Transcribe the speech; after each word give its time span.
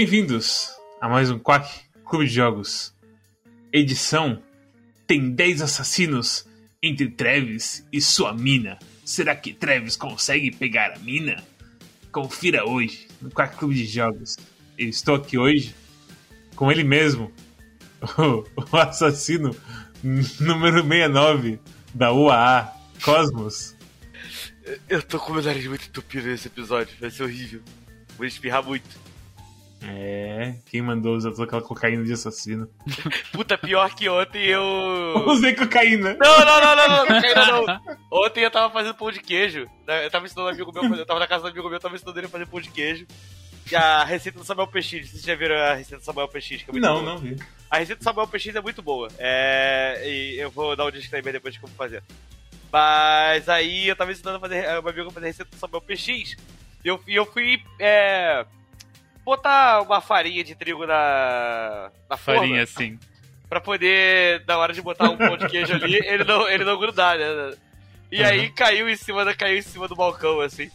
Bem-vindos 0.00 0.70
a 0.98 1.10
mais 1.10 1.30
um 1.30 1.38
Quack 1.38 1.68
Clube 2.06 2.26
de 2.26 2.32
Jogos. 2.32 2.96
Edição 3.70 4.42
tem 5.06 5.30
10 5.30 5.60
assassinos 5.60 6.48
entre 6.82 7.06
Travis 7.10 7.86
e 7.92 8.00
sua 8.00 8.32
mina. 8.32 8.78
Será 9.04 9.36
que 9.36 9.52
Travis 9.52 9.98
consegue 9.98 10.50
pegar 10.52 10.94
a 10.94 10.98
mina? 11.00 11.44
Confira 12.10 12.66
hoje 12.66 13.08
no 13.20 13.28
Quack 13.28 13.58
Clube 13.58 13.74
de 13.74 13.84
Jogos. 13.84 14.38
Eu 14.78 14.88
estou 14.88 15.16
aqui 15.16 15.36
hoje 15.36 15.74
com 16.56 16.72
ele 16.72 16.82
mesmo, 16.82 17.30
o, 18.16 18.76
assassino 18.78 19.54
número 20.02 20.82
69 20.82 21.60
da 21.92 22.10
UAA, 22.10 22.72
Cosmos. 23.04 23.76
Eu 24.88 25.02
tô 25.02 25.18
com 25.18 25.34
o 25.34 25.42
nariz 25.42 25.66
muito 25.66 25.86
entupido 25.86 26.26
nesse 26.26 26.48
episódio, 26.48 26.96
vai 26.98 27.10
ser 27.10 27.22
horrível. 27.22 27.60
Vou 28.16 28.26
espirrar 28.26 28.64
muito. 28.64 29.09
É, 29.82 30.56
quem 30.66 30.82
mandou 30.82 31.16
usar 31.16 31.30
toda 31.30 31.44
aquela 31.44 31.62
cocaína 31.62 32.04
de 32.04 32.12
assassino? 32.12 32.68
Puta, 33.32 33.56
pior 33.56 33.88
que 33.94 34.08
ontem 34.08 34.44
eu. 34.44 34.62
Usei 35.26 35.54
cocaína! 35.54 36.16
Não, 36.20 36.38
não, 36.44 36.60
não, 36.60 36.76
não, 36.76 36.88
não, 36.88 37.06
cocaína 37.06 37.46
não. 37.46 37.96
Ontem 38.12 38.44
eu 38.44 38.50
tava 38.50 38.72
fazendo 38.72 38.94
pão 38.94 39.10
de 39.10 39.20
queijo. 39.20 39.66
né? 39.86 40.04
Eu 40.04 40.10
tava 40.10 40.26
ensinando 40.26 40.48
um 40.48 40.52
amigo 40.52 40.72
meu, 40.72 40.94
eu 40.96 41.06
tava 41.06 41.18
na 41.20 41.26
casa 41.26 41.44
do 41.44 41.48
amigo 41.48 41.64
meu, 41.66 41.76
eu 41.76 41.80
tava 41.80 41.94
ensinando 41.96 42.18
ele 42.18 42.26
a 42.26 42.30
fazer 42.30 42.46
pão 42.46 42.60
de 42.60 42.70
queijo. 42.70 43.06
E 43.70 43.76
a 43.76 44.04
receita 44.04 44.38
do 44.38 44.44
Samuel 44.44 44.66
PX, 44.66 44.88
vocês 45.10 45.22
já 45.22 45.34
viram 45.34 45.54
a 45.56 45.74
receita 45.74 45.98
do 45.98 46.04
Samuel 46.04 46.28
PX? 46.28 46.48
Que 46.62 46.70
é 46.70 46.72
muito 46.72 46.80
Não, 46.84 46.94
boa. 46.94 47.02
não 47.06 47.18
vi. 47.18 47.36
A 47.70 47.78
receita 47.78 48.00
do 48.00 48.04
Samuel 48.04 48.26
PX 48.26 48.54
é 48.56 48.60
muito 48.60 48.82
boa. 48.82 49.08
É. 49.18 50.02
E 50.04 50.38
eu 50.40 50.50
vou 50.50 50.74
dar 50.76 50.86
um 50.86 50.90
disclaimer 50.90 51.32
depois 51.32 51.54
de 51.54 51.60
como 51.60 51.72
fazer. 51.74 52.02
Mas 52.72 53.48
aí 53.48 53.88
eu 53.88 53.96
tava 53.96 54.12
ensinando 54.12 54.36
a 54.38 54.40
fazer, 54.40 54.62
meu 54.82 54.88
amigo 54.90 55.08
a 55.08 55.12
fazer 55.12 55.26
a 55.26 55.28
receita 55.28 55.50
do 55.50 55.58
Samuel 55.58 55.80
PX. 55.82 56.36
E 56.84 56.88
eu, 56.88 57.00
eu 57.06 57.24
fui. 57.26 57.62
É, 57.78 58.44
botar 59.30 59.82
uma 59.82 60.00
farinha 60.00 60.42
de 60.42 60.54
trigo 60.54 60.86
na. 60.86 61.90
na 62.08 62.16
forma. 62.16 62.40
Farinha, 62.40 62.62
assim. 62.62 62.98
Pra 63.48 63.60
poder, 63.60 64.44
na 64.46 64.58
hora 64.58 64.72
de 64.72 64.82
botar 64.82 65.08
um 65.10 65.16
pão 65.16 65.36
de 65.36 65.48
queijo 65.48 65.74
ali, 65.74 65.96
ele 66.06 66.24
não, 66.24 66.48
ele 66.48 66.64
não 66.64 66.78
grudar, 66.78 67.18
né? 67.18 67.54
E 68.10 68.22
aí 68.22 68.50
caiu 68.50 68.88
em 68.88 68.96
cima 68.96 69.24
da, 69.24 69.34
caiu 69.34 69.58
em 69.58 69.62
cima 69.62 69.86
do 69.86 69.96
balcão, 69.96 70.40
assim. 70.40 70.70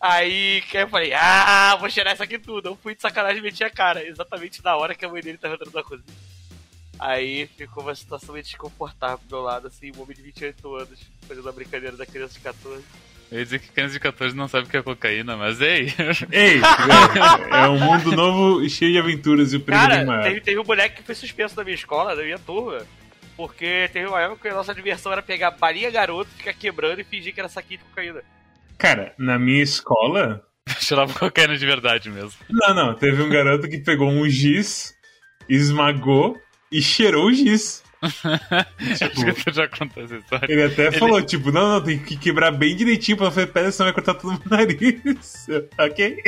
Aí 0.00 0.62
eu 0.72 0.88
falei, 0.88 1.12
ah, 1.12 1.76
vou 1.78 1.90
cheirar 1.90 2.14
isso 2.14 2.22
aqui 2.22 2.38
tudo. 2.38 2.70
Eu 2.70 2.76
fui 2.76 2.94
de 2.94 3.02
sacanagem 3.02 3.38
e 3.38 3.42
meti 3.42 3.62
a 3.62 3.70
cara, 3.70 4.02
exatamente 4.02 4.64
na 4.64 4.74
hora 4.76 4.94
que 4.94 5.04
a 5.04 5.08
mãe 5.08 5.20
dele 5.20 5.36
tava 5.36 5.54
entrando 5.54 5.74
na 5.74 5.82
cozinha. 5.82 6.16
Aí 6.98 7.46
ficou 7.46 7.82
uma 7.82 7.94
situação 7.94 8.32
meio 8.32 8.44
desconfortável 8.44 9.20
do 9.26 9.36
meu 9.36 9.44
lado, 9.44 9.66
assim, 9.66 9.92
um 9.96 10.02
homem 10.02 10.16
de 10.16 10.22
28 10.22 10.74
anos, 10.74 11.00
fazendo 11.26 11.48
a 11.48 11.52
brincadeira 11.52 11.96
da 11.96 12.06
criança 12.06 12.34
de 12.34 12.40
14. 12.40 12.82
Eu 13.30 13.38
ia 13.38 13.44
dizer 13.44 13.60
que 13.60 13.68
criança 13.68 13.92
de 13.92 14.00
14 14.00 14.34
não 14.36 14.48
sabe 14.48 14.66
o 14.66 14.68
que 14.68 14.76
é 14.76 14.82
cocaína, 14.82 15.36
mas 15.36 15.60
ei. 15.60 15.86
Ei, 16.32 16.58
velho, 16.58 17.54
é 17.54 17.68
um 17.68 17.78
mundo 17.78 18.10
novo 18.10 18.62
e 18.62 18.68
cheio 18.68 18.92
de 18.92 18.98
aventuras 18.98 19.52
e 19.52 19.56
o 19.56 19.60
perigo 19.60 19.84
é 19.84 19.88
Cara, 19.88 20.04
maior. 20.04 20.22
teve, 20.24 20.40
teve 20.40 20.58
um 20.58 20.64
moleque 20.64 20.96
que 20.96 21.02
foi 21.04 21.14
suspenso 21.14 21.54
da 21.54 21.62
minha 21.62 21.76
escola, 21.76 22.16
da 22.16 22.22
minha 22.22 22.38
turma. 22.38 22.84
Porque 23.36 23.88
teve 23.92 24.06
uma 24.06 24.20
época 24.20 24.42
que 24.42 24.48
a 24.48 24.54
nossa 24.54 24.74
diversão 24.74 25.12
era 25.12 25.22
pegar 25.22 25.52
balinha 25.52 25.90
garoto, 25.90 26.28
ficar 26.36 26.52
quebrando 26.52 27.00
e 27.00 27.04
fingir 27.04 27.32
que 27.32 27.40
era 27.40 27.48
saquinho 27.48 27.78
de 27.78 27.84
cocaína. 27.84 28.22
Cara, 28.76 29.14
na 29.16 29.38
minha 29.38 29.62
escola. 29.62 30.44
Cheirava 30.80 31.12
cocaína 31.14 31.56
de 31.56 31.64
verdade 31.64 32.10
mesmo. 32.10 32.32
Não, 32.50 32.74
não. 32.74 32.94
Teve 32.94 33.22
um 33.22 33.28
garoto 33.28 33.68
que 33.68 33.78
pegou 33.78 34.08
um 34.10 34.28
giz, 34.28 34.92
esmagou 35.48 36.36
e 36.70 36.82
cheirou 36.82 37.26
o 37.26 37.32
giz. 37.32 37.82
Tu 38.00 39.52
já 39.52 39.68
contou 39.68 40.02
essa 40.04 40.16
história. 40.16 40.46
Ele 40.50 40.62
até 40.64 40.90
falou, 40.92 41.20
tipo, 41.22 41.52
não, 41.52 41.68
não, 41.74 41.82
tem 41.82 41.98
que 41.98 42.16
quebrar 42.16 42.50
bem 42.50 42.74
direitinho 42.74 43.16
pra 43.16 43.26
não 43.26 43.32
fazer 43.32 43.46
pedra, 43.48 43.70
senão 43.72 43.86
vai 43.86 43.94
cortar 43.94 44.14
todo 44.14 44.34
o 44.36 44.42
nariz. 44.48 45.46
ok? 45.78 46.22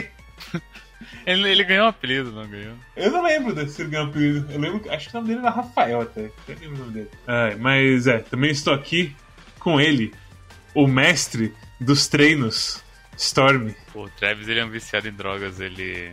Ele, 1.26 1.48
ele 1.50 1.64
ganhou 1.64 1.86
um 1.86 1.88
apelido, 1.88 2.32
não 2.32 2.46
ganhou? 2.48 2.74
Eu 2.96 3.10
não 3.10 3.22
lembro 3.22 3.54
desse 3.54 3.84
ganhou 3.84 4.06
apelido. 4.08 4.50
Eu 4.52 4.60
lembro, 4.60 4.90
acho 4.92 5.08
que 5.08 5.16
o 5.16 5.20
nome 5.20 5.28
dele 5.34 5.46
era 5.46 5.54
Rafael 5.54 6.00
até. 6.02 6.20
Eu 6.26 6.32
lembro 6.60 6.74
o 6.74 6.78
nome 6.78 6.92
dele. 6.92 7.10
Ai, 7.26 7.54
mas 7.56 8.06
é, 8.06 8.18
também 8.18 8.50
estou 8.50 8.74
aqui 8.74 9.14
com 9.58 9.80
ele, 9.80 10.12
o 10.74 10.86
mestre 10.86 11.54
dos 11.80 12.08
treinos, 12.08 12.82
Storm. 13.16 13.70
O 13.94 14.08
Travis 14.10 14.48
ele 14.48 14.60
é 14.60 14.64
um 14.64 14.70
viciado 14.70 15.06
em 15.08 15.12
drogas, 15.12 15.60
ele. 15.60 16.12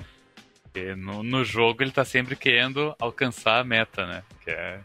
ele- 0.75 0.95
No, 0.95 1.23
no 1.23 1.43
jogo 1.43 1.81
ele 1.81 1.91
tá 1.91 2.05
sempre 2.05 2.35
querendo 2.35 2.93
alcançar 2.99 3.59
a 3.59 3.63
meta, 3.63 4.05
né? 4.05 4.21
Que 4.43 4.51
é 4.51 4.79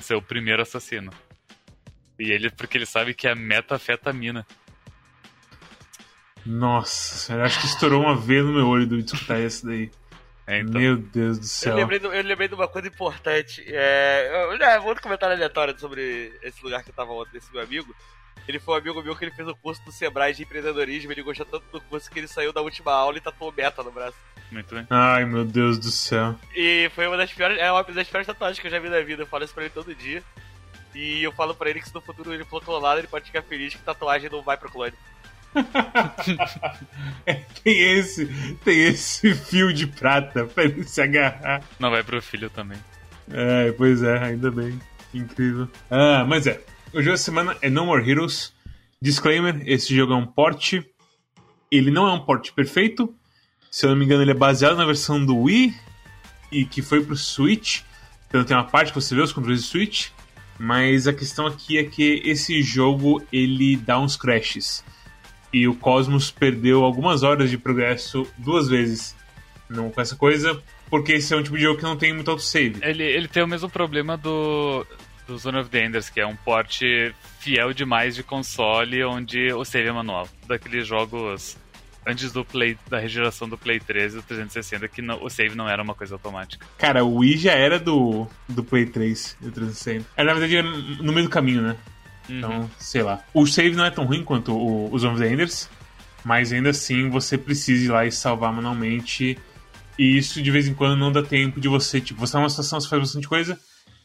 ser 0.00 0.14
o 0.14 0.22
primeiro 0.22 0.62
assassino. 0.62 1.10
E 2.18 2.30
ele, 2.32 2.50
porque 2.50 2.78
ele 2.78 2.86
sabe 2.86 3.12
que 3.14 3.28
a 3.28 3.34
meta 3.34 3.74
afeta 3.76 4.10
a 4.10 4.12
mina. 4.12 4.46
Nossa, 6.44 7.34
eu 7.34 7.42
acho 7.42 7.60
que 7.60 7.66
estourou 7.66 8.02
uma 8.02 8.16
veia 8.16 8.42
no 8.42 8.52
meu 8.52 8.68
olho 8.68 8.86
de 8.86 8.98
escutar 9.04 9.40
esse 9.40 9.66
daí. 9.66 9.90
É, 10.46 10.60
então. 10.60 10.80
Meu 10.80 10.96
Deus 10.96 11.38
do 11.38 11.44
Eu 11.44 11.48
céu. 11.48 11.74
lembrei, 11.76 11.98
do- 11.98 12.12
eu 12.14 12.22
lembrei 12.22 12.46
de 12.46 12.54
uma 12.54 12.68
coisa 12.68 12.86
importante. 12.86 13.64
É, 13.66 14.30
eu, 14.32 14.52
é, 14.52 14.78
outro 14.78 15.02
comentário 15.02 15.34
aleatório 15.34 15.76
sobre 15.78 16.32
esse 16.42 16.62
lugar 16.62 16.84
que 16.84 16.90
eu 16.90 16.94
tava 16.94 17.12
ontem, 17.12 17.32
desse 17.32 17.52
meu 17.52 17.62
amigo. 17.62 17.92
Ele 18.46 18.60
foi 18.60 18.74
um 18.74 18.78
amigo 18.78 19.02
meu 19.02 19.16
que 19.16 19.24
ele 19.24 19.32
fez 19.32 19.48
o 19.48 19.56
curso 19.56 19.84
do 19.84 19.90
Sebrae 19.90 20.32
de 20.32 20.42
empreendedorismo. 20.42 21.12
Ele 21.12 21.22
gostou 21.22 21.46
tanto 21.46 21.64
do 21.72 21.80
curso 21.80 22.10
que 22.10 22.18
ele 22.18 22.28
saiu 22.28 22.52
da 22.52 22.60
última 22.60 22.92
aula 22.92 23.18
e 23.18 23.20
tatuou 23.20 23.52
meta 23.56 23.82
no 23.82 23.90
braço. 23.90 24.16
Muito 24.50 24.74
bem. 24.74 24.86
Ai, 24.88 25.24
meu 25.24 25.44
Deus 25.44 25.78
do 25.78 25.90
céu. 25.90 26.36
E 26.54 26.90
foi 26.94 27.06
uma 27.08 27.16
das 27.16 27.32
piores, 27.32 27.58
é 27.58 27.70
uma 27.70 27.82
das 27.82 28.08
piores 28.08 28.26
tatuagens 28.26 28.60
que 28.60 28.66
eu 28.66 28.70
já 28.70 28.78
vi 28.78 28.88
na 28.88 29.00
vida. 29.00 29.22
Eu 29.22 29.26
falo 29.26 29.44
isso 29.44 29.54
pra 29.54 29.64
ele 29.64 29.72
todo 29.72 29.94
dia. 29.94 30.22
E 30.94 31.22
eu 31.22 31.32
falo 31.32 31.54
pra 31.54 31.68
ele 31.68 31.80
que 31.80 31.88
se 31.88 31.94
no 31.94 32.00
futuro 32.00 32.32
ele 32.32 32.44
for 32.44 32.62
clonado, 32.62 33.00
ele 33.00 33.08
pode 33.08 33.26
ficar 33.26 33.42
feliz 33.42 33.74
que 33.74 33.82
tatuagem 33.82 34.30
não 34.30 34.42
vai 34.42 34.56
pro 34.56 34.70
clone. 34.70 34.94
Tem 37.64 37.98
esse, 37.98 38.26
tem 38.64 38.88
esse 38.88 39.34
fio 39.34 39.72
de 39.72 39.86
prata 39.86 40.44
pra 40.44 40.64
ele 40.64 40.84
se 40.84 41.00
agarrar. 41.00 41.62
Não 41.78 41.90
vai 41.90 42.02
pro 42.02 42.20
filho 42.20 42.50
também. 42.50 42.78
É, 43.30 43.72
pois 43.72 44.02
é, 44.02 44.18
ainda 44.18 44.50
bem. 44.50 44.78
Incrível. 45.12 45.68
Ah, 45.90 46.24
mas 46.26 46.46
é. 46.46 46.60
O 46.96 47.02
jogo 47.02 47.12
da 47.12 47.18
semana 47.18 47.54
é 47.60 47.68
No 47.68 47.84
More 47.84 48.10
Heroes. 48.10 48.54
Disclaimer: 49.02 49.62
esse 49.66 49.94
jogo 49.94 50.14
é 50.14 50.16
um 50.16 50.24
port. 50.24 50.80
Ele 51.70 51.90
não 51.90 52.08
é 52.08 52.12
um 52.14 52.20
port 52.20 52.52
perfeito. 52.52 53.14
Se 53.70 53.84
eu 53.84 53.90
não 53.90 53.98
me 53.98 54.06
engano, 54.06 54.22
ele 54.22 54.30
é 54.30 54.34
baseado 54.34 54.78
na 54.78 54.84
versão 54.86 55.22
do 55.22 55.36
Wii 55.36 55.74
e 56.50 56.64
que 56.64 56.80
foi 56.80 57.04
pro 57.04 57.14
Switch. 57.14 57.82
Então 58.26 58.42
tem 58.44 58.56
uma 58.56 58.64
parte 58.64 58.94
que 58.94 58.98
você 58.98 59.14
vê 59.14 59.20
os 59.20 59.30
controles 59.30 59.60
do 59.60 59.66
Switch. 59.66 60.08
Mas 60.58 61.06
a 61.06 61.12
questão 61.12 61.46
aqui 61.46 61.76
é 61.76 61.84
que 61.84 62.22
esse 62.24 62.62
jogo 62.62 63.22
ele 63.30 63.76
dá 63.76 64.00
uns 64.00 64.16
crashes. 64.16 64.82
E 65.52 65.68
o 65.68 65.74
Cosmos 65.74 66.30
perdeu 66.30 66.82
algumas 66.82 67.22
horas 67.22 67.50
de 67.50 67.58
progresso 67.58 68.26
duas 68.38 68.68
vezes 68.68 69.14
não, 69.68 69.90
com 69.90 70.00
essa 70.00 70.16
coisa, 70.16 70.62
porque 70.88 71.12
esse 71.12 71.34
é 71.34 71.36
um 71.36 71.42
tipo 71.42 71.56
de 71.56 71.62
jogo 71.64 71.76
que 71.78 71.84
não 71.84 71.96
tem 71.96 72.14
muito 72.14 72.30
autosave. 72.30 72.76
Ele, 72.80 73.02
ele 73.02 73.28
tem 73.28 73.42
o 73.42 73.46
mesmo 73.46 73.68
problema 73.68 74.16
do, 74.16 74.86
do 75.26 75.36
Zone 75.38 75.58
of 75.58 75.70
the 75.70 75.84
Enders, 75.84 76.08
que 76.08 76.20
é 76.20 76.26
um 76.26 76.36
porte 76.36 77.14
fiel 77.40 77.72
demais 77.72 78.14
de 78.14 78.22
console, 78.22 79.02
onde 79.04 79.52
o 79.52 79.64
save 79.64 79.88
é 79.88 79.92
manual. 79.92 80.28
Daqueles 80.46 80.86
jogos 80.86 81.56
antes 82.06 82.30
do 82.32 82.44
Play, 82.44 82.78
da 82.88 83.00
regeneração 83.00 83.48
do 83.48 83.58
Play 83.58 83.80
13 83.80 84.18
e 84.18 84.20
do 84.20 84.26
360, 84.26 84.86
que 84.88 85.02
não- 85.02 85.22
o 85.22 85.28
save 85.28 85.56
não 85.56 85.68
era 85.68 85.82
uma 85.82 85.94
coisa 85.94 86.14
automática. 86.14 86.64
Cara, 86.78 87.04
o 87.04 87.16
Wii 87.16 87.36
já 87.38 87.52
era 87.52 87.78
do, 87.80 88.28
do 88.48 88.62
Play 88.62 88.86
3 88.86 89.36
e 89.42 89.48
o 89.48 89.50
360. 89.50 90.06
É, 90.16 90.22
na 90.22 90.32
verdade, 90.32 90.56
era 90.56 90.68
no 91.02 91.12
meio 91.12 91.24
do 91.26 91.30
caminho, 91.30 91.62
né? 91.62 91.76
Então, 92.28 92.70
sei 92.78 93.02
lá. 93.02 93.20
O 93.34 93.46
save 93.46 93.74
não 93.76 93.84
é 93.84 93.90
tão 93.90 94.04
ruim 94.04 94.22
quanto 94.22 94.52
o, 94.52 94.92
os 94.92 95.02
Zone 95.02 95.14
of 95.14 95.22
the 95.22 95.32
Enders, 95.32 95.68
mas 96.24 96.52
ainda 96.52 96.70
assim 96.70 97.08
você 97.10 97.36
precisa 97.38 97.84
ir 97.84 97.88
lá 97.88 98.06
e 98.06 98.12
salvar 98.12 98.52
manualmente. 98.52 99.36
E 99.98 100.16
isso 100.18 100.42
de 100.42 100.50
vez 100.50 100.68
em 100.68 100.74
quando 100.74 100.96
não 100.96 101.10
dá 101.10 101.22
tempo 101.22 101.60
de 101.60 101.68
você, 101.68 102.00
tipo, 102.00 102.20
você 102.20 102.32
tá 102.34 102.38
numa 102.38 102.50
situação, 102.50 102.80
você 102.80 102.88
faz 102.88 103.00
bastante 103.02 103.26
coisa, 103.28 103.58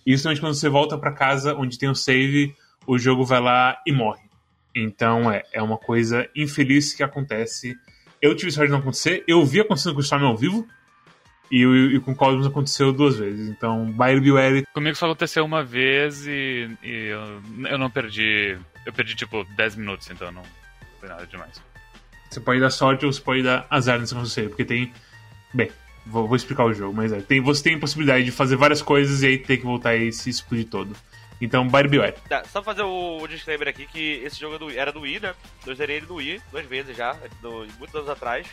e 0.06 0.12
justamente 0.14 0.42
quando 0.42 0.54
você 0.54 0.70
volta 0.70 0.98
pra 0.98 1.12
casa 1.12 1.56
onde 1.56 1.78
tem 1.78 1.90
o 1.90 1.96
save, 1.96 2.56
o 2.88 2.98
jogo 2.98 3.24
vai 3.24 3.40
lá 3.40 3.78
e 3.86 3.92
morre. 3.92 4.24
Então 4.76 5.32
é, 5.32 5.44
é 5.52 5.62
uma 5.62 5.78
coisa 5.78 6.28
infeliz 6.36 6.94
que 6.94 7.04
acontece. 7.04 7.76
Eu 8.22 8.36
tive 8.36 8.52
sorte 8.52 8.68
de 8.68 8.74
não 8.74 8.80
acontecer, 8.80 9.24
eu 9.28 9.46
vi 9.46 9.62
acontecendo 9.62 9.94
com 9.94 10.00
o 10.00 10.04
Storm 10.04 10.26
ao 10.26 10.38
vivo, 10.38 10.68
e, 11.52 11.64
e 11.96 12.00
com 12.00 12.12
o 12.12 12.16
Cosmos 12.16 12.48
aconteceu 12.48 12.94
duas 12.94 13.18
vezes. 13.18 13.50
Então, 13.50 13.92
buyer 13.92 14.22
beware. 14.22 14.66
Comigo 14.74 14.96
só 14.96 15.06
aconteceu 15.06 15.44
uma 15.44 15.64
vez 15.64 16.26
e, 16.26 16.70
e 16.82 17.08
eu, 17.08 17.42
eu 17.70 17.78
não 17.78 17.90
perdi. 17.90 18.58
Eu 18.86 18.94
perdi 18.94 19.16
tipo 19.16 19.44
10 19.56 19.76
minutos, 19.76 20.10
então 20.10 20.32
não 20.32 20.44
foi 21.00 21.10
nada 21.10 21.28
demais. 21.28 21.62
Você 22.30 22.40
pode 22.40 22.62
dar 22.62 22.70
sorte 22.70 23.06
ou 23.06 23.12
você 23.12 23.22
pode 23.22 23.44
dar 23.44 23.68
azar 23.70 24.00
nesse 24.00 24.16
conselho, 24.16 24.50
porque 24.50 24.64
tem. 24.64 24.94
Bem, 25.54 25.70
vou, 26.06 26.28
vou 26.28 26.36
explicar 26.36 26.66
o 26.66 26.74
jogo, 26.74 26.94
mas 26.96 27.12
é. 27.12 27.22
Tem, 27.22 27.40
você 27.42 27.64
tem 27.64 27.76
a 27.76 27.80
possibilidade 27.80 28.24
de 28.26 28.32
fazer 28.32 28.56
várias 28.56 28.82
coisas 28.82 29.22
e 29.24 29.28
aí 29.28 29.38
ter 29.38 29.58
que 29.58 29.64
voltar 29.66 29.96
e 29.96 30.12
se 30.12 30.30
explodir 30.30 30.68
todo. 30.68 30.96
Então, 31.40 31.68
buyer 31.68 31.90
beware. 31.90 32.14
Tá, 32.30 32.44
só 32.46 32.62
fazer 32.62 32.84
o, 32.84 33.18
o 33.22 33.28
disclaimer 33.28 33.68
aqui 33.68 33.88
que 33.88 34.22
esse 34.24 34.40
jogo 34.40 34.56
é 34.56 34.60
do- 34.60 34.70
era 34.72 34.92
do 34.92 35.02
Wii, 35.02 35.20
né? 35.22 35.34
Eu 35.66 35.74
zerei 35.76 35.98
ele 35.98 36.06
no 36.06 36.16
Wii 36.16 36.40
duas 36.52 36.66
vezes 36.68 36.96
já, 36.96 37.18
no- 37.42 37.66
muitos 37.80 37.96
anos 37.96 38.10
atrás. 38.10 38.46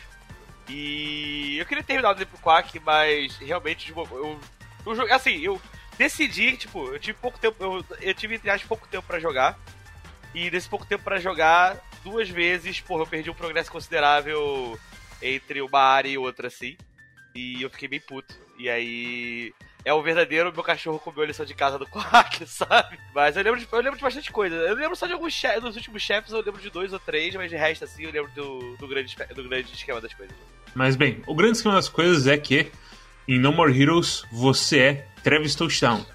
E 0.67 1.57
eu 1.59 1.65
queria 1.65 1.83
terminar 1.83 2.15
ele 2.15 2.25
pro 2.25 2.37
Quack, 2.39 2.79
mas 2.79 3.35
realmente 3.37 3.85
tipo, 3.87 4.07
eu, 4.11 4.39
eu, 4.85 4.95
joguei- 4.95 5.13
assim, 5.13 5.39
eu 5.39 5.59
decidi, 5.97 6.57
tipo, 6.57 6.87
eu 6.93 6.99
tive 6.99 7.17
pouco 7.19 7.39
tempo, 7.39 7.55
eu, 7.63 7.85
eu 8.01 8.13
tive 8.13 8.35
entre 8.35 8.49
aspas 8.49 8.67
pouco 8.67 8.87
tempo 8.87 9.05
pra 9.05 9.19
jogar. 9.19 9.57
E 10.33 10.49
nesse 10.51 10.69
pouco 10.69 10.85
tempo 10.85 11.03
pra 11.03 11.19
jogar, 11.19 11.77
duas 12.03 12.29
vezes, 12.29 12.79
porra, 12.79 13.01
eu 13.03 13.07
perdi 13.07 13.29
um 13.31 13.35
progresso 13.35 13.71
considerável 13.71 14.79
entre 15.21 15.61
uma 15.61 15.79
área 15.79 16.09
e 16.09 16.17
outra, 16.17 16.47
assim. 16.47 16.77
E 17.33 17.61
eu 17.61 17.69
fiquei 17.69 17.87
bem 17.87 17.99
puto. 17.99 18.35
E 18.57 18.69
aí. 18.69 19.53
É 19.85 19.93
o 19.93 20.03
verdadeiro 20.03 20.51
meu 20.51 20.61
cachorro 20.61 20.99
comeu 20.99 21.23
a 21.23 21.27
lição 21.27 21.45
de 21.45 21.53
casa 21.53 21.79
do 21.79 21.87
Quack, 21.87 22.45
sabe? 22.47 22.99
Mas 23.15 23.37
eu 23.37 23.43
lembro 23.43 23.59
de, 23.59 23.67
eu 23.71 23.79
lembro 23.79 23.95
de 23.95 24.03
bastante 24.03 24.29
coisa. 24.29 24.53
Eu 24.55 24.75
lembro 24.75 24.95
só 24.95 25.07
de 25.07 25.13
alguns 25.13 25.33
chefes, 25.33 25.61
dos 25.61 25.77
últimos 25.77 26.01
chefes, 26.03 26.33
eu 26.33 26.41
lembro 26.41 26.61
de 26.61 26.69
dois 26.69 26.91
ou 26.91 26.99
três, 26.99 27.33
mas 27.33 27.49
de 27.49 27.55
resto, 27.55 27.85
assim, 27.85 28.03
eu 28.03 28.11
lembro 28.11 28.29
do, 28.35 28.75
do, 28.75 28.87
grande, 28.87 29.15
do 29.33 29.47
grande 29.47 29.71
esquema 29.73 30.01
das 30.01 30.13
coisas. 30.13 30.35
Mas 30.75 30.97
bem, 30.97 31.23
o 31.25 31.33
grande 31.33 31.57
esquema 31.57 31.75
das 31.75 31.87
coisas 31.87 32.27
é 32.27 32.37
que 32.37 32.69
em 33.25 33.39
No 33.39 33.53
More 33.53 33.81
Heroes 33.81 34.23
você 34.31 34.79
é 34.79 35.07
Travis 35.23 35.55
Touchdown. 35.55 36.05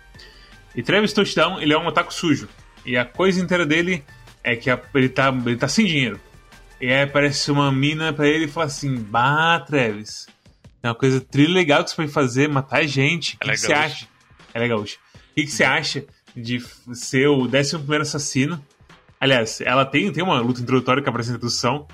E 0.76 0.82
Travis 0.82 1.12
Touchdown, 1.14 1.60
ele 1.60 1.72
é 1.72 1.78
um 1.78 1.88
ataque 1.88 2.12
sujo. 2.12 2.48
E 2.84 2.98
a 2.98 3.04
coisa 3.04 3.40
inteira 3.40 3.64
dele 3.64 4.04
é 4.42 4.54
que 4.54 4.68
ele 4.94 5.08
tá, 5.08 5.28
ele 5.28 5.56
tá 5.56 5.68
sem 5.68 5.86
dinheiro. 5.86 6.20
E 6.80 6.92
aí 6.92 7.02
aparece 7.02 7.50
uma 7.50 7.72
mina 7.72 8.12
pra 8.12 8.28
ele 8.28 8.44
e 8.44 8.48
fala 8.48 8.66
assim: 8.66 8.96
Bah, 8.96 9.60
Travis, 9.60 10.26
é 10.84 10.88
uma 10.88 10.94
coisa 10.94 11.18
trilha 11.18 11.54
legal 11.54 11.82
que 11.82 11.90
você 11.90 11.96
pode 11.96 12.12
fazer, 12.12 12.46
matar 12.46 12.86
gente. 12.86 13.36
O 13.36 13.38
que, 13.38 13.50
é 13.50 13.56
você 13.56 13.72
acha? 13.72 14.06
É 14.52 14.68
gaúcha. 14.68 14.98
O 15.14 15.34
que, 15.34 15.44
que 15.44 15.50
você 15.50 15.64
acha 15.64 16.04
de 16.36 16.60
ser 16.92 17.26
o 17.26 17.44
11 17.46 17.76
assassino? 18.02 18.62
Aliás, 19.18 19.62
ela 19.62 19.86
tem, 19.86 20.12
tem 20.12 20.22
uma 20.22 20.38
luta 20.40 20.60
introdutória 20.60 21.02
que 21.02 21.08
aparece 21.08 21.30
na 21.30 21.36
introdução. 21.36 21.88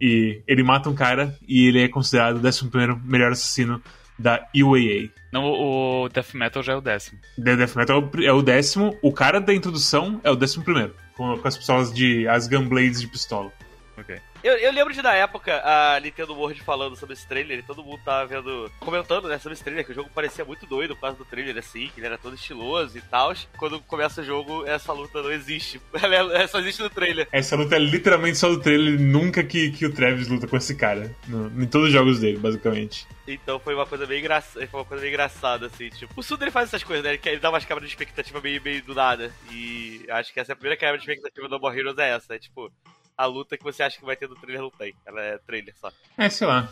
E 0.00 0.42
ele 0.46 0.62
mata 0.62 0.88
um 0.88 0.94
cara 0.94 1.36
e 1.46 1.66
ele 1.66 1.82
é 1.82 1.88
considerado 1.88 2.36
o 2.36 2.46
11 2.46 2.70
melhor 3.04 3.32
assassino 3.32 3.82
da 4.16 4.46
UAA. 4.54 5.10
Não, 5.32 5.44
o 5.44 6.08
Death 6.08 6.34
Metal 6.34 6.62
já 6.62 6.74
é 6.74 6.76
o 6.76 6.80
décimo. 6.80 7.18
The 7.36 7.56
Death 7.56 7.74
Metal 7.74 8.10
é 8.18 8.24
é 8.26 8.32
o 8.32 8.42
décimo, 8.42 8.96
o 9.02 9.12
cara 9.12 9.40
da 9.40 9.52
introdução 9.52 10.20
é 10.22 10.30
o 10.30 10.36
décimo 10.36 10.64
primeiro. 10.64 10.94
Com, 11.16 11.36
com 11.36 11.48
as 11.48 11.56
pistolas 11.56 11.92
de. 11.92 12.28
as 12.28 12.46
Gunblades 12.46 13.00
de 13.00 13.08
pistola. 13.08 13.52
Ok. 13.98 14.16
Eu, 14.42 14.54
eu 14.56 14.72
lembro 14.72 14.94
de 14.94 15.02
na 15.02 15.12
época 15.14 15.60
a 15.62 16.00
Nintendo 16.00 16.34
World 16.34 16.62
falando 16.62 16.96
sobre 16.96 17.12
esse 17.12 17.28
trailer 17.28 17.58
e 17.58 17.62
todo 17.62 17.84
mundo 17.84 18.00
tava 18.02 18.26
vendo, 18.26 18.72
comentando 18.80 19.28
né, 19.28 19.38
sobre 19.38 19.52
esse 19.52 19.62
trailer, 19.62 19.84
que 19.84 19.92
o 19.92 19.94
jogo 19.94 20.08
parecia 20.14 20.46
muito 20.46 20.64
doido 20.66 20.94
por 20.94 21.02
causa 21.02 21.18
do 21.18 21.26
trailer 21.26 21.58
assim, 21.58 21.88
que 21.88 22.00
ele 22.00 22.06
era 22.06 22.16
todo 22.16 22.34
estiloso 22.36 22.96
e 22.96 23.02
tal. 23.02 23.34
Quando 23.58 23.80
começa 23.82 24.22
o 24.22 24.24
jogo, 24.24 24.64
essa 24.66 24.94
luta 24.94 25.22
não 25.22 25.30
existe. 25.30 25.78
Ela 25.92 26.38
é- 26.42 26.46
só 26.46 26.58
existe 26.58 26.80
no 26.80 26.88
trailer. 26.88 27.28
Essa 27.30 27.54
luta 27.54 27.76
é 27.76 27.78
literalmente 27.78 28.38
só 28.38 28.48
do 28.48 28.58
trailer, 28.60 28.98
nunca 28.98 29.44
que, 29.44 29.72
que 29.72 29.84
o 29.84 29.92
Travis 29.92 30.26
luta 30.26 30.46
com 30.46 30.56
esse 30.56 30.74
cara. 30.74 31.14
no- 31.28 31.62
em 31.62 31.66
todos 31.66 31.88
os 31.88 31.92
jogos 31.92 32.18
dele, 32.18 32.38
basicamente. 32.38 33.06
Então 33.28 33.60
foi 33.60 33.74
uma 33.74 33.84
coisa 33.86 34.06
bem 34.06 34.20
engraçada, 34.20 34.66
foi 34.66 34.80
uma 34.80 34.86
coisa 34.86 35.02
bem 35.02 35.10
engraçada, 35.12 35.66
assim, 35.66 35.90
tipo. 35.90 36.12
O 36.16 36.22
Suda 36.22 36.44
ele 36.44 36.50
faz 36.50 36.68
essas 36.68 36.82
coisas, 36.82 37.04
né? 37.04 37.18
Ele, 37.22 37.38
dá 37.38 37.50
umas 37.50 37.64
quebras 37.66 37.86
de 37.86 37.92
expectativa 37.94 38.40
meio, 38.40 38.60
meio 38.62 38.82
do 38.82 38.94
nada. 38.94 39.30
E 39.52 40.04
acho 40.08 40.32
que 40.32 40.40
essa 40.40 40.52
é 40.52 40.54
a 40.54 40.56
primeira 40.56 40.76
quebra 40.78 40.96
de 40.96 41.02
expectativa 41.04 41.46
do 41.46 41.60
More 41.60 41.78
Heroes 41.78 41.98
é 41.98 42.10
essa. 42.10 42.34
É 42.34 42.38
tipo, 42.38 42.72
a 43.20 43.26
luta 43.26 43.58
que 43.58 43.62
você 43.62 43.82
acha 43.82 43.98
que 43.98 44.04
vai 44.04 44.16
ter 44.16 44.26
no 44.26 44.34
trailer 44.34 44.62
não 44.62 44.70
tem. 44.70 44.94
Ela 45.04 45.20
é 45.20 45.38
trailer 45.38 45.74
só. 45.78 45.92
É, 46.16 46.30
sei 46.30 46.46
lá. 46.46 46.70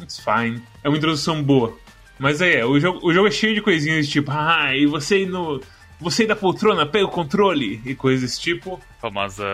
It's 0.00 0.18
fine. 0.18 0.62
É 0.82 0.88
uma 0.88 0.96
introdução 0.96 1.42
boa. 1.42 1.78
Mas 2.18 2.40
aí 2.40 2.56
é, 2.56 2.64
o 2.64 2.80
jogo, 2.80 3.06
o 3.06 3.12
jogo 3.12 3.28
é 3.28 3.30
cheio 3.30 3.54
de 3.54 3.60
coisinhas 3.60 4.08
tipo, 4.08 4.30
ah, 4.30 4.74
e 4.74 4.86
você 4.86 5.22
ir 5.22 5.26
no. 5.26 5.60
Você 6.00 6.26
da 6.26 6.34
poltrona, 6.34 6.86
pega 6.86 7.04
o 7.04 7.10
controle 7.10 7.82
e 7.84 7.94
coisas 7.94 8.22
desse 8.22 8.40
tipo. 8.40 8.80
Famosa 8.98 9.44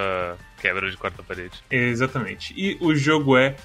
quebra 0.60 0.88
de 0.88 0.96
quarta 0.96 1.20
parede. 1.20 1.62
Exatamente. 1.68 2.54
E 2.56 2.78
o 2.80 2.94
jogo 2.94 3.36
é 3.36 3.56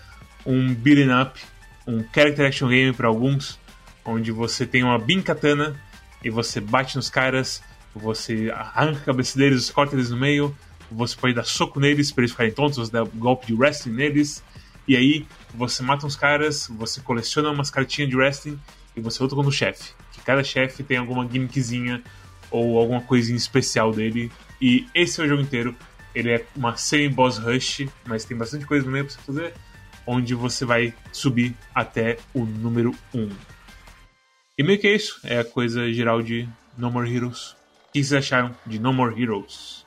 um 0.43 0.73
beat'em 0.73 1.11
up, 1.21 1.39
um 1.85 2.03
character 2.13 2.47
action 2.47 2.67
game 2.67 2.93
para 2.93 3.07
alguns, 3.07 3.59
onde 4.03 4.31
você 4.31 4.65
tem 4.65 4.83
uma 4.83 4.97
Bin 4.97 5.21
Katana 5.21 5.79
e 6.23 6.31
você 6.31 6.59
bate 6.59 6.95
nos 6.95 7.09
caras, 7.11 7.63
você 7.93 8.51
arranca 8.51 8.99
a 9.01 9.05
cabeça 9.05 9.37
deles, 9.37 9.69
corta 9.69 9.95
eles 9.95 10.09
no 10.09 10.17
meio, 10.17 10.55
você 10.91 11.15
pode 11.15 11.33
dar 11.33 11.45
soco 11.45 11.79
neles 11.79 12.11
para 12.11 12.21
eles 12.21 12.31
ficarem 12.31 12.51
tontos, 12.51 12.77
você 12.77 12.91
dá 12.91 13.03
golpe 13.03 13.47
de 13.47 13.53
wrestling 13.53 13.93
neles, 13.93 14.43
e 14.87 14.95
aí 14.95 15.25
você 15.53 15.81
mata 15.81 16.05
uns 16.05 16.15
caras, 16.15 16.67
você 16.67 17.01
coleciona 17.01 17.49
umas 17.49 17.69
cartinhas 17.69 18.09
de 18.09 18.15
wrestling 18.15 18.59
e 18.95 19.01
você 19.01 19.21
luta 19.21 19.35
contra 19.35 19.49
o 19.49 19.53
chefe. 19.53 19.93
Que 20.11 20.21
cada 20.21 20.43
chefe 20.43 20.83
tem 20.83 20.97
alguma 20.97 21.27
gimmickzinha 21.27 22.03
ou 22.51 22.79
alguma 22.79 23.01
coisinha 23.01 23.37
especial 23.37 23.91
dele. 23.91 24.31
E 24.61 24.87
esse 24.93 25.19
é 25.19 25.23
o 25.23 25.27
jogo 25.27 25.41
inteiro. 25.41 25.75
Ele 26.13 26.31
é 26.31 26.45
uma 26.55 26.77
semi-boss 26.77 27.37
rush, 27.37 27.87
mas 28.05 28.23
tem 28.23 28.37
bastante 28.37 28.65
coisa 28.65 28.85
no 28.85 28.91
meio 28.91 29.05
pra 29.05 29.13
você 29.13 29.19
fazer, 29.21 29.53
onde 30.07 30.33
você 30.33 30.63
vai 30.63 30.93
subir 31.11 31.53
até 31.73 32.17
o 32.33 32.45
número 32.45 32.95
1. 33.13 33.29
E 34.57 34.63
meio 34.63 34.79
que 34.79 34.87
é 34.87 34.95
isso, 34.95 35.19
é 35.23 35.39
a 35.39 35.43
coisa 35.43 35.91
geral 35.91 36.21
de 36.21 36.47
No 36.77 36.89
More 36.89 37.13
Heroes. 37.13 37.51
O 37.89 37.91
que 37.91 38.03
vocês 38.03 38.13
acharam 38.13 38.55
de 38.65 38.79
No 38.79 38.93
More 38.93 39.21
Heroes? 39.21 39.84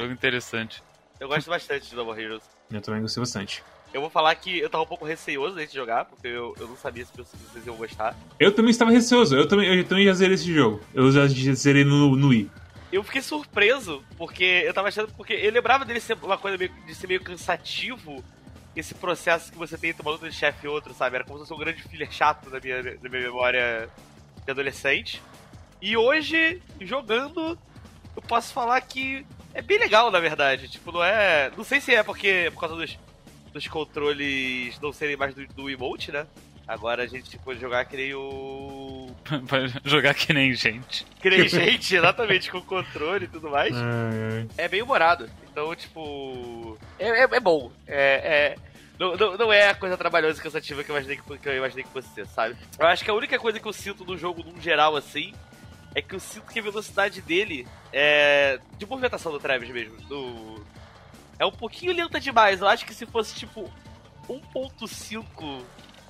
Jogo 0.00 0.12
interessante. 0.12 0.82
Eu 1.18 1.28
gosto 1.28 1.50
bastante 1.50 1.90
de 1.90 1.96
More 1.96 2.22
Heroes. 2.22 2.42
Eu 2.72 2.80
também 2.80 3.02
gostei 3.02 3.20
bastante. 3.20 3.62
Eu 3.92 4.00
vou 4.00 4.08
falar 4.08 4.34
que 4.36 4.58
eu 4.58 4.70
tava 4.70 4.84
um 4.84 4.86
pouco 4.86 5.04
receoso 5.04 5.56
antes 5.56 5.72
de 5.72 5.76
jogar, 5.76 6.04
porque 6.04 6.28
eu, 6.28 6.54
eu 6.58 6.68
não 6.68 6.76
sabia 6.76 7.04
se 7.04 7.12
vocês 7.14 7.66
iam 7.66 7.76
gostar. 7.76 8.16
Eu 8.38 8.52
também 8.52 8.70
estava 8.70 8.90
receoso, 8.90 9.36
eu 9.36 9.46
também, 9.46 9.66
eu 9.76 9.84
também 9.84 10.06
já 10.06 10.14
zerei 10.14 10.36
esse 10.36 10.52
jogo. 10.52 10.80
Eu 10.94 11.10
já 11.10 11.26
zerei 11.26 11.84
no, 11.84 12.16
no 12.16 12.28
Wii. 12.28 12.50
Eu 12.92 13.02
fiquei 13.02 13.20
surpreso, 13.20 14.02
porque 14.16 14.62
eu 14.64 14.72
tava 14.72 14.88
achando. 14.88 15.12
Porque 15.12 15.34
eu 15.34 15.52
lembrava 15.52 15.84
dele 15.84 16.00
ser 16.00 16.16
uma 16.22 16.38
coisa 16.38 16.56
meio, 16.56 16.72
de 16.86 16.94
ser 16.94 17.06
meio 17.08 17.20
cansativo, 17.20 18.24
esse 18.74 18.94
processo 18.94 19.52
que 19.52 19.58
você 19.58 19.76
tem 19.76 19.90
entre 19.90 20.02
uma 20.02 20.12
luta 20.12 20.30
de 20.30 20.34
chefe 20.34 20.66
e 20.66 20.68
outro, 20.68 20.94
sabe? 20.94 21.16
Era 21.16 21.24
como 21.24 21.38
se 21.38 21.44
fosse 21.44 21.52
um 21.52 21.62
grande 21.62 21.82
filler 21.82 22.10
chato 22.10 22.48
da 22.48 22.60
minha, 22.60 22.82
da 22.82 23.08
minha 23.08 23.22
memória 23.22 23.90
de 24.44 24.50
adolescente. 24.50 25.20
E 25.82 25.96
hoje, 25.96 26.62
jogando, 26.80 27.58
eu 28.16 28.22
posso 28.22 28.52
falar 28.52 28.80
que 28.82 29.26
é 29.54 29.62
bem 29.62 29.78
legal, 29.78 30.10
na 30.10 30.20
verdade. 30.20 30.68
Tipo, 30.68 30.92
não 30.92 31.02
é. 31.02 31.50
Não 31.56 31.64
sei 31.64 31.80
se 31.80 31.94
é 31.94 32.02
porque 32.02 32.50
por 32.52 32.60
causa 32.60 32.76
dos, 32.76 32.98
dos 33.52 33.66
controles 33.68 34.78
não 34.80 34.92
serem 34.92 35.16
mais 35.16 35.34
do, 35.34 35.46
do 35.48 35.70
emote, 35.70 36.12
né? 36.12 36.26
Agora 36.66 37.02
a 37.02 37.06
gente 37.06 37.36
pode 37.38 37.60
jogar 37.60 37.84
que 37.84 37.96
nem 37.96 38.14
o. 38.14 39.10
Vai 39.42 39.66
jogar 39.84 40.14
que 40.14 40.32
nem 40.32 40.54
gente. 40.54 41.04
Que 41.20 41.28
nem 41.28 41.48
gente, 41.48 41.96
exatamente, 41.96 42.50
com 42.50 42.60
controle 42.60 43.24
e 43.24 43.28
tudo 43.28 43.50
mais. 43.50 43.74
Ai, 43.74 44.38
ai. 44.38 44.48
é 44.56 44.68
bem 44.68 44.80
humorado. 44.80 45.28
Então, 45.50 45.74
tipo. 45.74 46.78
É, 46.96 47.08
é, 47.08 47.22
é 47.22 47.40
bom. 47.40 47.72
É. 47.88 48.56
é- 48.56 48.70
não, 49.00 49.16
não, 49.16 49.36
não 49.36 49.52
é 49.52 49.70
a 49.70 49.74
coisa 49.74 49.96
trabalhosa 49.96 50.38
e 50.38 50.42
cansativa 50.42 50.84
que 50.84 50.90
eu, 50.90 50.94
imaginei 50.94 51.16
que, 51.16 51.38
que 51.38 51.48
eu 51.48 51.56
imaginei 51.56 51.82
que 51.82 51.90
fosse 51.90 52.08
ser, 52.14 52.26
sabe? 52.26 52.54
Eu 52.78 52.86
acho 52.86 53.02
que 53.02 53.10
a 53.10 53.14
única 53.14 53.38
coisa 53.38 53.58
que 53.58 53.66
eu 53.66 53.72
sinto 53.72 54.04
no 54.04 54.16
jogo, 54.16 54.44
num 54.44 54.60
geral, 54.60 54.94
assim, 54.94 55.32
é 55.94 56.02
que 56.02 56.14
eu 56.14 56.20
sinto 56.20 56.46
que 56.46 56.58
a 56.58 56.62
velocidade 56.62 57.20
dele 57.20 57.66
é. 57.92 58.58
De 58.78 58.86
movimentação 58.86 59.32
do 59.32 59.38
Travis 59.38 59.70
mesmo. 59.70 59.96
Do, 60.02 60.64
é 61.38 61.46
um 61.46 61.52
pouquinho 61.52 61.92
lenta 61.92 62.20
demais. 62.20 62.60
Eu 62.60 62.68
acho 62.68 62.84
que 62.84 62.94
se 62.94 63.06
fosse, 63.06 63.34
tipo, 63.34 63.70
1.5 64.28 65.62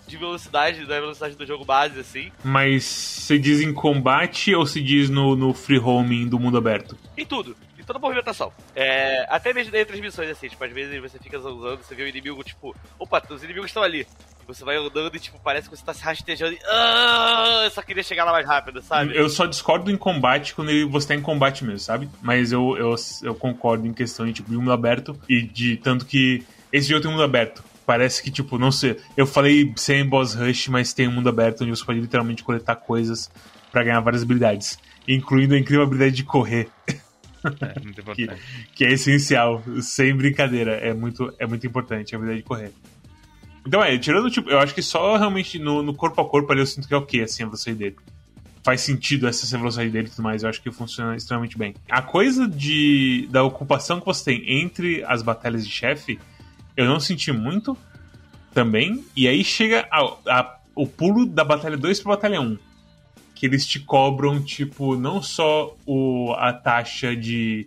de 0.06 0.16
velocidade, 0.16 0.84
da 0.86 1.00
velocidade 1.00 1.36
do 1.36 1.46
jogo 1.46 1.64
base, 1.64 2.00
assim. 2.00 2.32
Mas 2.42 2.84
se 2.84 3.38
diz 3.38 3.60
em 3.60 3.72
combate 3.72 4.54
ou 4.54 4.66
se 4.66 4.82
diz 4.82 5.08
no, 5.08 5.36
no 5.36 5.54
free 5.54 5.78
roaming 5.78 6.28
do 6.28 6.38
mundo 6.38 6.58
aberto? 6.58 6.98
Em 7.16 7.24
tudo. 7.24 7.56
Toda 7.90 7.98
movimentação. 7.98 8.52
É, 8.72 9.26
até 9.28 9.52
mesmo 9.52 9.74
entre 9.76 9.94
as 9.96 10.00
missões, 10.00 10.30
assim, 10.30 10.46
tipo, 10.48 10.62
às 10.62 10.70
vezes 10.70 11.00
você 11.02 11.18
fica 11.18 11.36
zanzando, 11.40 11.78
você 11.82 11.92
vê 11.92 12.04
o 12.04 12.06
inimigo, 12.06 12.40
tipo, 12.44 12.72
opa, 12.96 13.20
os 13.28 13.42
inimigos 13.42 13.68
estão 13.68 13.82
ali. 13.82 14.06
Você 14.46 14.64
vai 14.64 14.76
andando 14.76 15.12
e, 15.16 15.18
tipo, 15.18 15.40
parece 15.42 15.68
que 15.68 15.76
você 15.76 15.84
tá 15.84 15.92
se 15.92 16.00
rastejando 16.00 16.52
e. 16.52 16.58
Ah, 16.66 17.62
eu 17.64 17.70
só 17.72 17.82
queria 17.82 18.04
chegar 18.04 18.24
lá 18.24 18.30
mais 18.30 18.46
rápido, 18.46 18.80
sabe? 18.80 19.16
Eu 19.16 19.28
só 19.28 19.44
discordo 19.44 19.90
em 19.90 19.96
combate 19.96 20.54
quando 20.54 20.70
ele- 20.70 20.84
você 20.84 21.08
tá 21.08 21.14
em 21.16 21.20
combate 21.20 21.64
mesmo, 21.64 21.80
sabe? 21.80 22.08
Mas 22.22 22.52
eu, 22.52 22.76
eu, 22.78 22.94
eu 23.24 23.34
concordo 23.34 23.84
em 23.84 23.92
questão 23.92 24.24
de, 24.24 24.34
tipo, 24.34 24.48
de 24.48 24.56
mundo 24.56 24.70
aberto 24.70 25.20
e 25.28 25.42
de 25.42 25.76
tanto 25.76 26.06
que 26.06 26.46
esse 26.72 26.88
jogo 26.88 27.02
tem 27.02 27.10
mundo 27.10 27.24
aberto. 27.24 27.64
Parece 27.84 28.22
que, 28.22 28.30
tipo, 28.30 28.56
não 28.56 28.70
sei. 28.70 29.00
Eu 29.16 29.26
falei 29.26 29.72
sem 29.74 30.06
boss 30.06 30.34
rush, 30.34 30.68
mas 30.68 30.92
tem 30.92 31.08
um 31.08 31.12
mundo 31.12 31.28
aberto 31.28 31.62
onde 31.62 31.70
você 31.76 31.84
pode 31.84 31.98
literalmente 31.98 32.44
coletar 32.44 32.76
coisas 32.76 33.28
pra 33.72 33.82
ganhar 33.82 33.98
várias 33.98 34.22
habilidades. 34.22 34.78
Incluindo 35.08 35.54
a 35.54 35.58
incrível 35.58 35.82
habilidade 35.82 36.14
de 36.14 36.22
correr, 36.24 36.68
É, 37.60 37.80
muito 37.80 38.00
importante. 38.00 38.42
que 38.74 38.84
é 38.84 38.92
essencial, 38.92 39.62
sem 39.80 40.14
brincadeira. 40.14 40.72
É 40.72 40.92
muito, 40.92 41.32
é 41.38 41.46
muito 41.46 41.66
importante 41.66 42.14
a 42.14 42.18
habilidade 42.18 42.42
de 42.42 42.46
correr. 42.48 42.72
Então 43.66 43.82
é, 43.82 43.96
tirando, 43.98 44.30
tipo, 44.30 44.48
eu 44.50 44.58
acho 44.58 44.74
que 44.74 44.82
só 44.82 45.16
realmente 45.16 45.58
no, 45.58 45.82
no 45.82 45.94
corpo 45.94 46.20
a 46.20 46.24
corpo 46.28 46.50
ali 46.52 46.60
eu 46.60 46.66
sinto 46.66 46.86
que 46.88 46.94
é 46.94 46.96
ok, 46.96 47.22
assim, 47.22 47.42
a 47.42 47.46
velocidade 47.46 47.78
dele. 47.78 47.96
Faz 48.62 48.82
sentido 48.82 49.26
essa 49.26 49.56
velocidade 49.56 49.90
dele 49.90 50.06
e 50.08 50.10
tudo 50.10 50.22
mais, 50.22 50.42
eu 50.42 50.48
acho 50.48 50.60
que 50.62 50.70
funciona 50.70 51.16
extremamente 51.16 51.56
bem. 51.56 51.74
A 51.88 52.02
coisa 52.02 52.46
de 52.46 53.26
da 53.30 53.42
ocupação 53.42 54.00
que 54.00 54.06
você 54.06 54.24
tem 54.24 54.60
entre 54.62 55.02
as 55.04 55.22
batalhas 55.22 55.66
de 55.66 55.72
chefe, 55.72 56.18
eu 56.76 56.84
não 56.86 57.00
senti 57.00 57.32
muito 57.32 57.76
também. 58.52 59.04
E 59.16 59.26
aí 59.28 59.42
chega 59.44 59.86
a- 59.90 60.16
a- 60.26 60.58
o 60.74 60.86
pulo 60.86 61.24
da 61.26 61.44
batalha 61.44 61.76
2 61.76 62.00
pra 62.00 62.12
batalha 62.16 62.40
1. 62.40 62.58
Que 63.40 63.46
eles 63.46 63.66
te 63.66 63.80
cobram, 63.80 64.38
tipo, 64.42 64.96
não 64.96 65.22
só 65.22 65.74
o, 65.86 66.34
a 66.36 66.52
taxa 66.52 67.16
de 67.16 67.66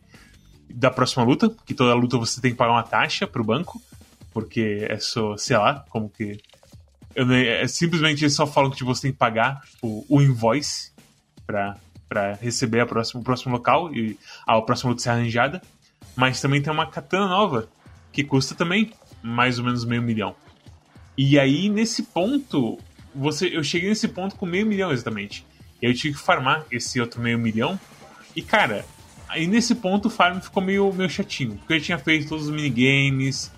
da 0.69 0.91
próxima 0.91 1.23
luta, 1.23 1.51
que 1.65 1.73
toda 1.73 1.93
luta 1.95 2.15
você 2.17 2.39
tem 2.39 2.51
que 2.51 2.57
pagar 2.57 2.73
uma 2.73 2.83
taxa 2.83 3.25
pro 3.25 3.43
banco, 3.43 3.81
porque 4.31 4.85
é 4.87 4.99
só, 4.99 5.35
sei 5.35 5.57
lá, 5.57 5.83
como 5.89 6.09
que. 6.09 6.39
Eu, 7.15 7.25
nem- 7.25 7.45
é, 7.47 7.67
simplesmente 7.67 8.23
eles 8.23 8.35
só 8.35 8.45
falam 8.45 8.69
que 8.69 8.77
tipo, 8.77 8.93
você 8.93 9.03
tem 9.03 9.11
que 9.11 9.17
pagar 9.17 9.61
o, 9.81 10.05
o 10.07 10.21
invoice 10.21 10.91
pra, 11.45 11.75
pra 12.07 12.33
receber 12.33 12.79
a 12.81 12.85
próxima, 12.85 13.21
o 13.21 13.23
próximo 13.23 13.51
local 13.53 13.91
e 13.93 14.17
a 14.45 14.61
próxima 14.61 14.91
luta 14.91 15.01
ser 15.01 15.09
arranjada. 15.09 15.59
Mas 16.15 16.39
também 16.39 16.61
tem 16.61 16.71
uma 16.71 16.85
katana 16.85 17.27
nova, 17.27 17.67
que 18.11 18.23
custa 18.23 18.53
também 18.53 18.91
mais 19.23 19.57
ou 19.57 19.65
menos 19.65 19.83
meio 19.85 20.01
milhão. 20.03 20.35
E 21.17 21.39
aí, 21.39 21.69
nesse 21.69 22.03
ponto, 22.03 22.77
você, 23.15 23.47
eu 23.55 23.63
cheguei 23.63 23.89
nesse 23.89 24.07
ponto 24.07 24.35
com 24.35 24.45
meio 24.45 24.65
milhão 24.65 24.91
exatamente. 24.91 25.45
Eu 25.83 25.93
tive 25.93 26.15
que 26.15 26.23
farmar 26.23 26.63
esse 26.71 27.01
outro 27.01 27.21
meio 27.21 27.37
milhão. 27.37 27.77
E 28.33 28.41
cara, 28.41 28.85
aí 29.27 29.45
nesse 29.45 29.75
ponto 29.75 30.07
o 30.07 30.09
farm 30.09 30.39
ficou 30.39 30.63
meio, 30.63 30.91
meio 30.93 31.09
chatinho. 31.09 31.57
Porque 31.57 31.73
eu 31.73 31.79
já 31.79 31.85
tinha 31.85 31.99
feito 31.99 32.29
todos 32.29 32.45
os 32.47 32.51
minigames, 32.51 33.51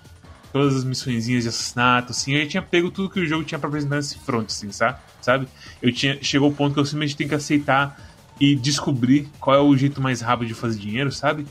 todas 0.52 0.76
as 0.76 0.84
missõezinhas 0.84 1.44
de 1.44 1.50
assassinato, 1.50 2.12
assim. 2.12 2.34
Eu 2.34 2.44
já 2.44 2.50
tinha 2.50 2.62
pego 2.64 2.90
tudo 2.90 3.12
que 3.12 3.20
o 3.20 3.26
jogo 3.28 3.44
tinha 3.44 3.60
pra 3.60 3.68
apresentar 3.68 3.98
nesse 3.98 4.18
front, 4.18 4.48
assim, 4.48 4.72
sabe? 4.72 5.48
Eu 5.82 5.94
tinha, 5.94 6.18
chegou 6.22 6.50
o 6.50 6.54
ponto 6.54 6.74
que 6.74 6.80
eu 6.80 6.86
simplesmente 6.86 7.16
tenho 7.16 7.30
que 7.30 7.36
aceitar 7.36 7.96
e 8.40 8.56
descobrir 8.56 9.30
qual 9.40 9.56
é 9.56 9.60
o 9.60 9.78
jeito 9.78 10.02
mais 10.02 10.22
rápido 10.22 10.48
de 10.48 10.56
fazer 10.56 10.80
dinheiro, 10.80 11.12
sabe? 11.12 11.46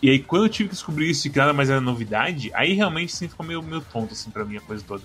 E 0.00 0.10
aí, 0.10 0.18
quando 0.20 0.44
eu 0.44 0.48
tive 0.48 0.68
que 0.68 0.74
descobrir 0.74 1.10
isso 1.10 1.26
e 1.26 1.30
que 1.30 1.38
nada 1.38 1.52
mais 1.52 1.70
era 1.70 1.80
novidade, 1.80 2.50
aí 2.54 2.74
realmente 2.74 3.16
sim 3.16 3.26
ficou 3.26 3.44
meio, 3.44 3.62
meio 3.62 3.80
tonto, 3.80 4.12
assim, 4.12 4.30
pra 4.30 4.44
mim 4.44 4.58
a 4.58 4.60
coisa 4.60 4.84
toda. 4.86 5.02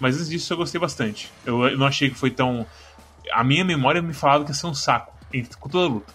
Mas 0.00 0.14
antes 0.14 0.28
disso 0.28 0.52
eu 0.52 0.56
gostei 0.56 0.80
bastante. 0.80 1.30
Eu 1.44 1.76
não 1.76 1.86
achei 1.86 2.08
que 2.08 2.16
foi 2.16 2.30
tão. 2.30 2.64
A 3.32 3.44
minha 3.44 3.64
memória 3.64 4.02
me 4.02 4.12
falava 4.12 4.44
que 4.44 4.50
ia 4.50 4.54
ser 4.54 4.66
um 4.66 4.74
saco 4.74 5.12
em, 5.32 5.44
com 5.44 5.68
toda 5.68 5.86
a 5.86 5.88
luta. 5.88 6.12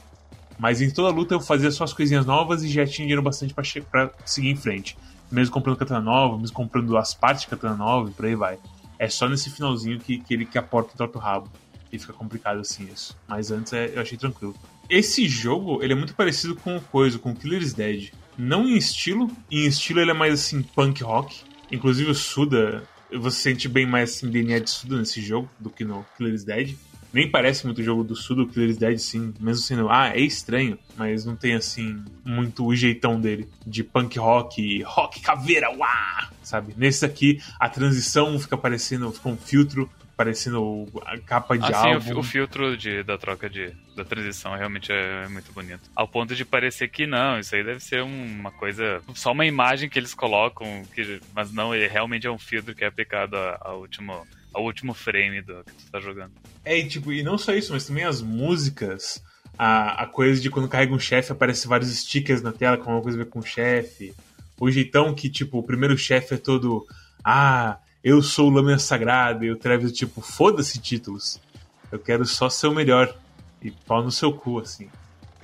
Mas 0.58 0.82
em 0.82 0.90
toda 0.90 1.10
a 1.10 1.12
luta 1.12 1.34
eu 1.34 1.42
fazia 1.42 1.72
só 1.72 1.84
as 1.84 1.94
coisinhas 1.94 2.26
novas 2.26 2.64
e 2.64 2.70
já 2.70 2.86
tinha 2.86 3.06
dinheiro 3.06 3.22
bastante 3.22 3.54
pra 3.54 4.12
seguir 4.26 4.50
em 4.50 4.56
frente. 4.56 4.98
Mesmo 5.32 5.54
comprando 5.54 5.78
katana 5.78 6.02
nova, 6.02 6.38
mesmo 6.38 6.56
comprando 6.56 6.96
as 6.98 7.14
partes 7.14 7.44
de 7.44 7.48
katana 7.50 7.76
nova 7.76 8.10
e 8.10 8.14
por 8.14 8.26
aí 8.26 8.36
vai. 8.36 8.60
É 9.00 9.10
só 9.10 9.28
nesse 9.28 9.50
finalzinho 9.50 10.00
que, 10.00 10.20
que 10.20 10.34
ele 10.34 10.46
que 10.46 10.58
a 10.58 10.62
porta 10.62 10.96
torta 10.96 11.18
o 11.18 11.22
rabo. 11.22 11.50
E 11.92 12.00
fica 12.00 12.14
complicado 12.14 12.60
assim 12.60 12.88
isso. 12.92 13.16
Mas 13.28 13.52
antes 13.52 13.74
é, 13.74 13.92
eu 13.96 14.02
achei 14.02 14.18
tranquilo. 14.18 14.56
Esse 14.90 15.28
jogo, 15.28 15.84
ele 15.84 15.94
é 15.94 15.96
muito 15.96 16.14
parecido 16.16 16.56
com 16.56 16.80
coisa, 16.80 17.20
com 17.20 17.36
Killer's 17.36 17.74
Dead. 17.74 18.12
Não 18.38 18.68
em 18.68 18.78
estilo, 18.78 19.30
em 19.50 19.66
estilo 19.66 20.00
ele 20.00 20.12
é 20.12 20.14
mais 20.14 20.34
assim, 20.34 20.62
punk 20.62 21.04
rock. 21.04 21.42
Inclusive 21.72 22.12
o 22.12 22.16
Suda, 22.16 22.84
você 23.12 23.52
sente 23.52 23.68
bem 23.68 23.86
mais 23.86 24.12
assim, 24.12 24.30
DNA 24.30 24.60
de 24.60 24.70
Suda 24.70 24.98
nesse 24.98 25.22
jogo 25.22 25.50
do 25.60 25.70
que 25.70 25.84
no 25.84 26.06
Killer's 26.18 26.44
Dead. 26.44 26.76
Nem 27.14 27.30
parece 27.30 27.66
muito 27.66 27.80
o 27.80 27.84
jogo 27.84 28.04
do 28.04 28.16
Suda, 28.16 28.42
o 28.42 28.48
Killer's 28.48 28.78
Dead, 28.78 28.98
sim. 28.98 29.34
Mesmo 29.40 29.64
sendo, 29.64 29.90
ah, 29.90 30.10
é 30.10 30.20
estranho, 30.20 30.80
mas 30.98 31.24
não 31.26 31.36
tem 31.36 31.54
assim, 31.54 32.04
muito 32.26 32.66
o 32.66 32.76
jeitão 32.76 33.22
dele. 33.22 33.48
De 33.66 33.84
punk 33.84 34.18
rock, 34.18 34.82
rock 34.84 35.22
caveira, 35.22 35.70
uá! 35.70 36.30
Sabe? 36.42 36.74
Nesse 36.76 37.06
aqui, 37.06 37.40
a 37.60 37.70
transição 37.70 38.38
fica 38.40 38.58
parecendo, 38.58 39.12
fica 39.12 39.30
um 39.30 39.38
filtro 39.38 39.90
parecendo 40.16 40.88
a 41.06 41.18
capa 41.18 41.58
de 41.58 41.74
ah, 41.74 41.78
álbum. 41.78 42.16
O, 42.16 42.20
o, 42.20 42.24
filtro 42.24 42.78
de, 42.78 43.04
da 43.04 43.18
troca 43.18 43.50
de, 43.50 43.74
da 43.96 44.06
transição 44.06 44.56
realmente 44.56 44.92
é, 44.92 45.24
é, 45.26 45.28
muito 45.28 45.52
bonito. 45.52 45.82
Ao 45.96 46.08
ponto 46.08 46.36
de 46.36 46.46
parecer 46.46 46.88
que 46.88 47.06
não, 47.06 47.40
isso 47.40 47.56
aí 47.56 47.64
deve 47.64 47.80
ser 47.80 48.04
uma 48.04 48.52
coisa. 48.52 49.02
Só 49.16 49.32
uma 49.32 49.46
imagem 49.46 49.90
que 49.90 49.98
eles 49.98 50.14
colocam, 50.14 50.84
que, 50.94 51.20
mas 51.34 51.52
não, 51.52 51.74
ele 51.74 51.88
realmente 51.88 52.28
é 52.28 52.32
um 52.32 52.40
filtro 52.40 52.76
que 52.76 52.84
é 52.84 52.88
aplicado 52.88 53.36
ao 53.62 53.80
último, 53.80 54.26
ao 54.54 54.64
último 54.64 54.94
frame 54.94 55.42
do 55.42 55.64
que 55.64 55.74
tu 55.74 55.92
tá 55.92 56.00
jogando. 56.00 56.32
É, 56.64 56.78
e, 56.78 56.88
tipo, 56.88 57.12
e 57.12 57.24
não 57.24 57.38
só 57.38 57.54
isso, 57.54 57.74
mas 57.74 57.86
também 57.86 58.04
as 58.04 58.22
músicas. 58.22 59.24
A, 59.58 60.04
a 60.04 60.08
coisa 60.08 60.42
de 60.42 60.50
quando 60.50 60.68
carrega 60.68 60.94
um 60.94 61.00
chefe 61.00 61.32
aparece 61.32 61.68
vários 61.68 61.96
stickers 61.96 62.42
na 62.42 62.52
tela 62.52 62.78
com 62.78 62.84
alguma 62.84 63.02
coisa 63.02 63.20
a 63.20 63.24
ver 63.24 63.30
com 63.30 63.40
o 63.40 63.46
chefe. 63.46 64.14
O 64.60 64.70
jeitão 64.72 65.14
que, 65.14 65.30
tipo, 65.30 65.60
o 65.60 65.64
primeiro 65.64 65.98
chefe 65.98 66.36
é 66.36 66.38
todo. 66.38 66.86
Ah, 67.24 67.78
eu 68.04 68.22
sou 68.22 68.50
o 68.50 68.54
Lâmina 68.54 68.80
Sagrada, 68.80 69.46
e 69.46 69.52
o 69.52 69.56
Travis, 69.56 69.92
tipo, 69.92 70.22
foda-se 70.22 70.80
títulos. 70.80 71.40
Eu 71.92 72.00
quero 72.00 72.26
só 72.26 72.50
ser 72.50 72.68
o 72.68 72.76
melhor. 72.76 73.16
E 73.62 73.72
pau 73.72 74.04
no 74.04 74.12
seu 74.12 74.34
cu, 74.34 74.60
assim. 74.60 74.90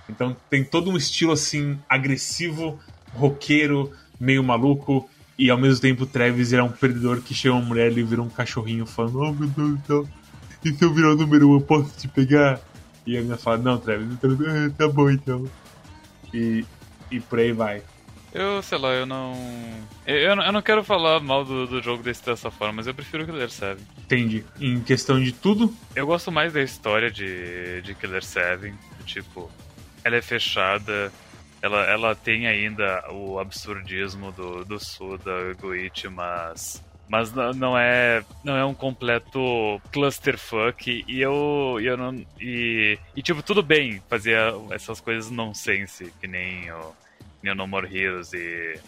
Então 0.10 0.36
tem 0.50 0.64
todo 0.64 0.90
um 0.90 0.98
estilo, 0.98 1.32
assim, 1.32 1.80
agressivo, 1.88 2.80
roqueiro, 3.14 3.92
meio 4.20 4.44
maluco. 4.44 5.10
E 5.40 5.50
ao 5.50 5.58
mesmo 5.58 5.80
tempo 5.80 6.04
o 6.04 6.06
Travis 6.06 6.52
é 6.52 6.62
um 6.62 6.70
perdedor 6.70 7.22
que 7.22 7.34
chega 7.34 7.56
uma 7.56 7.64
mulher 7.64 7.98
e 7.98 8.04
vira 8.04 8.22
um 8.22 8.28
cachorrinho 8.28 8.86
falando: 8.86 9.20
Oh 9.20 9.32
meu 9.32 9.48
Deus 9.48 9.80
do 9.80 9.88
céu, 9.88 10.10
e 10.66 10.74
se 10.74 10.84
eu 10.84 10.94
virar 10.94 11.14
o 11.14 11.16
número 11.16 11.50
1 11.52 11.54
eu 11.54 11.62
posso 11.62 11.98
te 11.98 12.10
pegar? 12.10 12.60
E 13.08 13.16
a 13.16 13.22
menina 13.22 13.38
fala: 13.38 13.58
Não, 13.58 13.78
Travis, 13.78 14.12
então, 14.12 14.32
ah, 14.32 14.70
tá 14.78 14.90
bom 14.90 15.10
então. 15.10 15.50
E, 16.34 16.66
e 17.10 17.22
por 17.22 17.40
aí 17.40 17.54
vai. 17.54 17.82
Eu, 18.34 18.62
sei 18.62 18.78
lá, 18.78 18.90
eu 18.90 19.06
não. 19.06 19.34
Eu, 20.06 20.18
eu 20.18 20.52
não 20.52 20.62
quero 20.62 20.84
falar 20.84 21.22
mal 21.22 21.46
do, 21.46 21.66
do 21.66 21.82
jogo 21.82 22.04
desse, 22.04 22.24
dessa 22.24 22.52
forma, 22.52 22.74
mas 22.74 22.88
eu 22.88 22.94
prefiro 22.94 23.26
Killer 23.26 23.50
7. 23.50 23.82
Entendi. 23.98 24.44
Em 24.60 24.82
questão 24.82 25.24
de 25.24 25.32
tudo? 25.32 25.74
Eu 25.96 26.06
gosto 26.06 26.34
mais 26.34 26.52
da 26.52 26.62
história 26.62 27.10
de, 27.10 27.82
de 27.82 27.96
Killer 27.96 28.24
7. 28.24 28.74
Tipo, 29.06 29.50
ela 30.04 30.18
é 30.18 30.22
fechada, 30.22 31.12
ela, 31.62 31.84
ela 31.86 32.16
tem 32.16 32.48
ainda 32.48 33.04
o 33.12 33.40
absurdismo 33.40 34.32
do, 34.32 34.64
do 34.66 34.80
Suda, 34.80 35.54
Goichi, 35.60 36.08
mas. 36.08 36.84
Mas 37.08 37.34
não 37.34 37.76
é, 37.76 38.24
não 38.44 38.56
é 38.56 38.64
um 38.64 38.74
completo 38.76 39.82
clusterfuck 39.92 41.04
e 41.08 41.20
eu, 41.20 41.80
eu 41.82 41.98
não. 41.98 42.14
E, 42.40 43.00
e 43.16 43.24
tipo, 43.24 43.42
tudo 43.42 43.64
bem 43.64 44.00
fazer 44.08 44.38
essas 44.70 45.02
coisas 45.02 45.32
nonsense, 45.32 46.14
que 46.22 46.28
nem 46.28 46.72
o 46.72 46.94
No 47.42 47.66
More 47.66 47.88
Heroes 47.92 48.32
e, 48.34 48.80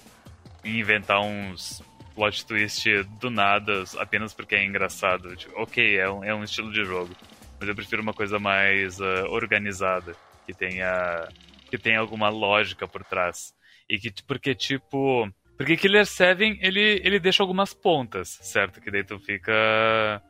e 0.64 0.80
inventar 0.80 1.20
uns 1.20 1.82
plot 2.14 2.46
twist 2.46 3.04
do 3.20 3.30
nada 3.32 3.84
apenas 3.98 4.34
porque 4.34 4.56
é 4.56 4.64
engraçado. 4.64 5.36
Tipo, 5.36 5.60
ok, 5.62 5.98
é 5.98 6.10
um, 6.10 6.24
é 6.24 6.36
um 6.36 6.44
estilo 6.44 6.72
de 6.72 6.84
jogo, 6.86 7.16
mas 7.60 7.68
eu 7.68 7.76
prefiro 7.76 8.02
uma 8.02 8.14
coisa 8.14 8.38
mais 8.40 9.00
uh, 9.00 9.26
organizada, 9.30 10.16
que 10.46 10.54
tenha, 10.54 11.28
que 11.72 11.78
tenha 11.78 12.00
alguma 12.00 12.30
lógica 12.30 12.88
por 12.88 13.04
trás. 13.04 13.54
E 13.90 13.98
que, 13.98 14.14
porque, 14.28 14.54
tipo. 14.54 15.28
Porque 15.58 15.78
Killer 15.78 16.06
7 16.06 16.60
ele, 16.62 17.02
ele 17.04 17.20
deixa 17.20 17.42
algumas 17.42 17.74
pontas, 17.74 18.38
certo? 18.42 18.82
Que 18.82 18.92
daí 18.92 19.04
tu 19.04 19.18
fica. 19.20 20.22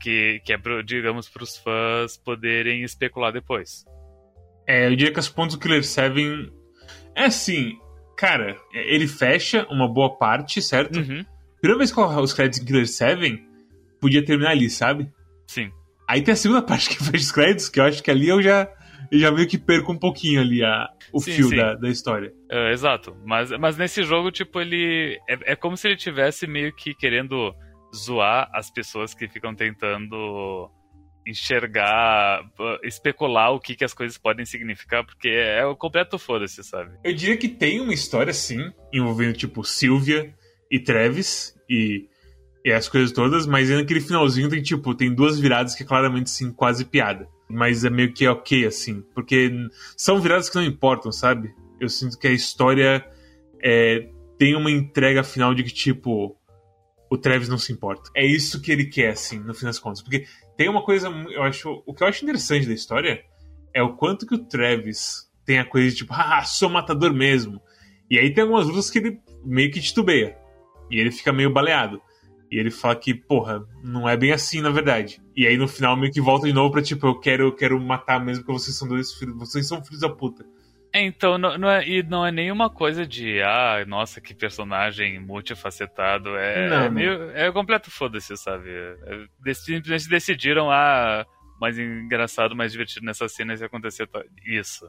Que, 0.00 0.40
que 0.44 0.52
é, 0.52 0.58
pro, 0.58 0.82
digamos, 0.82 1.28
para 1.28 1.42
os 1.42 1.56
fãs 1.56 2.16
poderem 2.16 2.82
especular 2.82 3.32
depois. 3.32 3.84
É, 4.66 4.86
eu 4.86 4.90
diria 4.90 5.12
que 5.12 5.20
as 5.20 5.28
pontas 5.28 5.54
do 5.54 5.60
Killer 5.60 5.84
7 5.84 6.52
é 7.14 7.24
assim, 7.24 7.78
cara, 8.16 8.56
ele 8.72 9.06
fecha 9.06 9.66
uma 9.70 9.88
boa 9.88 10.18
parte, 10.18 10.60
certo? 10.60 10.98
Uhum. 10.98 11.24
Primeira 11.60 11.78
vez 11.78 11.90
que 11.90 11.94
colocar 11.94 12.20
os 12.20 12.34
créditos 12.34 12.60
em 12.60 12.64
Killer 12.64 12.86
7, 12.86 13.42
podia 14.00 14.24
terminar 14.24 14.50
ali, 14.50 14.68
sabe? 14.68 15.10
Sim. 15.46 15.70
Aí 16.08 16.22
tem 16.22 16.32
a 16.32 16.36
segunda 16.36 16.60
parte 16.66 16.90
que 16.90 17.02
fecha 17.02 17.16
os 17.16 17.32
créditos, 17.32 17.68
que 17.68 17.80
eu 17.80 17.84
acho 17.84 18.02
que 18.02 18.10
ali 18.10 18.28
eu 18.28 18.42
já, 18.42 18.68
eu 19.10 19.18
já 19.18 19.30
meio 19.30 19.48
que 19.48 19.58
perco 19.58 19.92
um 19.92 19.98
pouquinho 19.98 20.40
ali 20.40 20.62
a, 20.62 20.88
o 21.12 21.20
sim, 21.20 21.32
fio 21.32 21.48
sim. 21.48 21.56
Da, 21.56 21.74
da 21.74 21.88
história. 21.88 22.32
É, 22.50 22.72
exato. 22.72 23.16
Mas, 23.24 23.50
mas 23.58 23.76
nesse 23.76 24.02
jogo, 24.02 24.30
tipo, 24.30 24.60
ele. 24.60 25.18
É, 25.28 25.52
é 25.52 25.56
como 25.56 25.76
se 25.76 25.88
ele 25.88 25.96
tivesse 25.96 26.46
meio 26.46 26.74
que 26.74 26.94
querendo 26.94 27.54
zoar 27.94 28.50
as 28.52 28.70
pessoas 28.70 29.14
que 29.14 29.28
ficam 29.28 29.54
tentando 29.54 30.70
enxergar, 31.26 32.42
especular 32.82 33.52
o 33.52 33.60
que, 33.60 33.74
que 33.74 33.84
as 33.84 33.92
coisas 33.92 34.16
podem 34.16 34.46
significar, 34.46 35.04
porque 35.04 35.28
é 35.28 35.64
o 35.64 35.76
completo 35.76 36.18
foda-se, 36.18 36.64
sabe? 36.64 36.90
Eu 37.04 37.12
diria 37.12 37.36
que 37.36 37.48
tem 37.48 37.80
uma 37.80 37.92
história, 37.92 38.32
sim, 38.32 38.72
envolvendo, 38.92 39.36
tipo, 39.36 39.62
Sylvia 39.62 40.34
e 40.70 40.80
Travis 40.80 41.54
e, 41.68 42.08
e 42.64 42.72
as 42.72 42.88
coisas 42.88 43.12
todas, 43.12 43.46
mas 43.46 43.68
naquele 43.68 44.00
finalzinho 44.00 44.48
tem, 44.48 44.62
tipo, 44.62 44.94
tem 44.94 45.14
duas 45.14 45.38
viradas 45.38 45.74
que 45.74 45.82
é 45.82 45.86
claramente, 45.86 46.30
sim, 46.30 46.50
quase 46.50 46.86
piada. 46.86 47.28
Mas 47.48 47.84
é 47.84 47.90
meio 47.90 48.12
que 48.12 48.26
ok, 48.26 48.66
assim, 48.66 49.02
porque 49.14 49.50
são 49.96 50.20
viradas 50.20 50.50
que 50.50 50.56
não 50.56 50.62
importam, 50.62 51.10
sabe? 51.10 51.54
Eu 51.80 51.88
sinto 51.88 52.18
que 52.18 52.28
a 52.28 52.32
história 52.32 53.06
é, 53.62 54.08
tem 54.38 54.54
uma 54.54 54.70
entrega 54.70 55.24
final 55.24 55.54
de 55.54 55.64
que, 55.64 55.72
tipo, 55.72 56.36
o 57.10 57.16
Travis 57.16 57.48
não 57.48 57.58
se 57.58 57.72
importa. 57.72 58.10
É 58.14 58.24
isso 58.24 58.60
que 58.60 58.70
ele 58.70 58.84
quer, 58.84 59.10
assim, 59.10 59.38
no 59.38 59.54
fim 59.54 59.64
das 59.64 59.78
contas. 59.78 60.02
Porque 60.02 60.26
tem 60.56 60.68
uma 60.68 60.82
coisa, 60.82 61.08
eu 61.08 61.42
acho. 61.42 61.82
O 61.86 61.94
que 61.94 62.02
eu 62.02 62.06
acho 62.06 62.24
interessante 62.24 62.66
da 62.66 62.74
história 62.74 63.24
é 63.74 63.82
o 63.82 63.94
quanto 63.94 64.26
que 64.26 64.34
o 64.34 64.44
Travis 64.44 65.28
tem 65.44 65.58
a 65.58 65.64
coisa 65.64 65.88
de 65.90 65.96
tipo, 65.96 66.12
ah, 66.12 66.42
sou 66.44 66.68
matador 66.68 67.12
mesmo. 67.12 67.60
E 68.10 68.18
aí 68.18 68.32
tem 68.32 68.42
algumas 68.42 68.66
lutas 68.66 68.90
que 68.90 68.98
ele 68.98 69.20
meio 69.44 69.70
que 69.70 69.80
titubeia. 69.80 70.36
E 70.90 70.98
ele 70.98 71.10
fica 71.10 71.32
meio 71.32 71.52
baleado. 71.52 72.00
E 72.50 72.58
ele 72.58 72.70
fala 72.70 72.96
que, 72.96 73.14
porra, 73.14 73.62
não 73.82 74.08
é 74.08 74.16
bem 74.16 74.32
assim, 74.32 74.60
na 74.60 74.70
verdade. 74.70 75.20
E 75.36 75.46
aí 75.46 75.56
no 75.56 75.68
final 75.68 75.96
meio 75.96 76.12
que 76.12 76.20
volta 76.20 76.46
de 76.46 76.52
novo 76.52 76.72
pra 76.72 76.82
tipo, 76.82 77.06
eu 77.06 77.18
quero, 77.18 77.44
eu 77.44 77.54
quero 77.54 77.78
matar 77.80 78.24
mesmo 78.24 78.44
porque 78.44 78.60
vocês 78.60 78.76
são 78.76 78.88
dois 78.88 79.12
filhos. 79.12 79.36
Vocês 79.36 79.66
são 79.66 79.84
filhos 79.84 80.00
da 80.00 80.08
puta. 80.08 80.44
É, 80.92 81.02
então, 81.02 81.36
não, 81.36 81.58
não, 81.58 81.68
é, 81.68 81.86
e 81.86 82.02
não 82.02 82.24
é 82.24 82.32
nenhuma 82.32 82.70
coisa 82.70 83.06
de, 83.06 83.42
ah, 83.42 83.84
nossa, 83.86 84.20
que 84.20 84.34
personagem 84.34 85.20
multifacetado. 85.20 86.34
É, 86.36 86.68
não, 86.68 86.76
é, 86.76 86.90
meio, 86.90 87.30
é 87.32 87.52
completo 87.52 87.90
foda-se, 87.90 88.34
sabe? 88.36 88.70
É, 88.70 89.54
simplesmente 89.54 90.08
decidiram, 90.08 90.70
ah, 90.70 91.26
mais 91.60 91.78
engraçado, 91.78 92.56
mais 92.56 92.72
divertido 92.72 93.04
nessa 93.04 93.28
cena 93.28 93.56
se 93.56 93.64
acontecer 93.64 94.08
isso. 94.46 94.88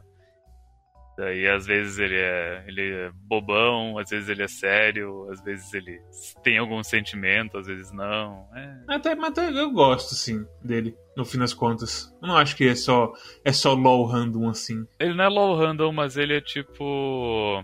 Daí 1.20 1.46
às 1.46 1.66
vezes 1.66 1.98
ele 1.98 2.16
é, 2.16 2.64
ele 2.66 2.92
é 2.92 3.10
bobão, 3.14 3.98
às 3.98 4.08
vezes 4.08 4.30
ele 4.30 4.42
é 4.42 4.48
sério, 4.48 5.30
às 5.30 5.44
vezes 5.44 5.70
ele 5.74 6.00
tem 6.42 6.56
algum 6.56 6.82
sentimento, 6.82 7.58
às 7.58 7.66
vezes 7.66 7.92
não. 7.92 8.48
É. 8.56 8.94
Até, 8.94 9.12
até 9.12 9.50
eu 9.50 9.70
gosto, 9.70 10.14
sim, 10.14 10.46
dele, 10.64 10.96
no 11.14 11.26
fim 11.26 11.36
das 11.36 11.52
contas. 11.52 12.10
Eu 12.22 12.28
não 12.28 12.38
acho 12.38 12.56
que 12.56 12.66
é 12.66 12.74
só, 12.74 13.12
é 13.44 13.52
só 13.52 13.74
low 13.74 14.06
random 14.06 14.48
assim. 14.48 14.86
Ele 14.98 15.12
não 15.12 15.24
é 15.24 15.28
low 15.28 15.54
random, 15.54 15.92
mas 15.92 16.16
ele 16.16 16.38
é 16.38 16.40
tipo. 16.40 17.62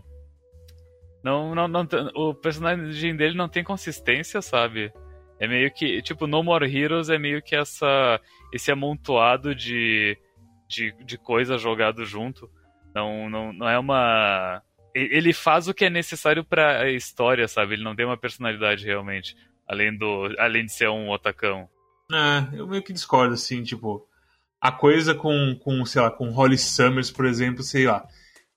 Não, 1.24 1.54
não, 1.54 1.66
não, 1.66 1.88
o 2.14 2.34
personagem 2.34 3.16
dele 3.16 3.38
não 3.38 3.48
tem 3.48 3.64
consistência, 3.64 4.42
sabe? 4.42 4.92
É 5.40 5.48
meio 5.48 5.72
que, 5.72 6.02
tipo, 6.02 6.26
No 6.26 6.42
More 6.42 6.70
Heroes 6.70 7.08
é 7.08 7.18
meio 7.18 7.40
que 7.40 7.56
essa 7.56 8.20
esse 8.52 8.70
amontoado 8.70 9.54
de, 9.54 10.18
de, 10.68 10.92
de 11.06 11.16
coisa 11.16 11.56
jogado 11.56 12.04
junto. 12.04 12.50
Não, 12.96 13.28
não, 13.28 13.52
não 13.52 13.68
é 13.68 13.78
uma. 13.78 14.62
Ele 14.94 15.34
faz 15.34 15.68
o 15.68 15.74
que 15.74 15.84
é 15.84 15.90
necessário 15.90 16.42
pra 16.42 16.90
história, 16.90 17.46
sabe? 17.46 17.74
Ele 17.74 17.84
não 17.84 17.94
tem 17.94 18.06
uma 18.06 18.16
personalidade 18.16 18.86
realmente. 18.86 19.36
Além, 19.68 19.94
do, 19.94 20.34
além 20.38 20.64
de 20.64 20.72
ser 20.72 20.88
um 20.88 21.10
otacão. 21.10 21.68
Ah, 22.10 22.48
eu 22.54 22.66
meio 22.66 22.82
que 22.82 22.94
discordo, 22.94 23.34
assim, 23.34 23.62
tipo. 23.62 24.08
A 24.58 24.72
coisa 24.72 25.14
com, 25.14 25.54
com, 25.62 25.84
sei 25.84 26.00
lá, 26.00 26.10
com 26.10 26.30
Holly 26.30 26.56
Summers, 26.56 27.10
por 27.10 27.26
exemplo, 27.26 27.62
sei 27.62 27.86
lá. 27.86 28.02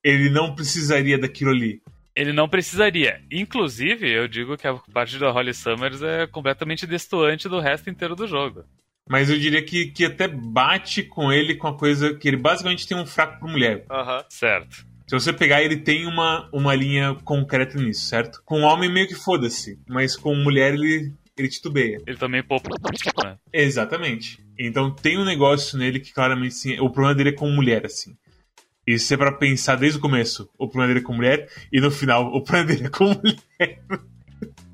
Ele 0.01 0.29
não 0.29 0.55
precisaria 0.55 1.17
daquilo 1.17 1.51
ali. 1.51 1.81
Ele 2.15 2.31
não 2.31 2.48
precisaria. 2.48 3.22
Inclusive, 3.29 4.10
eu 4.10 4.25
digo 4.25 4.55
que 4.55 4.65
a 4.65 4.75
parte 4.93 5.19
da 5.19 5.31
Holly 5.31 5.53
Summers 5.53 6.01
é 6.01 6.25
completamente 6.25 6.88
destoante 6.88 7.50
do 7.50 7.60
resto 7.60 7.89
inteiro 7.89 8.15
do 8.15 8.25
jogo. 8.25 8.63
Mas 9.10 9.30
eu 9.30 9.39
diria 9.39 9.62
que, 9.63 9.88
que 9.88 10.06
até 10.06 10.28
bate 10.28 11.01
com 11.01 11.32
ele 11.34 11.56
com 11.56 11.68
a 11.68 11.75
coisa 11.75 12.13
que 12.13 12.28
ele 12.28 12.38
basicamente 12.38 12.88
tem 12.88 12.96
um 12.96 13.06
fraco 13.08 13.39
por 13.39 13.50
mulher. 13.50 13.84
Aham. 13.89 14.24
Certo. 14.30 14.86
Se 15.08 15.16
você 15.16 15.34
pegar, 15.34 15.63
ele 15.63 15.78
tem 15.78 16.06
uma, 16.06 16.48
uma 16.54 16.75
linha 16.75 17.16
concreta 17.25 17.75
nisso, 17.82 18.06
certo? 18.06 18.39
Com 18.46 18.62
homem 18.62 18.88
meio 18.94 19.08
que 19.08 19.16
foda-se, 19.16 19.80
mas 19.89 20.16
com 20.16 20.36
mulher 20.36 20.75
ele, 20.75 21.12
ele 21.36 21.50
titubeia. 21.50 21.98
Ele 22.06 22.18
também 22.18 22.44
poupa. 22.44 22.70
né? 23.25 23.36
Exatamente. 23.51 24.38
Então 24.60 24.92
tem 24.94 25.18
um 25.18 25.25
negócio 25.25 25.80
nele 25.80 26.00
que 26.00 26.13
claramente 26.13 26.54
sim, 26.54 26.80
o 26.80 26.92
problema 26.92 27.16
dele 27.16 27.30
é 27.30 27.34
com 27.34 27.50
mulher, 27.50 27.88
assim. 27.88 28.16
Isso 28.86 29.12
é 29.12 29.18
pra 29.18 29.32
pensar 29.32 29.75
desde 29.78 29.98
o 29.98 30.01
começo. 30.01 30.48
O 30.58 30.68
problema 30.68 30.94
dele 30.94 31.04
é 31.04 31.08
com 31.08 31.13
mulher, 31.13 31.50
e 31.74 31.82
no 31.82 31.89
final, 31.89 32.28
o 32.28 32.44
problema 32.44 32.68
dele 32.68 32.86
é 32.86 32.89
com 32.89 33.06
mulher. 33.10 33.80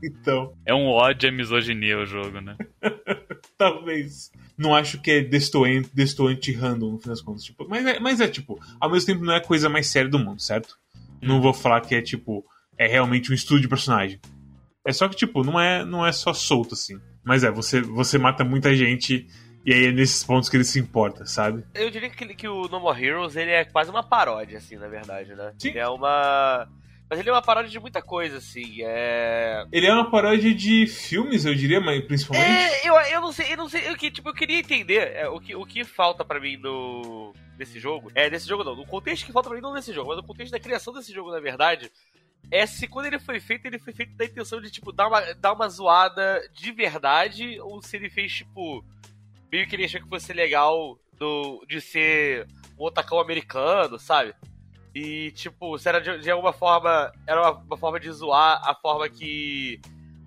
então, 0.04 0.54
É 0.66 0.74
um 0.74 0.88
ódio 0.88 1.30
à 1.30 1.32
misoginia 1.32 1.98
o 2.00 2.06
jogo, 2.06 2.42
né? 2.42 2.58
talvez. 3.60 4.32
Não 4.58 4.74
acho 4.74 5.02
que 5.02 5.12
é 5.12 5.22
destoante, 5.22 5.90
destoante 5.94 6.52
random, 6.52 6.92
no 6.92 7.00
fim 7.00 7.10
das 7.10 7.22
contas. 7.22 7.44
Tipo, 7.44 7.68
mas, 7.68 7.86
é, 7.86 8.00
mas 8.00 8.22
é, 8.22 8.28
tipo, 8.28 8.60
ao 8.80 8.90
mesmo 8.90 9.08
tempo 9.08 9.24
não 9.24 9.34
é 9.34 9.38
a 9.38 9.42
coisa 9.42 9.68
mais 9.68 9.88
séria 9.88 10.10
do 10.10 10.20
mundo, 10.20 10.42
certo? 10.42 10.78
Não 11.22 11.42
vou 11.42 11.54
falar 11.54 11.82
que 11.82 11.96
é, 11.96 12.02
tipo, 12.02 12.46
é 12.78 12.88
realmente 12.88 13.32
um 13.32 13.36
estudo 13.36 13.62
de 13.62 13.68
personagem. 13.68 14.20
É 14.86 14.94
só 14.94 15.10
que, 15.10 15.16
tipo, 15.16 15.44
não 15.44 15.60
é, 15.60 15.84
não 15.84 16.06
é 16.06 16.12
só 16.12 16.34
solto, 16.34 16.74
assim. 16.74 17.00
Mas 17.24 17.44
é, 17.44 17.52
você, 17.52 17.82
você 17.82 18.18
mata 18.18 18.44
muita 18.44 18.76
gente 18.76 19.28
e 19.66 19.74
aí 19.74 19.86
é 19.88 19.92
nesses 19.92 20.24
pontos 20.24 20.48
que 20.48 20.56
ele 20.56 20.64
se 20.64 20.80
importa, 20.80 21.26
sabe? 21.26 21.66
Eu 21.74 21.90
diria 21.90 22.10
que, 22.10 22.36
que 22.36 22.48
o 22.48 22.68
No 22.68 22.80
More 22.80 23.04
Heroes 23.04 23.36
ele 23.36 23.50
é 23.50 23.66
quase 23.66 23.90
uma 23.90 24.04
paródia, 24.04 24.60
assim, 24.60 24.76
na 24.76 24.88
verdade, 24.88 25.34
né? 25.34 25.54
Sim. 25.58 25.70
Ele 25.70 25.80
é 25.80 25.88
uma. 25.88 26.68
Mas 27.10 27.20
ele 27.20 27.30
é 27.30 27.32
uma 27.32 27.42
paródia 27.42 27.70
de 27.70 27.80
muita 27.80 28.02
coisa, 28.02 28.38
assim. 28.38 28.78
É. 28.82 29.66
Ele 29.72 29.86
é 29.86 29.94
uma 29.94 30.10
paródia 30.10 30.54
de 30.54 30.88
filmes, 30.88 31.46
eu 31.46 31.54
diria, 31.54 31.80
mas 31.80 32.04
principalmente. 32.04 32.50
É, 32.50 32.90
eu, 32.90 32.96
eu 32.96 33.22
não 33.22 33.32
sei, 33.32 33.54
eu 33.54 33.58
não 33.58 33.70
sei. 33.70 33.88
Eu, 33.88 33.96
que, 33.96 34.10
tipo, 34.10 34.30
eu 34.30 34.34
queria 34.34 34.60
entender 34.60 35.12
é, 35.14 35.28
o, 35.28 35.40
que, 35.40 35.56
o 35.56 35.66
que 35.66 35.84
falta 35.84 36.26
pra 36.26 36.40
mim 36.40 36.58
no. 36.58 37.34
Nesse 37.58 37.80
jogo. 37.80 38.12
É, 38.16 38.30
nesse 38.30 38.48
jogo 38.48 38.64
não. 38.64 38.76
No 38.76 38.86
contexto 38.86 39.26
que 39.26 39.32
falta 39.32 39.50
pra 39.50 39.56
mim, 39.56 39.62
não 39.62 39.74
nesse 39.74 39.94
jogo, 39.94 40.10
mas 40.10 40.18
no 40.18 40.24
contexto 40.24 40.52
da 40.52 40.60
criação 40.60 40.94
desse 40.94 41.14
jogo, 41.14 41.32
na 41.32 41.40
verdade. 41.40 41.92
É 42.52 42.66
se 42.66 42.88
quando 42.88 43.06
ele 43.06 43.20
foi 43.20 43.40
feito, 43.40 43.66
ele 43.66 43.80
foi 43.80 43.94
feito 43.94 44.16
da 44.16 44.26
intenção 44.26 44.62
de, 44.62 44.70
tipo, 44.70 44.92
dar 44.92 45.08
uma, 45.08 45.34
dar 45.36 45.54
uma 45.54 45.68
zoada 45.68 46.48
de 46.54 46.72
verdade, 46.72 47.60
ou 47.60 47.82
se 47.82 47.96
ele 47.96 48.10
fez, 48.10 48.34
tipo. 48.34 48.84
Meio 49.52 49.68
que 49.68 49.76
ele 49.76 49.86
achou 49.86 50.02
que 50.02 50.10
fosse 50.10 50.34
legal 50.34 51.00
do, 51.14 51.64
de 51.68 51.80
ser 51.80 52.48
um 52.78 52.84
otacão 52.84 53.20
americano, 53.20 54.00
sabe? 54.00 54.34
E, 54.96 55.32
tipo, 55.32 55.78
se 55.78 55.90
era 55.90 56.00
de, 56.00 56.20
de 56.20 56.32
alguma 56.32 56.54
forma. 56.54 57.12
Era 57.28 57.42
uma, 57.42 57.52
uma 57.52 57.78
forma 57.78 58.00
de 58.00 58.10
zoar 58.12 58.62
a 58.64 58.74
forma 58.74 59.10
que 59.10 59.80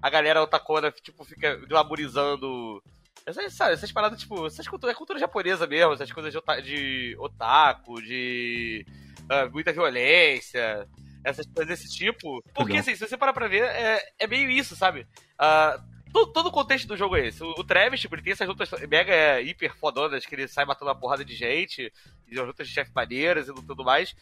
a 0.02 0.10
galera 0.10 0.42
otacona, 0.42 0.92
tipo, 0.92 1.24
fica 1.24 1.56
glamorizando. 1.66 2.82
Essas, 3.24 3.54
sabe, 3.54 3.72
essas 3.72 3.90
paradas, 3.90 4.20
tipo, 4.20 4.46
essas 4.46 4.68
culturas, 4.68 4.94
é 4.94 4.98
cultura 4.98 5.18
japonesa 5.18 5.66
mesmo, 5.66 5.94
essas 5.94 6.12
coisas 6.12 6.30
de, 6.32 6.38
ota- 6.38 6.60
de 6.60 7.16
otaku, 7.18 8.00
de 8.02 8.86
ah, 9.28 9.46
muita 9.46 9.72
violência, 9.72 10.86
essas 11.24 11.46
coisas 11.46 11.66
desse 11.66 11.94
tipo. 11.94 12.42
Porque, 12.54 12.72
Legal. 12.72 12.80
assim, 12.80 12.94
se 12.94 13.06
você 13.06 13.16
parar 13.16 13.32
pra 13.32 13.48
ver, 13.48 13.64
é, 13.64 14.02
é 14.18 14.26
meio 14.26 14.50
isso, 14.50 14.76
sabe? 14.76 15.06
Ah, 15.38 15.78
todo, 16.12 16.32
todo 16.32 16.46
o 16.48 16.52
contexto 16.52 16.86
do 16.86 16.96
jogo 16.96 17.16
é 17.16 17.26
esse. 17.26 17.42
O, 17.42 17.50
o 17.58 17.64
Travis, 17.64 18.00
tipo, 18.00 18.14
ele 18.14 18.22
tem 18.22 18.32
essas 18.32 18.48
lutas 18.48 18.70
mega 18.88 19.12
é, 19.12 19.42
hiper 19.42 19.74
fodonas, 19.76 20.24
que 20.24 20.34
ele 20.34 20.48
sai 20.48 20.64
matando 20.64 20.90
uma 20.90 20.98
porrada 20.98 21.24
de 21.24 21.34
gente, 21.34 21.92
e 22.30 22.38
as 22.38 22.46
lutas 22.46 22.66
de 22.68 22.74
chefe 22.74 22.90
maneiras 22.94 23.48
e 23.48 23.54
tudo 23.54 23.84
mais. 23.84 24.14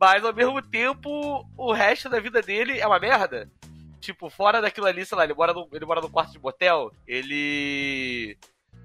Mas, 0.00 0.24
ao 0.24 0.34
mesmo 0.34 0.60
tempo, 0.62 1.46
o 1.56 1.72
resto 1.72 2.08
da 2.08 2.20
vida 2.20 2.42
dele 2.42 2.78
é 2.78 2.86
uma 2.86 2.98
merda. 2.98 3.48
Tipo, 4.00 4.28
fora 4.28 4.60
daquilo 4.60 4.86
ali, 4.86 5.04
sei 5.06 5.16
lá, 5.16 5.24
ele 5.24 5.34
mora 5.34 5.52
no, 5.54 5.66
ele 5.72 5.86
mora 5.86 6.00
no 6.00 6.10
quarto 6.10 6.32
de 6.32 6.38
motel, 6.38 6.92
ele. 7.06 8.36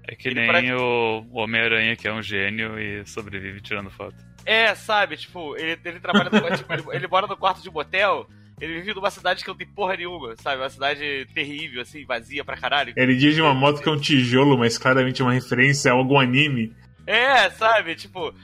É 0.08 0.14
que 0.14 0.28
Ele 0.28 0.40
nem 0.40 0.46
parece- 0.46 0.72
o 0.72 1.26
Homem-Aranha, 1.32 1.94
que 1.94 2.08
é 2.08 2.12
um 2.12 2.22
gênio 2.22 2.78
e 2.78 3.04
sobrevive 3.06 3.60
tirando 3.60 3.90
foto. 3.90 4.16
É, 4.46 4.74
sabe, 4.74 5.16
tipo, 5.18 5.54
ele, 5.56 5.78
ele 5.84 6.00
trabalha 6.00 6.30
no, 6.30 6.40
tipo, 6.56 6.72
ele, 6.72 6.82
ele 6.92 7.06
mora 7.06 7.26
no 7.26 7.36
quarto 7.36 7.62
de 7.62 7.70
motel, 7.70 8.26
ele 8.58 8.74
vive 8.80 8.94
numa 8.94 9.10
cidade 9.10 9.42
que 9.42 9.48
não 9.50 9.56
tem 9.56 9.66
porra 9.66 9.96
nenhuma, 9.96 10.34
sabe? 10.38 10.62
Uma 10.62 10.70
cidade 10.70 11.26
terrível, 11.34 11.82
assim, 11.82 12.04
vazia 12.06 12.42
pra 12.42 12.56
caralho. 12.56 12.94
Ele 12.96 13.14
dirige 13.14 13.42
uma 13.42 13.52
moto 13.54 13.82
que 13.82 13.88
é 13.88 13.92
um 13.92 14.00
tijolo, 14.00 14.56
mas 14.56 14.78
claramente 14.78 15.20
é 15.20 15.24
uma 15.24 15.34
referência 15.34 15.90
a 15.92 15.94
algum 15.94 16.18
anime. 16.18 16.74
É, 17.06 17.50
sabe, 17.50 17.94
tipo. 17.94 18.34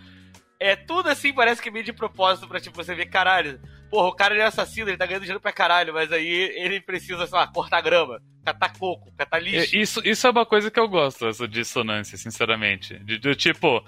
É 0.58 0.74
tudo 0.76 1.08
assim, 1.08 1.32
parece 1.32 1.60
que 1.60 1.70
meio 1.70 1.84
de 1.84 1.92
propósito 1.92 2.48
pra, 2.48 2.60
tipo, 2.60 2.76
você 2.76 2.94
ver, 2.94 3.06
caralho. 3.06 3.60
Porra, 3.90 4.08
o 4.08 4.14
cara 4.14 4.34
ele 4.34 4.42
é 4.42 4.46
assassino, 4.46 4.88
ele 4.90 4.96
tá 4.96 5.06
ganhando 5.06 5.22
dinheiro 5.22 5.40
pra 5.40 5.52
caralho, 5.52 5.92
mas 5.94 6.10
aí 6.10 6.26
ele 6.56 6.80
precisa, 6.80 7.26
sei 7.26 7.38
lá, 7.38 7.46
cortar 7.46 7.80
grama, 7.82 8.20
catar 8.44 8.72
coco, 8.76 9.12
catar 9.16 9.38
lixo. 9.38 9.76
E- 9.76 9.80
Isso, 9.82 10.00
isso 10.04 10.26
é 10.26 10.30
uma 10.30 10.44
coisa 10.46 10.70
que 10.70 10.80
eu 10.80 10.88
gosto, 10.88 11.26
essa 11.28 11.46
dissonância, 11.46 12.16
sinceramente. 12.18 12.98
De- 13.00 13.18
do 13.18 13.34
tipo. 13.34 13.84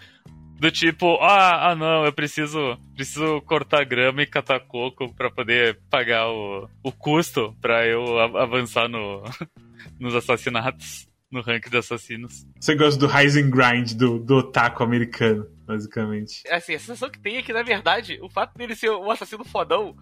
Do 0.60 0.72
tipo, 0.72 1.14
ah, 1.20 1.70
ah 1.70 1.74
não, 1.76 2.04
eu 2.04 2.12
preciso 2.12 2.76
preciso 2.96 3.40
cortar 3.42 3.84
grama 3.84 4.22
e 4.22 4.26
catar 4.26 4.58
coco 4.58 5.14
pra 5.14 5.30
poder 5.30 5.78
pagar 5.88 6.28
o, 6.30 6.68
o 6.82 6.90
custo 6.90 7.56
pra 7.60 7.86
eu 7.86 8.18
a- 8.18 8.42
avançar 8.42 8.88
no, 8.88 9.22
nos 10.00 10.16
assassinatos, 10.16 11.06
no 11.30 11.42
ranking 11.42 11.70
de 11.70 11.76
assassinos. 11.76 12.44
Você 12.60 12.74
gosta 12.74 12.98
do 12.98 13.06
Rise 13.06 13.40
and 13.40 13.50
Grind 13.50 13.92
do, 13.92 14.18
do 14.18 14.38
otaku 14.38 14.82
americano, 14.82 15.46
basicamente. 15.68 16.42
Assim, 16.50 16.74
a 16.74 16.78
sensação 16.80 17.10
que 17.10 17.20
tem 17.20 17.36
é 17.36 17.42
que, 17.42 17.52
na 17.52 17.62
verdade, 17.62 18.18
o 18.22 18.28
fato 18.28 18.56
dele 18.56 18.74
ser 18.74 18.90
um 18.90 19.10
assassino 19.10 19.44
fodão 19.44 19.94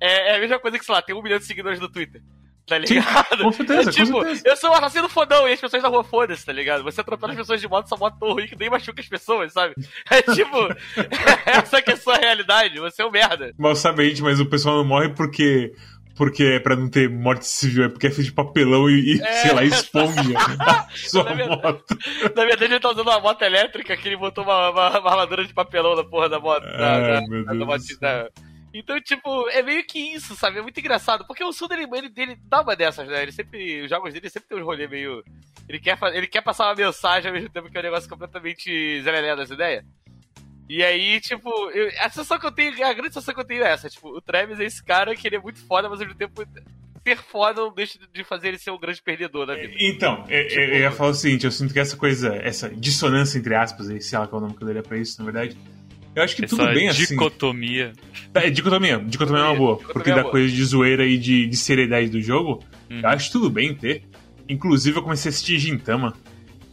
é, 0.00 0.32
é 0.32 0.36
a 0.36 0.38
mesma 0.38 0.58
coisa 0.58 0.78
que, 0.78 0.84
sei 0.84 0.94
lá, 0.94 1.02
tem 1.02 1.14
um 1.14 1.22
milhão 1.22 1.38
de 1.38 1.44
seguidores 1.44 1.80
no 1.80 1.88
Twitter. 1.90 2.22
Tá 2.66 2.76
ligado? 2.76 3.44
Com 3.44 3.50
certeza, 3.52 3.88
É 3.88 3.92
tipo, 3.92 4.12
com 4.12 4.20
certeza. 4.24 4.42
eu 4.46 4.56
sou 4.58 4.68
um 4.70 4.74
assassino 4.74 5.08
fodão 5.08 5.48
e 5.48 5.52
as 5.54 5.60
pessoas 5.60 5.82
da 5.82 5.88
rua 5.88 6.04
foda-se, 6.04 6.44
tá 6.44 6.52
ligado? 6.52 6.84
Você 6.84 7.00
atropela 7.00 7.32
as 7.32 7.38
pessoas 7.38 7.62
de 7.62 7.66
moto, 7.66 7.88
sua 7.88 7.96
moto 7.96 8.18
tão 8.18 8.32
ruim 8.34 8.46
que 8.46 8.56
nem 8.56 8.68
machuca 8.68 9.00
as 9.00 9.08
pessoas, 9.08 9.54
sabe? 9.54 9.74
É 10.10 10.20
tipo, 10.34 10.56
essa 11.46 11.80
que 11.80 11.90
é 11.90 11.94
a 11.94 11.96
sua 11.96 12.16
realidade, 12.16 12.78
você 12.78 13.00
é 13.00 13.06
um 13.06 13.10
merda. 13.10 13.54
Mal 13.58 13.74
sabente, 13.74 14.22
mas 14.22 14.38
o 14.38 14.44
pessoal 14.46 14.76
não 14.76 14.84
morre 14.84 15.08
porque. 15.08 15.72
Porque 16.18 16.42
é 16.42 16.58
pra 16.60 16.74
não 16.76 16.90
ter 16.90 17.08
morte 17.08 17.46
civil, 17.46 17.84
é 17.84 17.88
porque 17.88 18.08
é 18.08 18.10
feito 18.10 18.26
de 18.26 18.32
papelão 18.32 18.90
e, 18.90 19.20
É. 19.22 19.32
sei 19.34 19.52
lá, 19.54 19.62
esponja 19.64 20.20
a 20.58 20.88
sua 20.92 21.22
Na 21.24 21.32
verdade- 21.34 21.62
moto. 21.62 21.98
Na 22.34 22.44
verdade, 22.44 22.64
ele 22.64 22.80
tá 22.80 22.90
usando 22.90 23.06
uma 23.06 23.20
moto 23.20 23.40
elétrica 23.42 23.96
que 23.96 24.08
ele 24.08 24.16
botou 24.16 24.42
uma, 24.42 24.70
uma, 24.70 24.98
uma 25.00 25.10
armadura 25.12 25.46
de 25.46 25.54
papelão 25.54 25.94
na 25.94 26.02
porra 26.04 26.28
da 26.28 26.40
moto. 26.40 26.64
Ai, 26.66 27.20
da- 27.22 27.28
meu 27.28 27.44
da 27.44 27.52
Deus 27.52 27.98
da- 28.00 28.28
Então, 28.74 29.00
tipo, 29.00 29.48
é 29.50 29.62
meio 29.62 29.82
que 29.86 29.98
isso, 29.98 30.34
sabe? 30.34 30.58
É 30.58 30.62
muito 30.62 30.78
engraçado. 30.80 31.24
Porque 31.26 31.42
o 31.44 31.52
Suda, 31.52 31.74
ele, 31.74 31.88
ele, 31.96 32.12
ele 32.16 32.36
dá 32.48 32.62
uma 32.62 32.74
dessas, 32.76 33.06
né? 33.08 33.22
Ele 33.22 33.32
sempre. 33.32 33.82
Os 33.84 33.88
jogos 33.88 34.12
dele 34.12 34.28
sempre 34.28 34.48
tem 34.48 34.58
um 34.60 34.64
rolê 34.64 34.86
meio. 34.88 35.22
Ele 35.68 35.78
quer, 35.78 35.96
ele 36.14 36.26
quer 36.26 36.42
passar 36.42 36.66
uma 36.66 36.74
mensagem 36.74 37.28
ao 37.28 37.34
mesmo 37.34 37.48
tempo 37.50 37.70
que 37.70 37.76
é 37.76 37.80
um 37.80 37.84
negócio 37.84 38.08
completamente 38.10 39.02
zerelé 39.02 39.36
das 39.36 39.50
ideias. 39.50 39.84
E 40.68 40.82
aí, 40.84 41.20
tipo, 41.20 41.48
eu- 41.70 41.88
a 42.00 42.08
sensação 42.10 42.38
que 42.38 42.46
eu 42.46 42.52
tenho, 42.52 42.72
a 42.84 42.92
grande 42.92 43.14
sensação 43.14 43.34
que 43.34 43.40
eu 43.40 43.44
tenho 43.44 43.62
é 43.64 43.70
essa, 43.72 43.88
tipo, 43.88 44.08
o 44.08 44.20
Travis 44.20 44.60
é 44.60 44.64
esse 44.64 44.84
cara 44.84 45.14
que 45.16 45.26
ele 45.26 45.36
é 45.36 45.40
muito 45.40 45.60
foda, 45.66 45.88
mas 45.88 46.00
ao 46.00 46.06
mesmo 46.06 46.18
tempo 46.18 46.44
ser 47.06 47.16
foda 47.16 47.62
não 47.62 47.72
deixa 47.72 47.98
de 48.12 48.22
fazer 48.22 48.48
ele 48.48 48.58
ser 48.58 48.70
um 48.70 48.78
grande 48.78 49.00
perdedor 49.00 49.46
na 49.46 49.54
vida. 49.54 49.72
Então, 49.80 50.24
eu, 50.28 50.42
eu- 50.42 50.68
eu 50.74 50.78
ia 50.80 50.90
falar 50.92 51.10
o 51.10 51.14
seguinte, 51.14 51.44
eu 51.46 51.50
sinto 51.50 51.72
que 51.72 51.80
essa 51.80 51.96
coisa, 51.96 52.34
essa 52.36 52.68
dissonância 52.68 53.38
entre 53.38 53.54
aspas, 53.54 53.86
sei 54.04 54.18
lá 54.18 54.26
qual 54.26 54.42
é 54.42 54.44
o 54.44 54.46
nome 54.48 54.58
que 54.58 54.62
eu 54.62 54.66
daria 54.66 54.82
pra 54.82 54.98
isso, 54.98 55.18
na 55.18 55.24
verdade. 55.30 55.56
Eu 56.14 56.22
acho 56.22 56.34
que 56.36 56.44
Essa 56.44 56.56
tudo 56.56 56.66
bem 56.74 56.88
assim. 56.88 57.06
dicotomia. 57.06 57.92
É, 58.34 58.50
dicotomia. 58.50 58.98
Dicotomia 58.98 59.40
é 59.42 59.44
uma 59.44 59.54
boa. 59.54 59.76
Dicotomia 59.76 59.92
Porque 59.94 60.10
é 60.10 60.14
da 60.14 60.22
boa. 60.22 60.32
coisa 60.32 60.54
de 60.54 60.64
zoeira 60.64 61.06
e 61.06 61.16
de, 61.16 61.46
de 61.46 61.56
seriedade 61.56 62.08
do 62.10 62.20
jogo, 62.20 62.62
Uhum. 62.90 63.00
eu 63.00 63.08
acho 63.08 63.30
tudo 63.32 63.48
bem 63.48 63.74
ter. 63.74 64.02
Inclusive, 64.48 64.98
eu 64.98 65.02
comecei 65.02 65.28
a 65.28 65.30
assistir 65.30 65.58
Gintama. 65.58 66.14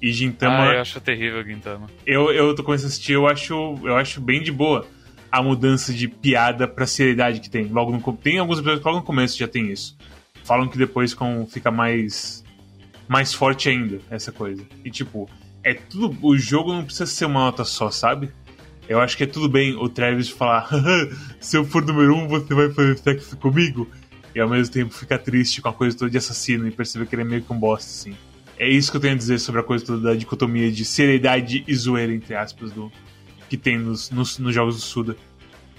E 0.06 0.12
Gintama, 0.14 0.70
Ah, 0.70 0.74
eu 0.76 0.82
acho 0.82 1.02
terrível 1.02 1.44
Gintama. 1.44 1.88
eu, 2.06 2.32
eu 2.32 2.54
tô 2.54 2.64
começando 2.64 2.86
a 2.86 2.90
assistir, 2.90 3.14
eu 3.14 3.26
acho, 3.28 3.54
eu 3.84 3.98
acho 3.98 4.22
bem 4.22 4.40
de 4.44 4.52
boa 4.52 4.86
a 5.32 5.42
mudança 5.42 5.92
de 5.92 6.08
piada 6.08 6.68
pra 6.68 6.86
seriedade 6.86 7.40
que 7.40 7.50
tem. 7.50 7.66
Logo 7.66 7.92
no, 7.92 8.14
tem 8.14 8.38
alguns 8.38 8.60
episódios 8.60 8.82
que 8.84 8.88
logo 8.88 9.00
no 9.00 9.04
começo 9.06 9.36
já 9.36 9.48
tem 9.48 9.72
isso. 9.72 9.98
Falam 10.44 10.68
que 10.68 10.78
depois 10.78 11.16
com, 11.16 11.48
fica 11.48 11.72
mais 11.72 12.44
mais 13.08 13.34
forte 13.34 13.68
ainda 13.68 14.00
essa 14.12 14.32
coisa. 14.32 14.64
E 14.84 14.92
tipo, 14.92 15.28
é 15.64 15.74
tudo. 15.74 16.16
O 16.22 16.38
jogo 16.38 16.72
não 16.72 16.84
precisa 16.86 17.08
ser 17.08 17.26
uma 17.26 17.40
nota 17.40 17.66
só, 17.66 17.90
sabe? 17.90 18.30
Eu 18.88 19.00
acho 19.02 19.18
que 19.18 19.24
é 19.24 19.28
tudo 19.28 19.50
bem 19.50 19.76
o 19.76 19.90
Travis 19.90 20.30
falar: 20.30 20.60
"Haha, 20.70 21.10
se 21.40 21.58
eu 21.58 21.66
for 21.66 21.84
número 21.84 22.16
um, 22.16 22.28
você 22.28 22.54
vai 22.54 22.70
fazer 22.72 22.96
sexo 23.00 23.36
comigo. 23.38 23.90
E 24.36 24.40
ao 24.40 24.48
mesmo 24.48 24.72
tempo 24.72 24.94
ficar 24.94 25.18
triste 25.18 25.62
com 25.62 25.70
a 25.70 25.74
coisa 25.74 25.98
toda 25.98 26.12
de 26.12 26.18
assassino 26.20 26.68
e 26.68 26.72
perceber 26.72 27.08
que 27.08 27.16
ele 27.16 27.24
é 27.24 27.26
meio 27.26 27.42
que 27.42 27.52
um 27.52 27.58
bosta, 27.58 27.90
assim. 27.90 28.16
É 28.58 28.68
isso 28.68 28.90
que 28.90 28.98
eu 28.98 29.02
tenho 29.02 29.14
a 29.14 29.18
dizer 29.18 29.40
sobre 29.40 29.62
a 29.62 29.64
coisa 29.64 29.86
toda 29.86 30.10
da 30.10 30.16
dicotomia 30.16 30.72
de 30.72 30.86
seriedade 30.86 31.64
e 31.68 31.76
zoeira, 31.76 32.14
entre 32.14 32.36
aspas, 32.36 32.72
do 32.72 32.92
que 33.50 33.58
tem 33.58 33.78
nos, 33.78 34.10
nos, 34.10 34.40
nos 34.40 34.54
jogos 34.54 34.76
do 34.76 34.82
Suda. 34.82 35.16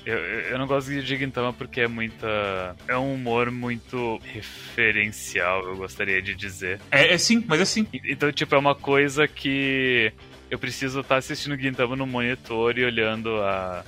Eu, 0.05 0.17
eu 0.17 0.59
não 0.59 0.69
gosto 0.69 0.89
de 0.89 1.03
Gintama 1.03 1.53
porque 1.53 1.81
é 1.81 1.89
muita. 1.89 2.77
É 2.87 2.97
um 2.97 3.15
humor 3.15 3.51
muito 3.51 4.21
referencial, 4.23 5.67
eu 5.67 5.77
gostaria 5.77 6.23
de 6.23 6.33
dizer. 6.33 6.81
É, 6.93 7.15
é 7.15 7.19
sim, 7.19 7.45
mas 7.45 7.61
é 7.61 7.65
sim. 7.65 7.89
Então, 8.05 8.31
tipo, 8.31 8.55
é 8.55 8.59
uma 8.59 8.75
coisa 8.77 9.27
que 9.27 10.13
eu 10.49 10.61
preciso 10.61 11.01
estar 11.01 11.17
assistindo 11.17 11.61
Gintama 11.61 11.97
no 11.97 12.07
monitor 12.07 12.79
e 12.79 12.85
olhando 12.85 13.37
a. 13.43 13.85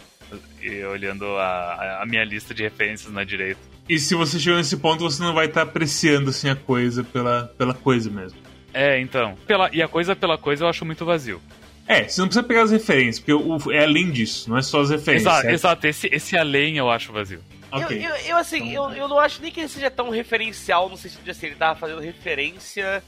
E 0.61 0.83
olhando 0.85 1.25
a, 1.37 2.03
a 2.03 2.07
minha 2.07 2.25
lista 2.25 2.53
de 2.53 2.65
referências 2.65 3.13
na 3.13 3.23
direita. 3.23 3.61
E 3.89 3.99
se 3.99 4.15
você 4.15 4.39
chegou 4.41 4.59
nesse 4.59 4.77
ponto, 4.77 5.05
você 5.05 5.23
não 5.23 5.33
vai 5.33 5.47
estar 5.47 5.63
apreciando 5.63 6.31
assim, 6.31 6.51
a 6.51 6.57
coisa 6.57 7.03
pela, 7.05 7.45
pela 7.57 7.73
coisa 7.73 8.11
mesmo. 8.11 8.39
É, 8.79 9.01
então. 9.01 9.37
Pela, 9.45 9.69
e 9.73 9.83
a 9.83 9.89
coisa 9.89 10.15
pela 10.15 10.39
coisa 10.39 10.65
eu 10.65 10.69
acho 10.69 10.85
muito 10.85 11.05
vazio. 11.05 11.43
É, 11.85 12.07
você 12.07 12.21
não 12.21 12.29
precisa 12.29 12.47
pegar 12.47 12.63
as 12.63 12.71
referências, 12.71 13.19
porque 13.19 13.33
o, 13.33 13.73
é 13.73 13.83
além 13.83 14.11
disso, 14.11 14.49
não 14.49 14.57
é 14.57 14.63
só 14.63 14.81
as 14.81 14.91
referências. 14.91 15.33
Exato, 15.33 15.49
exato. 15.49 15.87
Esse, 15.87 16.07
esse 16.13 16.37
além 16.37 16.77
eu 16.77 16.89
acho 16.89 17.13
vazio. 17.13 17.43
Ok. 17.73 17.97
Eu, 17.97 18.11
eu, 18.11 18.17
eu, 18.27 18.37
assim, 18.37 18.73
eu, 18.73 18.91
eu 18.91 19.09
não 19.09 19.19
acho 19.19 19.43
nem 19.43 19.51
que 19.51 19.59
ele 19.59 19.69
seja 19.69 19.91
tão 19.91 20.11
referencial 20.11 20.89
no 20.89 20.97
sentido 20.97 21.25
de 21.25 21.31
assim, 21.31 21.47
ele 21.47 21.57
tava 21.57 21.79
fazendo 21.79 22.01
referência 22.01 23.03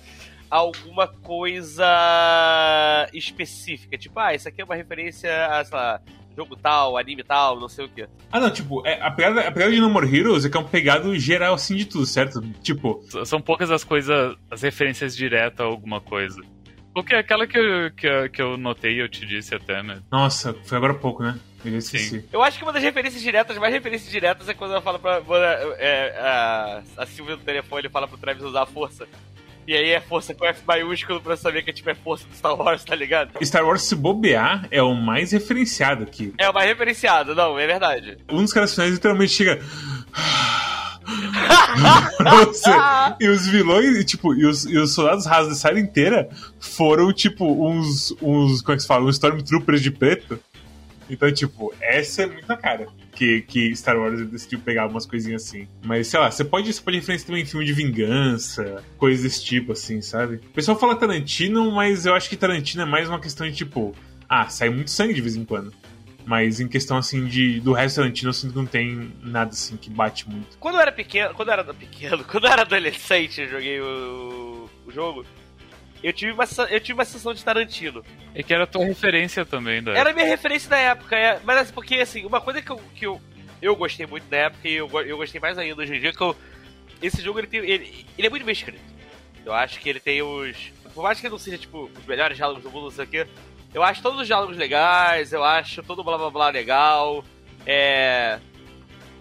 a 0.51 0.57
alguma 0.57 1.07
coisa 1.07 1.87
específica. 3.13 3.97
Tipo, 3.97 4.19
ah, 4.19 4.35
isso 4.35 4.49
aqui 4.49 4.61
é 4.61 4.65
uma 4.65 4.75
referência 4.75 5.47
a, 5.47 5.65
sei 5.65 5.77
lá, 5.77 6.01
jogo 6.41 6.57
tal, 6.57 6.97
anime 6.97 7.23
tal, 7.23 7.59
não 7.61 7.69
sei 7.69 7.85
o 7.85 7.89
quê. 7.89 8.07
Ah, 8.33 8.41
não, 8.41 8.51
tipo, 8.51 8.87
é, 8.87 9.01
a, 9.01 9.11
pegada, 9.11 9.41
a 9.41 9.53
pegada 9.53 9.73
de 9.73 9.81
No 9.81 9.91
More 9.91 10.07
Heroes 10.15 10.45
é 10.45 10.49
que 10.49 10.57
é 10.57 10.61
um 10.61 10.65
pegado 10.65 11.17
geral 11.19 11.55
assim 11.55 11.77
de 11.77 11.85
tudo, 11.85 12.07
certo? 12.07 12.41
Tipo, 12.63 13.01
S- 13.09 13.27
São 13.27 13.41
poucas 13.41 13.71
as 13.71 13.85
coisas, 13.85 14.37
as 14.51 14.63
referências 14.63 15.15
diretas 15.17 15.61
a 15.61 15.69
alguma 15.69 16.01
coisa. 16.01 16.41
Porque 16.95 17.15
aquela 17.15 17.47
que 17.47 17.57
eu, 17.59 17.91
que, 17.93 18.07
eu- 18.07 18.31
que 18.31 18.43
eu 18.43 18.57
notei, 18.57 19.01
eu 19.01 19.09
te 19.09 19.25
disse 19.25 19.55
até, 19.55 19.83
né? 19.83 20.01
nossa, 20.11 20.55
foi 20.65 20.77
agora 20.77 20.93
há 20.93 20.97
pouco, 20.97 21.23
né? 21.23 21.39
Eu 21.65 21.77
esqueci. 21.77 22.25
Eu 22.33 22.43
acho 22.43 22.57
que 22.57 22.65
uma 22.65 22.73
das 22.73 22.83
referências 22.83 23.23
diretas, 23.23 23.59
mais 23.59 23.73
referências 23.73 24.11
diretas, 24.11 24.49
é 24.49 24.55
quando 24.55 24.71
ela 24.73 24.81
fala 24.81 24.99
pra. 24.99 25.19
a- 25.19 25.77
é, 25.79 26.19
a, 26.19 26.83
a 26.97 27.07
Silvia 27.07 27.37
no 27.37 27.43
telefone 27.43 27.89
fala 27.91 28.09
pro 28.09 28.17
Travis 28.17 28.43
usar 28.43 28.63
a 28.63 28.67
força. 28.67 29.07
E 29.71 29.77
aí 29.77 29.91
é 29.91 30.01
força 30.01 30.35
com 30.35 30.45
F 30.45 30.63
maiúsculo 30.67 31.21
pra 31.21 31.37
saber 31.37 31.63
que 31.63 31.71
é 31.71 31.73
tipo 31.73 31.89
é 31.89 31.95
força 31.95 32.27
do 32.27 32.35
Star 32.35 32.61
Wars, 32.61 32.83
tá 32.83 32.93
ligado? 32.93 33.31
Star 33.41 33.65
Wars, 33.65 33.83
se 33.83 33.95
bobear, 33.95 34.67
é 34.69 34.83
o 34.83 34.97
mais 34.97 35.31
referenciado 35.31 36.03
aqui. 36.03 36.35
É 36.39 36.51
o 36.51 36.53
mais 36.53 36.67
referenciado, 36.67 37.37
não, 37.37 37.57
é 37.57 37.69
verdade. 37.69 38.19
Um 38.29 38.43
dos 38.43 38.53
caras 38.53 38.75
finais 38.75 38.95
literalmente 38.95 39.33
chega. 39.33 39.61
você. 42.43 42.71
E 43.21 43.29
os 43.29 43.47
vilões, 43.47 43.97
e, 43.97 44.05
tipo, 44.05 44.35
e 44.35 44.45
os, 44.45 44.65
e 44.65 44.77
os 44.77 44.93
soldados 44.93 45.25
rasos 45.25 45.51
da 45.51 45.55
série 45.55 45.79
inteira 45.79 46.29
foram, 46.59 47.13
tipo, 47.13 47.45
uns. 47.65 48.11
uns. 48.21 48.63
Como 48.63 48.73
é 48.73 48.77
que 48.77 48.83
se 48.83 48.89
fala? 48.89 49.05
Uns 49.05 49.15
Stormtroopers 49.15 49.81
de 49.81 49.93
preto. 49.93 50.41
Então, 51.09 51.33
tipo, 51.33 51.73
essa 51.81 52.23
é 52.23 52.27
muita 52.27 52.57
cara. 52.57 52.89
Que, 53.21 53.43
que 53.43 53.77
Star 53.77 53.99
Wars 53.99 54.27
decidiu 54.31 54.61
pegar 54.61 54.87
umas 54.87 55.05
coisinhas 55.05 55.45
assim. 55.45 55.69
Mas, 55.85 56.07
sei 56.07 56.19
lá, 56.19 56.31
você 56.31 56.43
pode, 56.43 56.73
você 56.73 56.81
pode 56.81 56.97
referenciar 56.97 57.27
também 57.27 57.43
em 57.43 57.45
filme 57.45 57.67
de 57.67 57.75
vingança, 57.75 58.83
coisas 58.97 59.23
desse 59.23 59.45
tipo, 59.45 59.73
assim, 59.73 60.01
sabe? 60.01 60.37
O 60.37 60.55
pessoal 60.55 60.79
fala 60.79 60.97
Tarantino, 60.97 61.71
mas 61.71 62.07
eu 62.07 62.15
acho 62.15 62.31
que 62.31 62.37
Tarantino 62.37 62.83
é 62.83 62.87
mais 62.87 63.11
uma 63.11 63.21
questão 63.21 63.47
de, 63.47 63.55
tipo, 63.55 63.95
ah, 64.27 64.49
sai 64.49 64.71
muito 64.71 64.91
sangue 64.91 65.13
de 65.13 65.21
vez 65.21 65.37
em 65.37 65.45
quando. 65.45 65.71
Mas 66.25 66.61
em 66.61 66.67
questão, 66.67 66.97
assim, 66.97 67.27
de 67.27 67.61
do 67.61 67.75
resto 67.75 67.97
Tarantino, 67.97 68.31
eu 68.31 68.33
sinto 68.33 68.53
que 68.53 68.59
não 68.59 68.65
tem 68.65 69.13
nada, 69.23 69.51
assim, 69.51 69.77
que 69.77 69.91
bate 69.91 70.27
muito. 70.27 70.57
Quando 70.57 70.77
eu 70.77 70.81
era 70.81 70.93
pequeno, 70.93 71.35
quando 71.35 71.49
eu 71.49 71.53
era 71.53 71.75
pequeno, 71.75 72.25
quando 72.25 72.47
eu 72.47 72.53
era 72.53 72.63
adolescente, 72.63 73.43
eu 73.43 73.49
joguei 73.51 73.83
o, 73.83 74.67
o 74.87 74.91
jogo. 74.91 75.27
Eu 76.03 76.13
tive, 76.13 76.33
uma, 76.33 76.45
eu 76.71 76.81
tive 76.81 76.95
uma 76.95 77.05
sensação 77.05 77.35
de 77.35 77.45
Tarantino. 77.45 78.03
E 78.35 78.43
que 78.43 78.55
era 78.55 78.65
a 78.65 78.67
tua 78.67 78.85
referência 78.85 79.45
também, 79.45 79.83
da 79.83 79.93
Era 79.93 80.11
a 80.11 80.13
minha 80.15 80.27
referência 80.27 80.71
da 80.71 80.79
época, 80.79 81.17
é, 81.17 81.39
mas 81.45 81.59
assim, 81.59 81.73
porque 81.73 81.97
assim, 81.97 82.25
uma 82.25 82.41
coisa 82.41 82.63
que 82.63 82.71
eu, 82.71 82.81
que 82.95 83.07
eu, 83.07 83.21
eu 83.61 83.77
gostei 83.77 84.07
muito 84.07 84.25
na 84.31 84.39
época 84.39 84.67
e 84.67 84.75
eu, 84.75 84.89
eu 85.03 85.17
gostei 85.19 85.41
mais 85.41 85.59
ainda 85.59 85.83
hoje 85.83 85.95
em 85.95 86.01
dia, 86.01 86.13
que 86.13 86.21
eu, 86.23 86.35
esse 87.03 87.21
jogo 87.23 87.39
ele, 87.39 87.47
tem, 87.47 87.61
ele, 87.61 88.07
ele 88.17 88.27
é 88.27 88.31
muito 88.31 88.45
bem 88.45 88.53
escrito. 88.53 88.81
Eu 89.45 89.53
acho 89.53 89.79
que 89.79 89.89
ele 89.89 90.01
tem 90.01 90.23
os. 90.23 90.73
Por 90.95 91.03
mais 91.03 91.21
que 91.21 91.27
ele 91.27 91.33
não 91.33 91.39
seja, 91.39 91.59
tipo, 91.59 91.91
os 91.99 92.07
melhores 92.07 92.37
diálogos 92.37 92.63
do 92.63 92.71
mundo, 92.71 92.85
não 92.85 92.91
sei 92.91 93.05
o 93.05 93.09
quê, 93.09 93.27
eu 93.73 93.83
acho 93.83 94.03
todos 94.03 94.21
os 94.21 94.27
diálogos 94.27 94.57
legais, 94.57 95.33
eu 95.33 95.45
acho 95.45 95.83
todo 95.83 96.03
blá 96.03 96.19
blá 96.19 96.31
blá 96.31 96.51
legal. 96.51 97.25
É. 97.67 98.39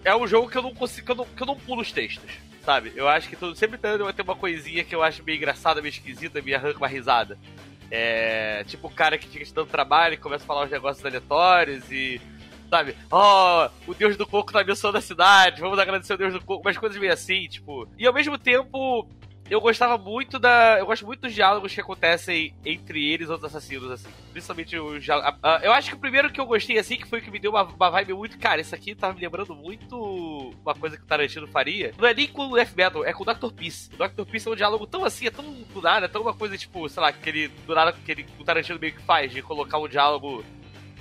É 0.04 0.16
um 0.16 0.26
jogo 0.26 0.48
que 0.48 0.56
eu 0.56 0.62
não 0.62 0.74
consigo. 0.74 1.06
que 1.06 1.12
eu 1.12 1.16
não, 1.16 1.24
que 1.24 1.42
eu 1.42 1.46
não 1.46 1.56
pulo 1.56 1.82
os 1.82 1.92
textos. 1.92 2.30
Sabe? 2.70 2.92
Eu 2.94 3.08
acho 3.08 3.28
que 3.28 3.34
todo, 3.34 3.56
sempre 3.56 3.76
vai 3.98 4.12
ter 4.12 4.22
uma 4.22 4.36
coisinha 4.36 4.84
que 4.84 4.94
eu 4.94 5.02
acho 5.02 5.24
meio 5.24 5.36
engraçada, 5.36 5.82
meio 5.82 5.90
esquisita, 5.90 6.40
me 6.40 6.54
arranca 6.54 6.78
uma 6.78 6.86
risada. 6.86 7.36
É. 7.90 8.62
Tipo 8.68 8.86
o 8.86 8.90
cara 8.92 9.18
que 9.18 9.26
fica 9.26 9.44
te 9.44 9.52
dando 9.52 9.66
trabalho 9.66 10.14
e 10.14 10.16
começa 10.16 10.44
a 10.44 10.46
falar 10.46 10.66
uns 10.66 10.70
negócios 10.70 11.04
aleatórios 11.04 11.90
e. 11.90 12.20
Sabe? 12.70 12.94
Oh, 13.10 13.68
o 13.90 13.92
Deus 13.92 14.16
do 14.16 14.24
Coco 14.24 14.52
tá 14.52 14.60
abençoando 14.60 14.98
a 14.98 15.00
cidade, 15.00 15.60
vamos 15.60 15.80
agradecer 15.80 16.12
ao 16.12 16.18
Deus 16.18 16.32
do 16.32 16.44
Coco, 16.44 16.64
umas 16.64 16.78
coisas 16.78 16.96
meio 16.96 17.12
assim, 17.12 17.48
tipo. 17.48 17.88
E 17.98 18.06
ao 18.06 18.14
mesmo 18.14 18.38
tempo, 18.38 19.04
eu 19.50 19.60
gostava 19.60 19.98
muito 19.98 20.38
da. 20.38 20.78
Eu 20.78 20.86
gosto 20.86 21.04
muito 21.04 21.22
dos 21.22 21.34
diálogos 21.34 21.74
que 21.74 21.80
acontecem 21.80 22.54
entre 22.64 23.04
eles 23.10 23.28
e 23.28 23.32
os 23.32 23.42
assassinos, 23.42 23.90
assim. 23.90 24.08
Principalmente 24.30 24.78
os 24.78 25.02
diálogos. 25.02 25.40
Eu 25.60 25.72
acho 25.72 25.88
que 25.88 25.96
o 25.96 25.98
primeiro 25.98 26.30
que 26.30 26.40
eu 26.40 26.46
gostei, 26.46 26.78
assim, 26.78 26.96
que 26.96 27.08
foi 27.08 27.18
o 27.18 27.22
que 27.22 27.32
me 27.32 27.40
deu 27.40 27.50
uma, 27.50 27.64
uma 27.64 27.90
vibe 27.90 28.14
muito. 28.14 28.38
Cara, 28.38 28.60
isso 28.60 28.72
aqui 28.76 28.94
tava 28.94 29.12
me 29.12 29.20
lembrando 29.20 29.52
muito 29.56 30.54
uma 30.62 30.74
coisa 30.74 30.96
que 30.96 31.02
o 31.02 31.06
Tarantino 31.06 31.48
faria. 31.48 31.92
Não 31.98 32.06
é 32.06 32.14
nem 32.14 32.28
com 32.28 32.46
o 32.48 32.56
F 32.56 32.76
Metal, 32.76 33.04
é 33.04 33.12
com 33.12 33.24
o 33.24 33.26
Dr. 33.26 33.52
Peace. 33.52 33.90
O 33.92 33.96
Dr. 33.96 34.24
Peace 34.30 34.46
é 34.46 34.52
um 34.52 34.56
diálogo 34.56 34.86
tão 34.86 35.04
assim, 35.04 35.26
é 35.26 35.30
tão 35.32 35.44
do 35.44 35.82
nada, 35.82 36.06
é 36.06 36.08
tão 36.08 36.22
uma 36.22 36.34
coisa, 36.34 36.56
tipo, 36.56 36.88
sei 36.88 37.02
lá, 37.02 37.12
que 37.12 37.28
ele. 37.28 37.48
Do 37.48 37.74
nada 37.74 37.92
que 37.92 38.12
ele, 38.12 38.26
o 38.38 38.44
Tarantino 38.44 38.78
meio 38.78 38.94
que 38.94 39.02
faz, 39.02 39.32
de 39.32 39.42
colocar 39.42 39.78
um 39.78 39.88
diálogo. 39.88 40.44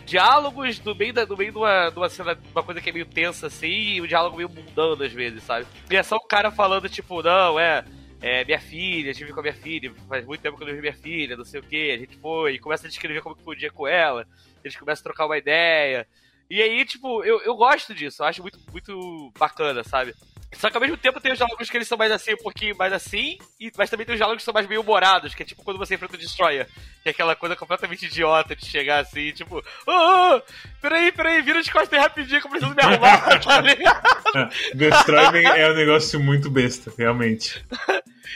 Diálogos 0.07 0.79
no 0.79 0.95
meio, 0.95 1.13
da, 1.13 1.23
no 1.23 1.38
meio 1.38 1.51
de, 1.51 1.57
uma, 1.59 1.91
de 1.91 1.97
uma 1.97 2.09
cena, 2.09 2.35
uma 2.51 2.63
coisa 2.63 2.81
que 2.81 2.89
é 2.89 2.91
meio 2.91 3.05
tensa 3.05 3.45
assim, 3.45 3.67
e 3.67 4.01
o 4.01 4.07
diálogo 4.07 4.38
meio 4.38 4.49
mundano 4.49 5.03
às 5.03 5.13
vezes, 5.13 5.43
sabe? 5.43 5.67
E 5.88 5.95
é 5.95 6.01
só 6.01 6.15
o 6.15 6.27
cara 6.27 6.49
falando, 6.49 6.89
tipo, 6.89 7.21
não, 7.21 7.59
é, 7.59 7.85
é, 8.21 8.43
minha 8.43 8.60
filha, 8.60 9.12
estive 9.12 9.32
com 9.32 9.39
a 9.39 9.43
minha 9.43 9.53
filha, 9.53 9.93
faz 10.08 10.25
muito 10.25 10.41
tempo 10.41 10.58
que 10.58 10.63
eu 10.63 10.67
não 10.67 10.75
vi 10.75 10.82
minha 10.82 10.93
filha, 10.93 11.38
não 11.38 11.45
sei 11.45 11.60
o 11.60 11.63
que, 11.63 11.91
a 11.91 11.97
gente 11.97 12.17
foi, 12.17 12.55
e 12.55 12.60
começa 12.60 12.86
a 12.86 12.89
descrever 12.89 13.21
como 13.21 13.36
que 13.36 13.43
foi 13.43 13.55
o 13.55 13.60
dia 13.60 13.71
com 13.71 13.88
ela, 13.88 14.27
eles 14.63 14.75
começam 14.75 15.01
a 15.01 15.03
trocar 15.03 15.25
uma 15.25 15.38
ideia. 15.38 16.08
E 16.49 16.62
aí, 16.62 16.84
tipo, 16.84 17.23
eu, 17.23 17.41
eu 17.41 17.55
gosto 17.55 17.93
disso, 17.93 18.21
eu 18.21 18.27
acho 18.27 18.41
muito, 18.41 18.60
muito 18.71 19.32
bacana, 19.38 19.84
sabe? 19.84 20.13
Só 20.51 20.69
que 20.69 20.75
ao 20.75 20.81
mesmo 20.81 20.97
tempo 20.97 21.19
tem 21.21 21.31
os 21.31 21.38
diálogos 21.38 21.69
que 21.69 21.77
eles 21.77 21.88
são 21.88 21.97
mais 21.97 22.12
assim, 22.12 22.33
um 22.33 22.38
pouquinho 22.38 22.75
mais 22.75 22.91
assim, 22.91 23.38
e, 23.59 23.71
mas 23.77 23.89
também 23.89 24.05
tem 24.05 24.13
os 24.13 24.19
diálogos 24.19 24.41
que 24.41 24.45
são 24.45 24.53
mais 24.53 24.67
meio 24.67 24.81
humorados, 24.81 25.35
que 25.35 25.43
é 25.43 25.45
tipo 25.45 25.63
quando 25.63 25.77
você 25.77 25.93
enfrenta 25.95 26.15
o 26.15 26.19
Destroyer, 26.19 26.65
que 27.03 27.09
é 27.09 27.12
aquela 27.12 27.35
coisa 27.35 27.55
completamente 27.55 28.07
idiota 28.07 28.55
de 28.55 28.65
chegar 28.65 28.99
assim, 28.99 29.31
tipo, 29.31 29.63
ô, 29.85 29.91
ô, 30.35 30.41
peraí, 30.81 31.12
peraí, 31.12 31.41
vira 31.43 31.62
de 31.62 31.71
costas 31.71 31.99
rapidinho 31.99 32.41
que 32.41 32.47
eu 32.47 32.51
preciso 32.51 32.73
me 32.73 32.81
arrumar, 32.81 33.39
tá 33.39 33.62
ligado? 33.62 34.09
Destroyman 34.73 35.43
é 35.55 35.71
um 35.71 35.75
negócio 35.75 36.19
muito 36.19 36.49
besta, 36.49 36.91
realmente. 36.97 37.63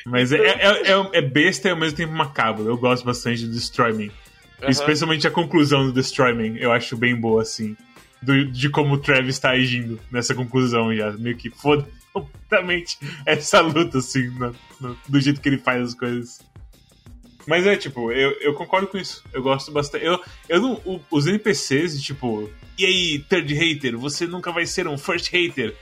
Mas 0.06 0.32
é, 0.32 0.38
é, 0.38 0.92
é, 0.92 1.10
é 1.14 1.22
besta 1.22 1.68
e 1.68 1.72
ao 1.72 1.78
mesmo 1.78 1.98
tempo 1.98 2.14
macabro. 2.14 2.68
Eu 2.68 2.78
gosto 2.78 3.04
bastante 3.06 3.46
do 3.46 3.52
Destroyman. 3.54 4.12
Aham. 4.62 4.70
Especialmente 4.70 5.28
a 5.28 5.32
conclusão 5.32 5.86
do 5.86 5.92
Destroyman, 5.92 6.58
eu 6.58 6.72
acho 6.72 6.96
bem 6.96 7.16
boa, 7.16 7.42
assim. 7.42 7.76
Do- 8.22 8.46
de 8.46 8.70
como 8.70 8.96
o 8.96 8.98
Travis 8.98 9.38
tá 9.40 9.50
agindo 9.52 10.00
nessa 10.12 10.34
conclusão 10.34 10.96
já. 10.96 11.12
Meio 11.12 11.36
que 11.38 11.50
foda 11.50 11.88
completamente 12.14 12.98
essa 13.26 13.60
luta, 13.62 13.98
assim, 13.98 14.28
no- 14.30 14.56
no- 14.80 14.98
do 15.10 15.20
jeito 15.20 15.42
que 15.42 15.50
ele 15.50 15.58
faz 15.58 15.82
as 15.90 15.94
coisas. 15.96 16.40
Mas 17.46 17.68
é, 17.68 17.76
tipo, 17.76 18.12
eu, 18.12 18.32
eu 18.40 18.54
concordo 18.54 18.88
com 18.88 18.98
isso. 18.98 19.22
Eu 19.34 19.42
gosto 19.44 19.72
bastante. 19.72 20.06
Eu, 20.06 20.20
eu 20.48 20.62
não. 20.62 20.74
o- 20.86 21.02
os 21.12 21.28
NPCs, 21.28 22.02
tipo, 22.02 22.50
e 22.78 22.86
aí, 22.86 23.20
third 23.28 23.54
hater, 23.54 23.98
você 23.98 24.26
nunca 24.26 24.52
vai 24.52 24.66
ser 24.66 24.88
um 24.88 24.98
first 24.98 25.30
hater. 25.32 25.76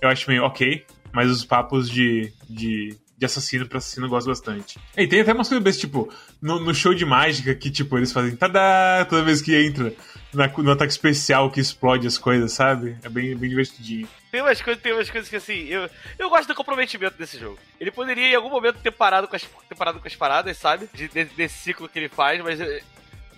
Eu 0.00 0.08
acho 0.08 0.28
meio 0.28 0.42
ok, 0.44 0.84
mas 1.12 1.30
os 1.30 1.44
papos 1.44 1.88
de, 1.88 2.32
de, 2.50 2.96
de 3.26 3.32
assassino 3.32 3.66
pra 3.66 3.78
assassino 3.78 4.06
eu 4.06 4.10
gosto 4.10 4.26
bastante. 4.28 4.78
E 4.96 5.06
tem 5.06 5.20
até 5.20 5.32
umas 5.32 5.48
coisas 5.48 5.62
bestas, 5.64 5.80
tipo, 5.80 6.12
no, 6.40 6.60
no 6.60 6.74
show 6.74 6.94
de 6.94 7.04
mágica 7.04 7.54
que, 7.54 7.70
tipo, 7.70 7.96
eles 7.98 8.12
fazem 8.12 8.36
tadá 8.36 9.06
toda 9.08 9.22
vez 9.22 9.40
que 9.42 9.54
entra 9.56 9.92
na- 10.32 10.48
no 10.48 10.70
ataque 10.72 10.92
especial 10.92 11.50
que 11.50 11.60
explode 11.60 12.06
as 12.06 12.18
coisas, 12.18 12.52
sabe? 12.52 12.96
É 13.02 13.08
bem, 13.08 13.34
bem 13.36 13.48
divertidinho. 13.50 14.08
Tem 14.30 14.40
umas 14.42 14.60
coisas, 14.60 14.82
tem 14.82 14.92
umas 14.92 15.08
coisas 15.10 15.30
que 15.30 15.36
assim, 15.36 15.64
eu, 15.68 15.88
eu 16.18 16.28
gosto 16.28 16.48
do 16.48 16.54
comprometimento 16.54 17.16
desse 17.16 17.38
jogo. 17.38 17.58
Ele 17.80 17.90
poderia 17.90 18.28
em 18.32 18.34
algum 18.34 18.50
momento 18.50 18.76
ter 18.82 18.90
parado 18.90 19.28
com 19.28 19.36
as, 19.36 19.42
ter 19.68 19.74
parado 19.76 20.00
com 20.00 20.06
as 20.08 20.16
paradas, 20.16 20.56
sabe? 20.58 20.88
De, 20.92 21.08
de- 21.08 21.24
desse 21.24 21.58
ciclo 21.58 21.88
que 21.88 21.98
ele 21.98 22.08
faz, 22.08 22.42
mas 22.42 22.60
eh, 22.60 22.82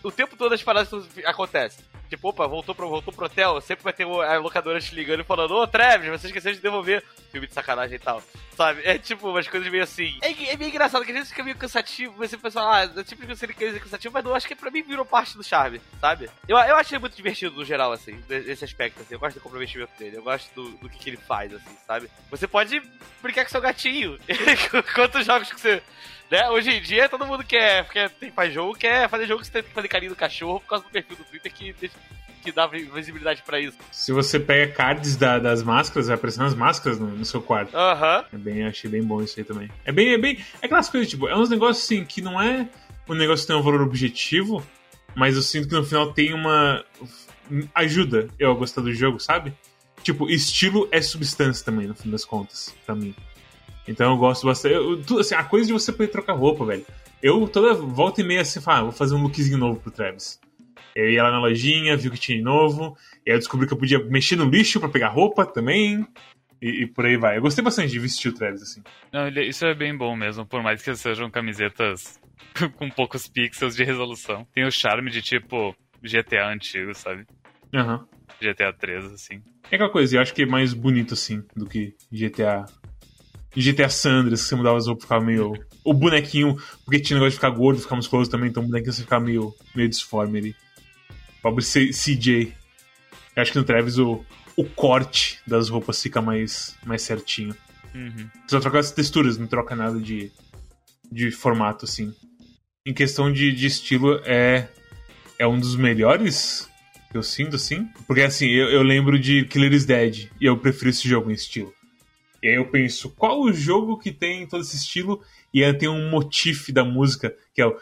o 0.03 0.11
tempo 0.11 0.37
todo 0.37 0.53
as 0.55 0.63
paradas 0.63 0.91
acontecem. 1.25 1.85
Tipo, 2.09 2.29
opa, 2.29 2.47
voltou 2.47 2.75
pro, 2.75 2.89
voltou 2.89 3.13
pro 3.13 3.27
hotel, 3.27 3.61
sempre 3.61 3.85
vai 3.85 3.93
ter 3.93 4.05
a 4.05 4.39
locadora 4.39 4.81
te 4.81 4.95
ligando 4.95 5.21
e 5.21 5.25
falando, 5.25 5.55
ô 5.55 5.67
Travis, 5.67 6.09
você 6.09 6.29
esqueceu 6.29 6.53
de 6.53 6.61
devolver 6.61 7.03
filme 7.31 7.47
de 7.47 7.55
sacanagem 7.55 7.97
e 7.97 7.99
tal. 7.99 8.23
Sabe? 8.57 8.81
É 8.85 8.97
tipo 8.97 9.29
umas 9.29 9.47
coisas 9.47 9.71
meio 9.71 9.83
assim. 9.83 10.17
É, 10.23 10.31
é 10.31 10.57
meio 10.57 10.71
engraçado 10.71 11.05
que 11.05 11.11
às 11.11 11.17
vezes 11.17 11.31
fica 11.31 11.43
meio 11.43 11.57
cansativo, 11.57 12.15
você 12.17 12.39
pensa, 12.39 12.61
ah, 12.61 12.91
é 12.97 13.03
tipo 13.03 13.37
seria 13.37 13.55
coisa 13.55 13.81
cansativo, 13.81 14.15
mas 14.15 14.25
eu 14.25 14.35
acho 14.35 14.49
que 14.49 14.55
pra 14.55 14.71
mim 14.71 14.83
virou 14.83 15.05
parte 15.05 15.37
do 15.37 15.45
charme, 15.45 15.81
sabe? 16.01 16.31
Eu, 16.49 16.57
eu 16.57 16.77
achei 16.77 16.99
muito 16.99 17.17
divertido 17.17 17.57
no 17.57 17.65
geral, 17.65 17.93
assim, 17.93 18.23
nesse 18.29 18.65
aspecto, 18.65 19.03
assim. 19.03 19.15
Eu 19.15 19.21
gosto 19.21 19.37
do 19.37 19.43
comprometimento 19.43 19.93
dele, 19.99 20.17
eu 20.17 20.23
gosto 20.23 20.53
do, 20.55 20.71
do 20.79 20.89
que, 20.89 20.99
que 20.99 21.11
ele 21.11 21.17
faz, 21.17 21.53
assim, 21.53 21.77
sabe? 21.87 22.11
Você 22.31 22.47
pode 22.47 22.81
brincar 23.23 23.45
com 23.45 23.51
seu 23.51 23.61
gatinho. 23.61 24.19
Quantos 24.95 25.27
jogos 25.27 25.53
que 25.53 25.61
você. 25.61 25.83
Né? 26.31 26.49
Hoje 26.51 26.71
em 26.71 26.83
dia 26.83 27.09
todo 27.09 27.27
mundo 27.27 27.45
quer, 27.45 27.89
quer 27.89 28.11
tem, 28.11 28.31
faz 28.31 28.53
jogo, 28.53 28.75
quer 28.75 29.09
fazer 29.09 29.27
jogo 29.27 29.41
que 29.41 29.47
você 29.47 29.53
tem 29.53 29.63
que 29.63 29.71
fazer 29.71 29.89
carinho 29.89 30.13
do 30.13 30.17
cachorro 30.17 30.61
por 30.61 30.69
causa 30.69 30.85
do 30.85 30.91
perfil 30.91 31.17
do 31.17 31.25
Twitter 31.25 31.53
que, 31.53 31.75
que 32.43 32.53
dá 32.53 32.67
visibilidade 32.67 33.43
pra 33.43 33.61
isso. 33.61 33.77
Se 33.93 34.13
você 34.13 34.41
pega 34.41 34.73
cards 34.73 35.17
da, 35.17 35.39
das 35.39 35.63
máscaras, 35.63 36.09
vai 36.09 36.17
aparecendo 36.17 36.47
as 36.47 36.55
máscaras 36.55 36.99
no, 36.99 37.09
no 37.09 37.25
seu 37.25 37.41
quarto. 37.41 37.77
Aham. 37.77 38.25
É 38.33 38.37
bem, 38.37 38.67
achei 38.67 38.91
bem 38.91 39.03
bom 39.03 39.23
isso 39.23 39.39
aí 39.39 39.45
também. 39.45 39.71
É 39.85 39.93
bem, 39.93 40.15
é 40.15 40.19
bem. 40.19 40.45
É 40.61 40.67
aquelas 40.67 40.89
coisas, 40.89 41.09
tipo, 41.09 41.29
é 41.29 41.37
uns 41.37 41.49
negócios 41.49 41.85
assim 41.85 42.05
que 42.05 42.21
não 42.21 42.41
é 42.41 42.69
um 43.09 43.15
negócio 43.15 43.45
que 43.45 43.53
tem 43.53 43.61
um 43.61 43.63
valor 43.63 43.83
objetivo, 43.83 44.67
mas 45.15 45.37
eu 45.37 45.43
sinto 45.43 45.69
que 45.69 45.75
no 45.75 45.85
final 45.85 46.13
tem 46.13 46.35
uma. 46.35 46.85
ajuda 47.75 48.29
eu 48.39 48.51
a 48.51 48.55
gostar 48.55 48.83
do 48.83 48.93
jogo, 48.93 49.21
sabe? 49.21 49.53
Tipo, 50.03 50.29
estilo 50.29 50.89
é 50.93 51.01
substância 51.01 51.65
também, 51.65 51.87
no 51.87 51.95
fim 51.95 52.11
das 52.11 52.25
contas, 52.25 52.75
pra 52.85 52.95
mim. 52.95 53.15
Então 53.89 54.13
eu 54.13 54.19
gosto 54.19 54.47
bastante. 54.47 54.75
Eu, 54.75 55.19
assim, 55.19 55.35
a 55.35 55.45
coisa 55.45 55.67
de 55.67 55.73
você 55.73 55.93
poder 55.93 56.09
trocar 56.09 56.33
roupa, 56.35 56.65
velho. 56.65 56.85
Eu 57.23 57.47
toda 57.49 57.75
volta 57.75 58.21
e 58.21 58.25
meia 58.25 58.41
assim, 58.43 58.61
falo, 58.61 58.79
ah, 58.79 58.83
vou 58.85 58.93
fazer 58.93 59.15
um 59.15 59.23
lookzinho 59.23 59.59
novo 59.59 59.81
pro 59.81 59.91
Travis. 59.91 60.39
Eu 60.95 61.11
ia 61.11 61.23
lá 61.23 61.31
na 61.31 61.41
lojinha, 61.41 61.97
vi 61.97 62.09
o 62.09 62.11
que 62.11 62.19
tinha 62.19 62.39
de 62.39 62.45
novo, 62.45 62.97
e 63.25 63.31
aí 63.31 63.37
eu 63.37 63.39
descobri 63.39 63.67
que 63.67 63.73
eu 63.73 63.79
podia 63.79 63.99
mexer 64.05 64.37
no 64.37 64.45
lixo 64.49 64.81
pra 64.81 64.89
pegar 64.89 65.09
roupa 65.09 65.45
também. 65.45 66.07
E, 66.61 66.83
e 66.83 66.87
por 66.87 67.05
aí 67.05 67.17
vai. 67.19 67.37
Eu 67.37 67.43
gostei 67.43 67.63
bastante 67.63 67.91
de 67.91 67.99
vestir 67.99 68.31
o 68.31 68.35
Travis, 68.35 68.63
assim. 68.63 68.83
Não, 69.13 69.27
ele- 69.27 69.45
isso 69.47 69.65
é 69.67 69.75
bem 69.75 69.95
bom 69.97 70.17
mesmo, 70.17 70.47
por 70.47 70.63
mais 70.63 70.83
que 70.83 70.95
sejam 70.97 71.31
camisetas 71.31 72.19
com 72.77 72.89
poucos 72.91 73.29
pixels 73.29 73.77
de 73.77 73.85
resolução. 73.85 74.47
Tem 74.55 74.65
o 74.67 74.71
charme 74.71 75.11
de 75.11 75.21
tipo 75.21 75.75
GTA 76.03 76.49
antigo, 76.49 76.95
sabe? 76.95 77.27
Aham. 77.75 78.07
GTA 78.41 78.73
3, 78.73 79.05
assim. 79.13 79.43
É 79.71 79.75
aquela 79.77 79.91
coisa, 79.91 80.17
eu 80.17 80.21
acho 80.23 80.33
que 80.35 80.43
é 80.43 80.47
mais 80.47 80.73
bonito 80.73 81.15
assim 81.15 81.43
do 81.55 81.67
que 81.67 81.95
GTA. 82.11 82.65
GTA 83.57 83.89
Sandras, 83.89 84.43
que 84.43 84.49
você 84.49 84.55
mudava 84.55 84.77
as 84.77 84.87
roupas 84.87 85.05
ficava 85.05 85.25
meio. 85.25 85.55
O 85.83 85.95
bonequinho, 85.95 86.57
porque 86.85 87.01
tinha 87.01 87.17
negócio 87.17 87.31
de 87.31 87.37
ficar 87.37 87.51
gordo, 87.51 87.81
ficar 87.81 87.97
musculoso 87.97 88.31
também, 88.31 88.51
então 88.51 88.63
o 88.63 88.67
bonequinho 88.67 88.93
você 88.93 89.03
ficava 89.03 89.25
meio, 89.25 89.55
meio 89.75 89.89
disforme 89.89 90.39
ali. 90.39 90.57
Pobre 91.43 91.65
C- 91.65 91.91
CJ. 91.91 92.53
Eu 93.35 93.43
acho 93.43 93.53
que 93.53 93.59
no 93.59 93.65
Travis 93.65 93.99
o, 93.99 94.25
o 94.57 94.65
corte 94.65 95.39
das 95.47 95.69
roupas 95.69 96.03
fica 96.03 96.21
mais, 96.21 96.77
mais 96.85 97.03
certinho. 97.03 97.55
Uhum. 97.95 98.29
Só 98.49 98.61
troca 98.61 98.79
as 98.79 98.91
texturas, 98.91 99.39
não 99.39 99.47
troca 99.47 99.75
nada 99.75 99.99
de, 99.99 100.31
de 101.11 101.31
formato, 101.31 101.85
assim. 101.85 102.13
Em 102.85 102.93
questão 102.93 103.33
de, 103.33 103.53
de 103.53 103.67
estilo, 103.67 104.21
é, 104.25 104.69
é 105.39 105.47
um 105.47 105.59
dos 105.59 105.77
melhores 105.77 106.69
que 107.11 107.17
eu 107.17 107.23
sinto, 107.23 107.57
assim. 107.57 107.89
Porque, 108.07 108.23
assim, 108.23 108.49
eu, 108.49 108.69
eu 108.69 108.83
lembro 108.83 109.19
de 109.19 109.45
Killer 109.47 109.73
is 109.73 109.87
Dead, 109.87 110.29
e 110.41 110.45
eu 110.45 110.59
prefiro 110.59 110.91
esse 110.91 111.09
jogo 111.09 111.31
em 111.31 111.35
estilo. 111.35 111.73
E 112.47 112.49
aí 112.49 112.55
eu 112.55 112.65
penso, 112.67 113.11
qual 113.11 113.41
o 113.41 113.53
jogo 113.53 113.99
que 113.99 114.13
tem 114.13 114.47
todo 114.47 114.61
esse 114.63 114.77
estilo 114.77 115.21
e 115.53 115.65
aí 115.65 115.75
tem 115.75 115.89
um 115.89 116.09
motif 116.09 116.71
da 116.71 116.85
música, 116.85 117.35
que 117.53 117.61
é 117.61 117.67
o... 117.67 117.77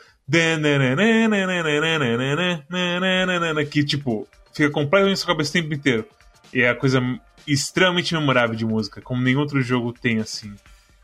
Que, 3.70 3.84
tipo, 3.84 4.26
fica 4.54 4.70
completamente 4.70 5.10
na 5.10 5.16
sua 5.16 5.26
cabeça 5.26 5.50
o 5.50 5.52
tempo 5.52 5.74
inteiro. 5.74 6.06
E 6.50 6.62
é 6.62 6.70
a 6.70 6.74
coisa 6.74 6.98
extremamente 7.46 8.14
memorável 8.14 8.56
de 8.56 8.64
música, 8.64 9.02
como 9.02 9.20
nenhum 9.20 9.40
outro 9.40 9.60
jogo 9.60 9.92
tem, 9.92 10.18
assim. 10.18 10.54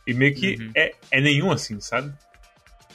E 0.07 0.15
meio 0.15 0.35
que 0.35 0.57
Uhum. 0.57 0.71
é, 0.75 0.95
é 1.11 1.21
nenhum, 1.21 1.53
assim, 1.53 1.79
sabe? 1.81 2.15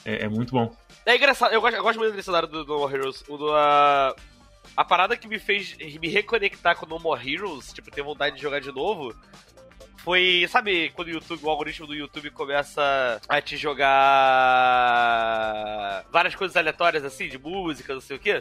É, 0.04 0.24
é 0.24 0.28
muito 0.28 0.50
bom. 0.50 0.74
É 1.04 1.14
engraçado, 1.14 1.52
eu 1.52 1.60
gosto, 1.60 1.76
eu 1.76 1.82
gosto 1.84 1.98
muito 2.00 2.12
desse 2.12 2.24
cenário 2.26 2.48
do 2.48 2.64
No 2.66 2.78
More 2.80 2.92
Heroes. 2.92 3.22
O 3.28 3.36
do, 3.36 3.52
a, 3.54 4.16
a 4.76 4.84
parada 4.84 5.16
que 5.16 5.28
me 5.28 5.38
fez 5.38 5.76
me 5.78 6.08
reconectar 6.08 6.74
com 6.74 6.86
No 6.86 6.98
More 6.98 7.22
Heroes, 7.32 7.72
tipo, 7.72 7.88
ter 7.88 8.02
vontade 8.02 8.34
de 8.34 8.42
jogar 8.42 8.60
de 8.60 8.72
novo, 8.72 9.14
foi, 10.06 10.46
sabe, 10.48 10.90
quando 10.90 11.08
o 11.08 11.10
YouTube, 11.10 11.40
o 11.42 11.50
algoritmo 11.50 11.84
do 11.84 11.92
YouTube 11.92 12.30
começa 12.30 13.20
a 13.28 13.40
te 13.42 13.56
jogar 13.56 13.84
várias 16.12 16.36
coisas 16.36 16.56
aleatórias 16.56 17.04
assim, 17.04 17.28
de 17.28 17.36
música, 17.36 17.92
não 17.92 18.00
sei 18.00 18.16
o 18.16 18.20
quê? 18.20 18.40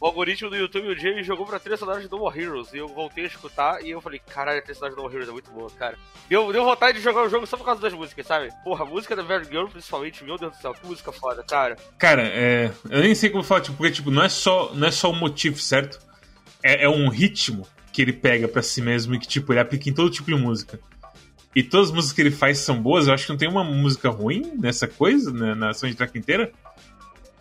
O 0.00 0.06
algoritmo 0.06 0.50
do 0.50 0.56
YouTube 0.56 0.88
um 0.88 0.94
dia 0.94 1.12
me 1.12 1.24
jogou 1.24 1.44
pra 1.46 1.58
trilha 1.58 1.76
sonora 1.76 2.00
de 2.00 2.08
No 2.08 2.18
More 2.18 2.40
Heroes 2.40 2.72
e 2.72 2.78
eu 2.78 2.86
voltei 2.86 3.24
a 3.24 3.26
escutar 3.26 3.84
e 3.84 3.90
eu 3.90 4.00
falei, 4.00 4.20
caralho, 4.20 4.60
a 4.60 4.62
trilha 4.62 4.76
sonora 4.76 4.92
de 4.92 4.96
No 4.96 5.02
More 5.02 5.16
Heroes 5.16 5.28
é 5.30 5.32
muito 5.32 5.50
boa, 5.50 5.68
cara. 5.72 5.98
Deu, 6.28 6.52
deu 6.52 6.64
vontade 6.64 6.98
de 6.98 7.02
jogar 7.02 7.24
o 7.24 7.28
jogo 7.28 7.44
só 7.44 7.56
por 7.56 7.64
causa 7.64 7.80
das 7.80 7.92
músicas, 7.92 8.24
sabe? 8.24 8.50
Porra, 8.62 8.84
a 8.84 8.86
música 8.86 9.16
da 9.16 9.24
Very 9.24 9.46
Girl, 9.46 9.66
principalmente, 9.66 10.22
meu 10.22 10.38
Deus 10.38 10.52
do 10.52 10.62
céu, 10.62 10.74
que 10.74 10.86
música 10.86 11.10
foda, 11.10 11.42
cara. 11.42 11.76
Cara, 11.98 12.22
é, 12.22 12.70
eu 12.88 13.00
nem 13.00 13.16
sei 13.16 13.30
como 13.30 13.42
falar, 13.42 13.62
tipo, 13.62 13.76
porque 13.76 13.94
tipo, 13.94 14.12
não 14.12 14.22
é 14.22 14.28
só, 14.28 14.72
não 14.72 14.86
é 14.86 14.92
só 14.92 15.10
o 15.10 15.16
motivo, 15.16 15.58
certo? 15.58 15.98
É, 16.62 16.84
é 16.84 16.88
um 16.88 17.08
ritmo 17.08 17.66
que 17.94 18.02
ele 18.02 18.12
pega 18.12 18.48
pra 18.48 18.60
si 18.60 18.82
mesmo 18.82 19.14
e 19.14 19.20
que, 19.20 19.28
tipo, 19.28 19.52
ele 19.52 19.60
aplica 19.60 19.88
em 19.88 19.92
todo 19.92 20.10
tipo 20.10 20.26
de 20.26 20.36
música. 20.36 20.80
E 21.54 21.62
todas 21.62 21.90
as 21.90 21.94
músicas 21.94 22.12
que 22.12 22.20
ele 22.22 22.30
faz 22.32 22.58
são 22.58 22.82
boas, 22.82 23.06
eu 23.06 23.14
acho 23.14 23.24
que 23.24 23.30
não 23.30 23.38
tem 23.38 23.48
uma 23.48 23.62
música 23.62 24.10
ruim 24.10 24.52
nessa 24.58 24.88
coisa, 24.88 25.32
né, 25.32 25.54
na 25.54 25.72
soundtrack 25.72 26.18
inteira. 26.18 26.50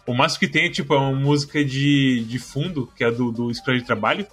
O 0.06 0.14
máximo 0.14 0.42
que 0.42 0.48
tem 0.48 0.68
é, 0.68 0.70
tipo, 0.70 0.94
é 0.94 0.98
uma 0.98 1.12
música 1.12 1.66
de, 1.66 2.24
de 2.26 2.38
fundo, 2.38 2.86
que 2.96 3.04
é 3.04 3.10
do, 3.10 3.32
do 3.32 3.50
Escolha 3.50 3.80
de 3.80 3.86
Trabalho, 3.86 4.28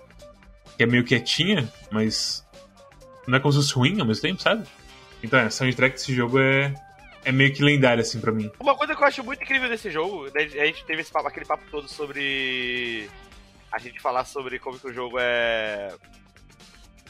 que 0.76 0.82
é 0.82 0.86
meio 0.86 1.04
quietinha, 1.04 1.72
mas 1.90 2.46
não 3.26 3.38
é 3.38 3.40
como 3.40 3.52
se 3.54 3.58
fosse 3.60 3.72
ruim 3.72 3.98
ao 3.98 4.06
mesmo 4.06 4.20
tempo, 4.20 4.42
sabe? 4.42 4.66
Então, 5.22 5.38
é, 5.38 5.44
a 5.44 5.50
soundtrack 5.50 5.94
desse 5.94 6.14
jogo 6.14 6.38
é, 6.38 6.74
é 7.24 7.32
meio 7.32 7.54
que 7.54 7.62
lendária, 7.62 8.02
assim, 8.02 8.20
pra 8.20 8.30
mim. 8.30 8.50
Uma 8.60 8.76
coisa 8.76 8.94
que 8.94 9.02
eu 9.02 9.06
acho 9.06 9.24
muito 9.24 9.42
incrível 9.42 9.70
desse 9.70 9.90
jogo, 9.90 10.26
né, 10.34 10.42
a 10.42 10.66
gente 10.66 10.84
teve 10.84 11.00
esse 11.00 11.10
papo, 11.10 11.28
aquele 11.28 11.46
papo 11.46 11.64
todo 11.70 11.88
sobre. 11.88 13.08
A 13.72 13.78
gente 13.78 14.00
falar 14.00 14.24
sobre 14.24 14.58
como 14.58 14.78
que 14.78 14.88
o 14.88 14.92
jogo 14.92 15.16
é. 15.18 15.94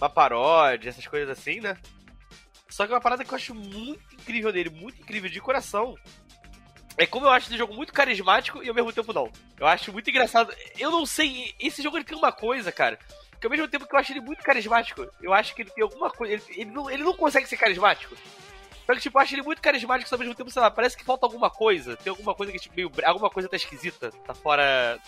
Uma 0.01 0.09
paródia, 0.09 0.89
essas 0.89 1.07
coisas 1.07 1.29
assim, 1.29 1.61
né? 1.61 1.77
Só 2.69 2.87
que 2.87 2.93
uma 2.93 3.01
parada 3.01 3.25
que 3.25 3.33
eu 3.33 3.37
acho 3.37 3.55
muito 3.55 4.15
incrível 4.15 4.53
nele, 4.53 4.71
muito 4.71 5.01
incrível 5.01 5.29
de 5.29 5.41
coração. 5.41 5.95
É 6.97 7.07
como 7.07 7.27
eu 7.27 7.31
acho 7.31 7.49
esse 7.49 7.57
jogo 7.57 7.75
muito 7.75 7.93
carismático 7.93 8.63
e 8.63 8.69
ao 8.69 8.75
mesmo 8.75 8.93
tempo 8.93 9.13
não. 9.13 9.31
Eu 9.59 9.67
acho 9.67 9.93
muito 9.93 10.09
engraçado. 10.09 10.55
Eu 10.79 10.91
não 10.91 11.05
sei, 11.05 11.55
esse 11.59 11.83
jogo 11.83 11.97
ele 11.97 12.05
tem 12.05 12.17
uma 12.17 12.33
coisa, 12.33 12.71
cara. 12.71 12.99
Que 13.41 13.47
ao 13.47 13.51
mesmo 13.51 13.69
tempo 13.69 13.87
que 13.87 13.95
eu 13.95 13.99
acho 13.99 14.13
ele 14.13 14.21
muito 14.21 14.43
carismático, 14.43 15.07
eu 15.21 15.33
acho 15.33 15.55
que 15.55 15.63
ele 15.63 15.71
tem 15.71 15.83
alguma 15.83 16.11
coisa. 16.11 16.35
Ele, 16.35 16.43
ele 16.51 16.71
não, 16.71 16.91
ele 16.91 17.03
não 17.03 17.15
consegue 17.15 17.47
ser 17.47 17.57
carismático. 17.57 18.15
Só 18.87 18.95
que, 18.95 19.01
tipo, 19.01 19.17
eu 19.17 19.23
acho 19.23 19.35
ele 19.35 19.43
muito 19.43 19.63
carismático, 19.63 20.09
mas 20.11 20.13
ao 20.13 20.19
mesmo 20.19 20.35
tempo, 20.35 20.51
sei 20.51 20.61
lá, 20.61 20.71
parece 20.71 20.97
que 20.97 21.05
falta 21.05 21.25
alguma 21.25 21.49
coisa. 21.49 21.97
Tem 21.97 22.11
alguma 22.11 22.35
coisa 22.35 22.53
que, 22.53 22.59
tipo, 22.59 22.75
meio. 22.75 22.91
Alguma 23.05 23.31
coisa 23.31 23.49
tá 23.49 23.57
esquisita. 23.57 24.11
Tá 24.27 24.35
fora. 24.35 24.99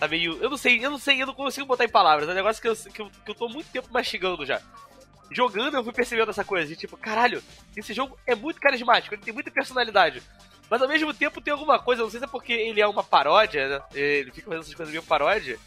Tá 0.00 0.08
meio. 0.08 0.42
Eu 0.42 0.48
não 0.48 0.56
sei, 0.56 0.82
eu 0.82 0.90
não 0.90 0.98
sei, 0.98 1.20
eu 1.20 1.26
não 1.26 1.34
consigo 1.34 1.66
botar 1.66 1.84
em 1.84 1.88
palavras. 1.88 2.26
É 2.26 2.32
um 2.32 2.34
negócio 2.34 2.60
que 2.62 2.68
eu, 2.68 2.74
que 2.74 3.02
eu, 3.02 3.10
que 3.24 3.30
eu 3.30 3.34
tô 3.34 3.48
muito 3.50 3.70
tempo 3.70 3.88
mastigando 3.92 4.46
já. 4.46 4.60
Jogando, 5.30 5.76
eu 5.76 5.84
fui 5.84 5.92
percebendo 5.92 6.30
essa 6.30 6.42
coisa. 6.42 6.66
De 6.66 6.74
tipo, 6.74 6.96
caralho, 6.96 7.42
esse 7.76 7.92
jogo 7.92 8.18
é 8.26 8.34
muito 8.34 8.58
carismático, 8.58 9.14
ele 9.14 9.22
tem 9.22 9.34
muita 9.34 9.50
personalidade. 9.50 10.22
Mas 10.70 10.80
ao 10.80 10.88
mesmo 10.88 11.12
tempo 11.12 11.40
tem 11.40 11.52
alguma 11.52 11.78
coisa, 11.78 12.02
não 12.02 12.08
sei 12.08 12.18
se 12.18 12.24
é 12.24 12.28
porque 12.28 12.52
ele 12.52 12.80
é 12.80 12.86
uma 12.86 13.04
paródia, 13.04 13.68
né? 13.68 13.82
Ele 13.92 14.30
fica 14.30 14.46
fazendo 14.46 14.62
essas 14.62 14.74
coisas 14.74 14.90
meio 14.90 15.02
paródia. 15.02 15.58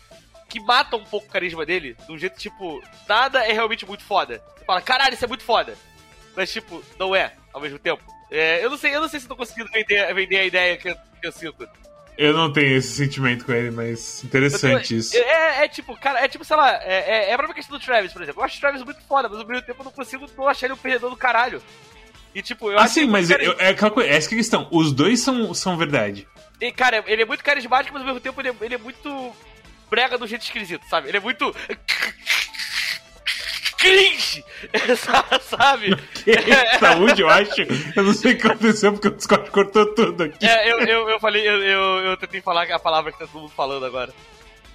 Que 0.49 0.59
mata 0.59 0.95
um 0.95 1.03
pouco 1.03 1.27
o 1.27 1.29
carisma 1.29 1.65
dele, 1.65 1.95
de 2.05 2.11
um 2.11 2.17
jeito 2.17 2.37
tipo, 2.37 2.81
nada 3.07 3.43
é 3.45 3.53
realmente 3.53 3.85
muito 3.85 4.03
foda. 4.03 4.41
Você 4.57 4.65
fala, 4.65 4.81
caralho, 4.81 5.13
isso 5.13 5.25
é 5.25 5.27
muito 5.27 5.43
foda. 5.43 5.77
Mas, 6.35 6.51
tipo, 6.51 6.83
não 6.97 7.15
é, 7.15 7.35
ao 7.53 7.61
mesmo 7.61 7.77
tempo. 7.77 8.03
É, 8.31 8.63
eu 8.63 8.69
não 8.69 8.77
sei, 8.77 8.95
eu 8.95 9.01
não 9.01 9.07
sei 9.07 9.19
se 9.19 9.27
tô 9.27 9.35
conseguindo 9.35 9.69
vender, 9.71 10.11
vender 10.13 10.39
a 10.39 10.45
ideia 10.45 10.77
que 10.77 10.89
eu, 10.89 10.95
que 10.95 11.27
eu 11.27 11.31
sinto. 11.31 11.69
Eu 12.17 12.33
não 12.33 12.51
tenho 12.53 12.77
esse 12.77 12.95
sentimento 12.95 13.45
com 13.45 13.51
ele, 13.51 13.71
mas 13.71 14.23
interessante 14.23 14.93
Eu- 14.93 14.99
isso. 14.99 15.15
É, 15.17 15.65
é 15.65 15.67
tipo, 15.67 15.95
cara, 15.99 16.19
é 16.23 16.27
tipo, 16.27 16.45
sei 16.45 16.55
lá, 16.55 16.71
é, 16.83 16.93
é, 17.27 17.29
é 17.29 17.33
a 17.33 17.37
própria 17.37 17.55
questão 17.55 17.77
do 17.77 17.83
Travis, 17.83 18.13
por 18.13 18.21
exemplo. 18.21 18.41
Eu 18.41 18.45
acho 18.45 18.57
o 18.57 18.59
Travis 18.61 18.83
muito 18.83 19.01
foda, 19.07 19.27
mas 19.27 19.39
ao 19.39 19.47
mesmo 19.47 19.63
tempo 19.65 19.81
eu 19.81 19.85
não 19.85 19.91
consigo 19.91 20.25
não 20.37 20.47
achar 20.47 20.67
ele 20.67 20.73
um 20.73 20.77
perdedor 20.77 21.09
do 21.09 21.15
caralho. 21.17 21.61
E 22.35 22.41
tipo, 22.41 22.71
eu 22.71 22.77
Ah, 22.79 22.83
acho 22.83 22.95
sim, 22.95 23.01
ele 23.01 23.11
mas 23.11 23.29
eu- 23.29 23.55
é 23.59 23.69
aquela 23.69 23.91
coisa, 23.91 24.09
essa 24.09 24.27
que 24.29 24.35
é 24.35 24.37
a 24.37 24.41
questão. 24.41 24.67
Os 24.71 24.91
dois 24.91 25.19
são, 25.21 25.53
são 25.53 25.77
verdade. 25.77 26.27
E, 26.61 26.71
cara, 26.71 27.03
ele 27.07 27.21
é 27.21 27.25
muito 27.25 27.43
carismático, 27.43 27.93
mas 27.93 28.01
ao 28.01 28.07
mesmo 28.07 28.19
tempo 28.21 28.39
ele 28.41 28.49
é, 28.49 28.55
ele 28.61 28.75
é 28.75 28.77
muito 28.77 29.35
brega 29.89 30.17
do 30.17 30.25
jeito 30.27 30.41
esquisito, 30.43 30.83
sabe? 30.89 31.09
Ele 31.09 31.17
é 31.17 31.19
muito. 31.19 31.53
Cringe! 33.83 34.43
sabe? 35.43 35.95
Saúde, 36.79 37.21
eu 37.23 37.29
acho. 37.29 37.61
Eu 37.95 38.03
não 38.03 38.13
sei 38.13 38.33
o 38.33 38.37
que 38.37 38.47
aconteceu 38.47 38.93
porque 38.93 39.07
o 39.09 39.15
Discord 39.15 39.49
cortou 39.51 39.85
tudo 39.93 40.23
aqui. 40.23 40.45
É, 40.45 40.71
eu, 40.71 40.79
eu, 40.79 41.09
eu 41.09 41.19
falei, 41.19 41.47
eu, 41.47 41.61
eu, 41.61 41.81
eu 42.05 42.17
tentei 42.17 42.41
falar 42.41 42.63
a 42.71 42.79
palavra 42.79 43.11
que 43.11 43.19
tá 43.19 43.27
todo 43.27 43.41
mundo 43.41 43.53
falando 43.55 43.85
agora. 43.85 44.13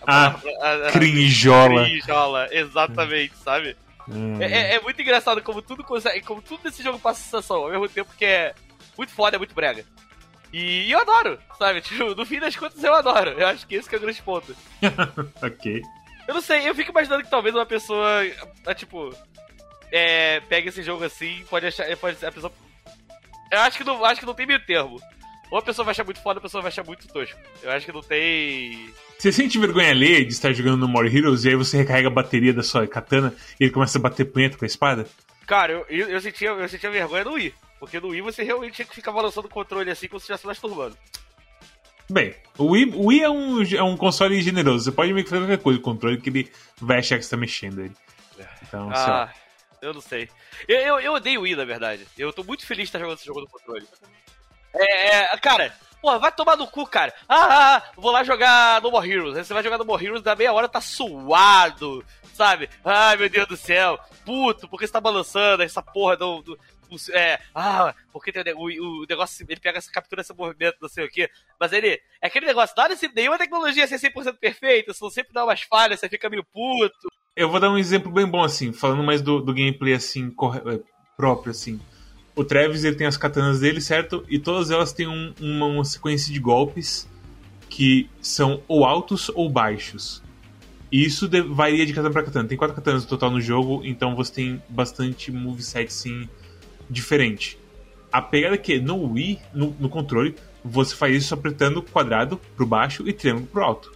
A 0.07 0.27
Ah, 0.29 0.40
a- 0.62 0.88
a- 0.88 0.92
Crinjola. 0.92 1.85
Crinjola, 1.85 2.49
exatamente, 2.53 3.33
sabe? 3.42 3.77
Hum. 4.09 4.40
É, 4.40 4.44
é- 4.47 4.75
é 4.77 4.81
muito 4.81 5.01
engraçado 5.03 5.42
como 5.42 5.61
tudo 5.61 5.83
consegue, 5.85 6.21
como 6.23 6.40
tudo 6.40 6.61
nesse 6.64 6.83
jogo 6.83 6.99
passa 6.99 7.21
sensação, 7.23 7.64
ao 7.64 7.71
mesmo 7.71 7.88
tempo 7.88 8.11
que 8.16 8.25
é 8.25 8.55
muito 8.97 9.12
foda, 9.12 9.37
é 9.37 9.38
muito 9.38 9.55
brega. 9.55 9.85
E, 10.53 10.90
eu 10.90 10.99
adoro, 11.01 11.38
sabe? 11.59 11.81
Tipo, 11.83 12.14
no 12.14 12.25
fim 12.25 12.40
das 12.40 12.57
contas 12.57 12.83
eu 12.83 12.94
adoro. 12.94 13.31
Eu 13.31 13.47
acho 13.49 13.66
que 13.66 13.75
esse 13.75 13.87
que 13.88 13.94
é 13.94 13.99
o 13.99 14.01
grande 14.01 14.23
ponto. 14.23 14.57
ok. 15.42 15.83
Eu 16.29 16.35
não 16.35 16.43
sei, 16.43 16.69
eu 16.69 16.75
fico 16.75 16.91
imaginando 16.91 17.25
que 17.25 17.31
talvez 17.31 17.55
uma 17.55 17.64
pessoa, 17.64 18.07
ah, 18.67 18.75
tipo, 18.75 19.14
é, 19.91 20.41
pega 20.41 20.69
esse 20.69 20.83
jogo 20.83 21.03
assim, 21.03 21.43
pode 21.49 21.64
achar, 21.67 21.97
pode 21.97 22.25
a 22.25 22.31
pessoa 22.31 22.53
Eu 23.51 23.61
acho 23.61 23.79
que 23.79 23.85
não, 23.85 24.05
acho 24.05 24.21
que 24.21 24.27
não 24.27 24.35
tem 24.35 24.47
meio 24.47 24.61
termo. 24.61 25.01
Ou 25.51 25.59
a 25.59 25.62
pessoa 25.62 25.87
vai 25.87 25.93
achar 25.93 26.05
muito 26.05 26.21
foda, 26.23 26.38
ou 26.38 26.41
a 26.41 26.43
pessoa 26.43 26.61
vai 26.61 26.69
achar 26.69 26.85
muito 26.85 27.09
tosco. 27.09 27.38
Eu 27.62 27.71
acho 27.71 27.87
que 27.87 27.93
não 27.93 28.03
tem 28.03 28.93
Você 29.19 29.33
sente 29.33 29.59
vergonha 29.59 29.88
alheia 29.88 30.23
de 30.23 30.31
estar 30.31 30.53
jogando 30.53 30.77
no 30.77 30.87
More 30.87 31.09
Heroes 31.09 31.45
e 31.45 31.49
aí 31.49 31.57
você 31.57 31.79
recarrega 31.79 32.09
a 32.09 32.12
bateria 32.12 32.53
da 32.53 32.62
sua 32.62 32.87
katana 32.87 33.35
e 33.59 33.64
ele 33.64 33.73
começa 33.73 33.97
a 33.97 34.03
bater 34.03 34.27
punheta 34.27 34.59
com 34.59 34.67
a 34.67 34.69
espada? 34.69 35.07
Cara, 35.47 35.73
eu, 35.73 35.87
eu, 35.88 36.11
eu 36.11 36.21
sentia, 36.21 36.51
eu 36.51 36.69
sentia 36.69 36.91
vergonha 36.91 37.25
no 37.25 37.33
Wii. 37.33 37.55
Porque 37.81 37.99
no 37.99 38.09
Wii 38.09 38.21
você 38.21 38.43
realmente 38.43 38.75
tinha 38.75 38.87
que 38.87 38.95
ficar 38.95 39.12
balançando 39.12 39.47
o 39.47 39.51
controle 39.51 39.91
assim 39.91 40.09
como 40.09 40.21
se 40.21 40.25
estivesse 40.25 40.47
masturbando. 40.47 40.95
Bem, 42.11 42.35
o 42.57 42.71
Wii, 42.73 42.92
o 42.94 43.07
Wii 43.07 43.23
é, 43.23 43.31
um, 43.31 43.62
é 43.62 43.83
um 43.83 43.97
console 43.97 44.40
generoso. 44.40 44.85
Você 44.85 44.92
pode 44.92 45.12
meio 45.12 45.25
que 45.25 45.31
fazer 45.31 45.42
qualquer 45.42 45.62
coisa 45.62 45.79
o 45.79 45.83
controle 45.83 46.21
que 46.21 46.31
ele 46.31 46.51
vai 46.81 46.99
achar 46.99 47.18
que 47.18 47.25
você 47.25 47.31
tá 47.31 47.37
mexendo 47.37 47.81
ele. 47.81 47.94
Então. 48.62 48.90
Ah, 48.92 49.31
eu 49.83 49.92
não 49.92 50.01
sei. 50.01 50.29
Eu, 50.66 50.79
eu, 50.79 51.01
eu 51.01 51.12
odeio 51.14 51.40
o 51.40 51.42
Wii, 51.44 51.57
na 51.57 51.64
verdade. 51.64 52.07
Eu 52.16 52.33
tô 52.33 52.42
muito 52.42 52.66
feliz 52.66 52.85
de 52.85 52.88
estar 52.88 52.99
jogando 52.99 53.16
esse 53.18 53.27
jogo 53.27 53.40
no 53.40 53.47
controle. 53.49 53.87
É, 54.75 55.16
é, 55.35 55.37
cara, 55.38 55.75
porra, 56.01 56.18
vai 56.18 56.33
tomar 56.33 56.57
no 56.57 56.66
cu, 56.66 56.87
cara. 56.87 57.12
Ah, 57.29 57.77
ah, 57.77 57.83
vou 57.97 58.11
lá 58.11 58.23
jogar 58.25 58.81
No 58.83 58.90
More 58.90 59.11
Heroes. 59.11 59.37
Aí 59.37 59.44
você 59.44 59.53
vai 59.55 59.62
jogar 59.62 59.79
No 59.79 59.85
More 59.85 60.05
Heroes, 60.05 60.23
da 60.23 60.35
meia 60.37 60.53
hora 60.53 60.68
tá 60.68 60.81
suado, 60.81 62.05
sabe? 62.35 62.68
Ai, 62.85 63.16
meu 63.16 63.29
Deus 63.29 63.47
do 63.49 63.57
céu. 63.57 63.99
Puto, 64.25 64.68
porque 64.68 64.87
você 64.87 64.92
tá 64.92 65.01
balançando 65.01 65.62
essa 65.62 65.83
porra 65.83 66.16
do 66.16 66.42
do- 66.42 66.59
é, 67.12 67.38
ah, 67.55 67.94
porque 68.12 68.33
tem 68.33 68.42
o, 68.55 69.03
o, 69.03 69.07
negócio, 69.09 69.44
ele 69.48 69.61
pega 69.61 69.79
essa 69.79 69.90
captura, 69.90 70.22
esse 70.22 70.35
movimento, 70.35 70.77
não 70.81 70.88
sei 70.88 71.05
o 71.05 71.11
quê. 71.11 71.31
Mas 71.59 71.72
ele, 71.72 72.01
é 72.20 72.27
aquele 72.27 72.46
negócio, 72.46 72.74
nada, 72.77 72.94
assim, 72.94 73.09
nenhuma 73.14 73.38
tecnologia 73.38 73.87
ser 73.87 73.98
100% 73.98 74.38
perfeita, 74.38 74.92
são 74.92 75.11
sempre 75.11 75.33
dá 75.33 75.44
umas 75.44 75.62
falhas, 75.62 76.01
você 76.01 76.09
fica 76.09 76.31
meio 76.31 76.44
puto. 76.44 77.09
Eu 77.37 77.48
vou 77.48 77.61
dar 77.61 77.70
um 77.70 77.79
exemplo 77.79 78.11
bem 78.11 78.27
bom, 78.27 78.42
assim, 78.42 78.72
falando 78.72 79.03
mais 79.03 79.22
do, 79.22 79.40
do 79.40 79.55
gameplay, 79.55 79.94
assim, 79.94 80.35
é, 80.66 80.81
próprio, 81.16 81.51
assim. 81.51 81.81
O 82.35 82.44
Travis, 82.44 82.85
ele 82.85 82.96
tem 82.96 83.07
as 83.07 83.16
katanas 83.16 83.61
dele, 83.61 83.81
certo? 83.81 84.24
E 84.29 84.38
todas 84.38 84.70
elas 84.70 84.92
têm 84.92 85.09
um- 85.09 85.35
uma, 85.40 85.66
uma 85.66 85.85
sequência 85.85 86.33
de 86.33 86.38
golpes 86.38 87.09
que 87.68 88.09
são 88.20 88.62
ou 88.66 88.85
altos 88.85 89.29
ou 89.35 89.51
baixos. 89.51 90.22
E 90.90 91.05
isso 91.05 91.29
varia 91.51 91.85
de 91.85 91.92
katana 91.92 92.12
pra 92.12 92.22
katana. 92.22 92.48
Tem 92.48 92.57
quatro 92.57 92.74
katanas 92.74 93.03
no 93.03 93.09
total 93.09 93.31
no 93.31 93.40
jogo, 93.40 93.83
então 93.85 94.16
você 94.16 94.33
tem 94.33 94.62
bastante 94.68 95.31
moveset, 95.31 95.92
sim, 95.92 96.29
diferente. 96.88 97.59
A 98.11 98.22
pegada 98.22 98.55
é 98.55 98.59
que 98.59 98.79
no 98.81 99.12
Wii, 99.12 99.38
no, 99.53 99.77
no 99.79 99.88
controle, 99.88 100.35
você 100.64 100.94
faz 100.94 101.14
isso 101.14 101.35
apertando 101.35 101.83
quadrado 101.83 102.40
pro 102.57 102.66
baixo 102.66 103.07
e 103.07 103.12
triângulo 103.12 103.46
pro 103.46 103.64
alto. 103.64 103.92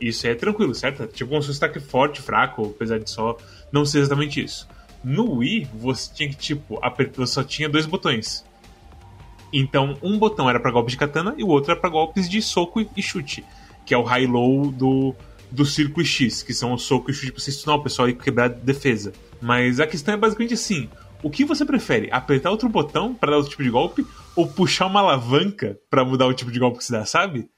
Isso 0.00 0.26
é 0.26 0.34
tranquilo, 0.34 0.74
certo? 0.74 1.06
Tipo 1.06 1.30
fosse 1.30 1.52
ataque 1.52 1.78
forte, 1.78 2.22
fraco, 2.22 2.72
apesar 2.74 2.98
de 2.98 3.10
só 3.10 3.36
não 3.70 3.84
ser 3.84 3.98
exatamente 3.98 4.42
isso. 4.42 4.66
No 5.04 5.36
Wii, 5.36 5.68
você 5.74 6.12
tinha 6.12 6.28
que, 6.28 6.36
tipo, 6.36 6.78
apertar, 6.82 7.26
só 7.26 7.42
tinha 7.42 7.68
dois 7.68 7.86
botões. 7.86 8.44
Então, 9.52 9.96
um 10.02 10.18
botão 10.18 10.48
era 10.48 10.60
pra 10.60 10.70
golpes 10.70 10.92
de 10.92 10.98
katana 10.98 11.34
e 11.36 11.42
o 11.42 11.48
outro 11.48 11.72
era 11.72 11.80
pra 11.80 11.90
golpes 11.90 12.28
de 12.28 12.40
soco 12.40 12.80
e 12.96 13.02
chute, 13.02 13.44
que 13.84 13.92
é 13.92 13.98
o 13.98 14.02
high-low 14.02 14.70
do, 14.70 15.14
do 15.50 15.66
círculo 15.66 16.04
X, 16.04 16.42
que 16.42 16.54
são 16.54 16.72
o 16.72 16.78
soco 16.78 17.10
e 17.10 17.14
chute 17.14 17.32
pra 17.32 17.40
você 17.40 17.50
stunar 17.50 17.76
o 17.76 17.82
pessoal 17.82 18.08
e 18.08 18.14
quebrar 18.14 18.44
a 18.44 18.48
defesa. 18.48 19.12
Mas 19.40 19.80
a 19.80 19.86
questão 19.86 20.14
é 20.14 20.16
basicamente 20.16 20.54
assim: 20.54 20.88
o 21.22 21.30
que 21.30 21.44
você 21.44 21.64
prefere? 21.64 22.08
Apertar 22.10 22.50
outro 22.50 22.68
botão 22.68 23.14
pra 23.14 23.30
dar 23.30 23.36
outro 23.36 23.50
tipo 23.50 23.62
de 23.62 23.70
golpe 23.70 24.06
ou 24.34 24.46
puxar 24.46 24.86
uma 24.86 25.00
alavanca 25.00 25.78
pra 25.88 26.04
mudar 26.04 26.26
o 26.26 26.34
tipo 26.34 26.50
de 26.50 26.58
golpe 26.58 26.78
que 26.78 26.84
você 26.84 26.92
dá, 26.92 27.04
sabe? 27.04 27.48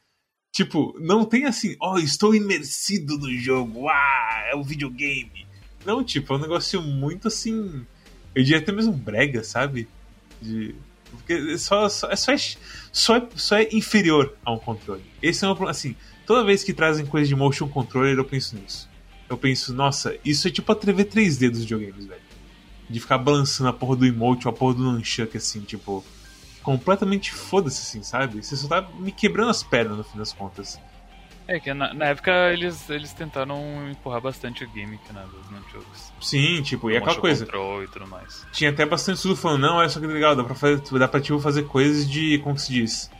Tipo, 0.53 0.95
não 1.01 1.25
tem 1.25 1.47
assim, 1.47 1.77
ó, 1.81 1.99
estou 1.99 2.35
imersido 2.35 3.17
no 3.17 3.33
jogo, 3.33 3.89
ah, 3.89 4.45
é 4.53 4.57
um 4.57 4.63
videogame. 4.63 5.47
Não, 5.85 6.05
tipo, 6.05 6.35
é 6.35 6.37
um 6.37 6.41
negócio 6.41 6.83
muito 6.83 7.29
assim. 7.29 7.87
Eu 8.35 8.43
diria 8.43 8.59
até 8.59 8.71
mesmo 8.71 8.93
brega, 8.93 9.43
sabe? 9.43 9.89
De, 10.41 10.75
porque 11.11 11.59
só, 11.59 11.89
só, 11.89 12.11
é, 12.11 12.17
só, 12.17 12.33
é, 12.33 12.37
só, 12.93 13.17
é, 13.17 13.29
só 13.37 13.57
é 13.57 13.69
inferior 13.73 14.37
a 14.45 14.53
um 14.53 14.59
controle. 14.59 15.05
Esse 15.23 15.45
é 15.45 15.49
um 15.49 15.53
problema. 15.53 15.71
Assim, 15.71 15.95
toda 16.27 16.45
vez 16.45 16.65
que 16.65 16.73
trazem 16.73 17.07
coisa 17.07 17.29
de 17.29 17.35
motion 17.35 17.69
controller, 17.69 18.17
eu 18.17 18.25
penso 18.25 18.57
nisso. 18.57 18.89
Eu 19.29 19.39
penso, 19.39 19.73
nossa, 19.73 20.17
isso 20.25 20.49
é 20.49 20.51
tipo 20.51 20.71
a 20.71 20.75
TV 20.75 21.05
3D 21.05 21.51
dos 21.51 21.61
videogames, 21.61 22.07
velho. 22.07 22.22
De 22.93 23.01
ficar 23.01 23.19
balançando 23.19 23.71
a 23.71 23.73
porra 23.73 23.97
do 23.97 24.07
emote 24.07 24.47
ou 24.47 24.53
a 24.53 24.57
porra 24.57 24.75
do 24.75 24.83
nunchuck, 24.83 25.37
assim, 25.37 25.61
tipo. 25.61 26.05
Completamente 26.63 27.33
foda-se, 27.33 27.81
assim, 27.83 28.03
sabe? 28.05 28.43
Você 28.43 28.57
só 28.57 28.69
tá 28.69 28.89
me 29.01 29.11
quebrando 29.11 29.51
as 29.51 29.65
pernas 29.65 29.99
no 29.99 30.05
fim 30.05 30.19
das 30.19 30.33
contas. 30.33 30.79
É 31.49 31.59
que 31.59 31.75
na, 31.75 31.93
na 31.93 32.07
época 32.07 32.31
eles, 32.53 32.89
eles 32.89 33.13
tentaram 33.13 33.91
empurrar 33.91 34.21
bastante 34.21 34.65
o 34.65 34.71
gimmick 34.73 35.13
né, 35.13 35.25
dos 35.31 35.51
nunchucks. 35.51 36.13
Sim, 36.21 36.63
tipo, 36.63 36.91
e 36.91 36.97
aquela 36.97 37.17
coisa. 37.17 37.45
control 37.45 37.83
e 37.83 37.89
tudo 37.89 38.07
mais. 38.07 38.47
Tinha 38.53 38.71
até 38.71 38.87
bastante 38.87 39.17
estudo 39.17 39.35
falando, 39.35 39.63
não, 39.63 39.77
olha 39.77 39.89
só 39.89 39.99
que 39.99 40.07
legal, 40.07 40.37
dá 40.37 40.45
pra, 40.45 40.55
fazer, 40.55 40.81
dá 40.99 41.09
pra 41.09 41.21
tipo, 41.21 41.41
fazer 41.41 41.65
coisas 41.65 42.09
de, 42.09 42.39
como 42.39 42.55
que 42.55 42.63
se 42.63 42.73
diz? 42.73 43.11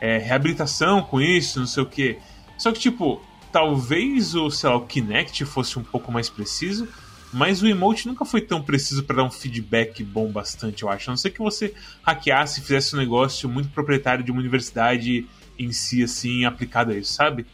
É, 0.00 0.18
reabilitação 0.18 1.02
com 1.02 1.20
isso, 1.20 1.60
não 1.60 1.66
sei 1.66 1.82
o 1.82 1.86
que. 1.86 2.18
Só 2.56 2.72
que, 2.72 2.80
tipo, 2.80 3.22
talvez 3.52 4.34
o, 4.34 4.50
sei 4.50 4.68
lá, 4.68 4.76
o 4.76 4.86
Kinect 4.86 5.44
fosse 5.44 5.78
um 5.78 5.82
pouco 5.84 6.10
mais 6.10 6.28
preciso, 6.28 6.88
mas 7.32 7.62
o 7.62 7.66
emote 7.66 8.06
nunca 8.08 8.24
foi 8.24 8.40
tão 8.40 8.62
preciso 8.62 9.04
pra 9.04 9.16
dar 9.16 9.24
um 9.24 9.30
feedback 9.30 10.02
bom 10.02 10.30
bastante, 10.30 10.82
eu 10.82 10.88
acho. 10.88 11.10
A 11.10 11.12
não 11.12 11.16
ser 11.16 11.30
que 11.30 11.38
você 11.40 11.74
hackeasse 12.02 12.60
e 12.60 12.62
fizesse 12.62 12.94
um 12.94 12.98
negócio 12.98 13.48
muito 13.48 13.68
proprietário 13.70 14.24
de 14.24 14.30
uma 14.30 14.40
universidade 14.40 15.26
em 15.58 15.72
si, 15.72 16.02
assim, 16.02 16.44
aplicado 16.44 16.92
a 16.92 16.96
isso, 16.96 17.12
sabe? 17.12 17.44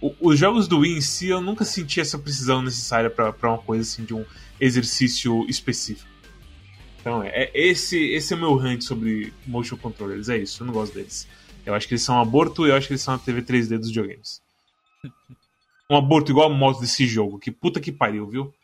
O- 0.00 0.14
os 0.20 0.38
jogos 0.38 0.66
do 0.68 0.78
Wii 0.80 0.98
em 0.98 1.00
si, 1.00 1.28
eu 1.28 1.40
nunca 1.40 1.64
senti 1.64 2.00
essa 2.00 2.18
precisão 2.18 2.62
necessária 2.62 3.10
pra 3.10 3.34
uma 3.42 3.58
coisa 3.58 3.82
assim, 3.82 4.04
de 4.04 4.14
um 4.14 4.24
exercício 4.60 5.44
específico. 5.48 6.08
Então, 7.00 7.22
é, 7.22 7.28
é- 7.44 7.50
esse, 7.54 7.98
esse 8.12 8.32
é 8.32 8.36
o 8.36 8.40
meu 8.40 8.54
rant 8.56 8.82
sobre 8.82 9.32
motion 9.46 9.76
controllers, 9.76 10.28
é 10.28 10.36
isso, 10.38 10.62
eu 10.62 10.66
não 10.66 10.74
gosto 10.74 10.94
deles. 10.94 11.26
Eu 11.66 11.74
acho 11.74 11.88
que 11.88 11.94
eles 11.94 12.02
são 12.02 12.16
um 12.16 12.20
aborto 12.20 12.66
e 12.66 12.70
eu 12.70 12.76
acho 12.76 12.86
que 12.86 12.92
eles 12.92 13.02
são 13.02 13.14
a 13.14 13.18
TV 13.18 13.42
3D 13.42 13.78
dos 13.78 13.88
videogames. 13.88 14.40
Um 15.90 15.96
aborto 15.96 16.30
igual 16.30 16.48
a 16.48 16.54
moto 16.54 16.80
desse 16.80 17.04
jogo, 17.04 17.36
que 17.36 17.50
puta 17.50 17.80
que 17.80 17.90
pariu, 17.90 18.24
viu? 18.28 18.54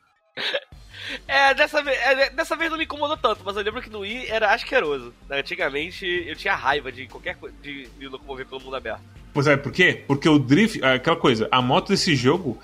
É, 1.28 1.54
dessa 1.54 1.82
vez, 1.82 1.98
é, 1.98 2.30
dessa 2.30 2.56
vez 2.56 2.70
não 2.70 2.78
me 2.78 2.84
incomodou 2.84 3.16
tanto, 3.16 3.42
mas 3.44 3.56
eu 3.56 3.62
lembro 3.62 3.80
que 3.80 3.90
no 3.90 4.00
Wii 4.00 4.26
era 4.26 4.52
asqueroso. 4.52 5.14
Antigamente 5.30 6.04
eu 6.26 6.34
tinha 6.34 6.54
raiva 6.54 6.90
de 6.90 7.06
qualquer 7.06 7.36
coisa, 7.36 7.54
de 7.62 7.88
me 7.98 8.08
locomover 8.08 8.46
pelo 8.46 8.60
mundo 8.60 8.76
aberto. 8.76 9.02
Pois 9.32 9.46
é, 9.46 9.56
por 9.56 9.70
quê? 9.70 10.02
Porque 10.06 10.28
o 10.28 10.38
drift, 10.38 10.82
aquela 10.82 11.16
coisa, 11.16 11.48
a 11.50 11.60
moto 11.60 11.88
desse 11.88 12.16
jogo, 12.16 12.58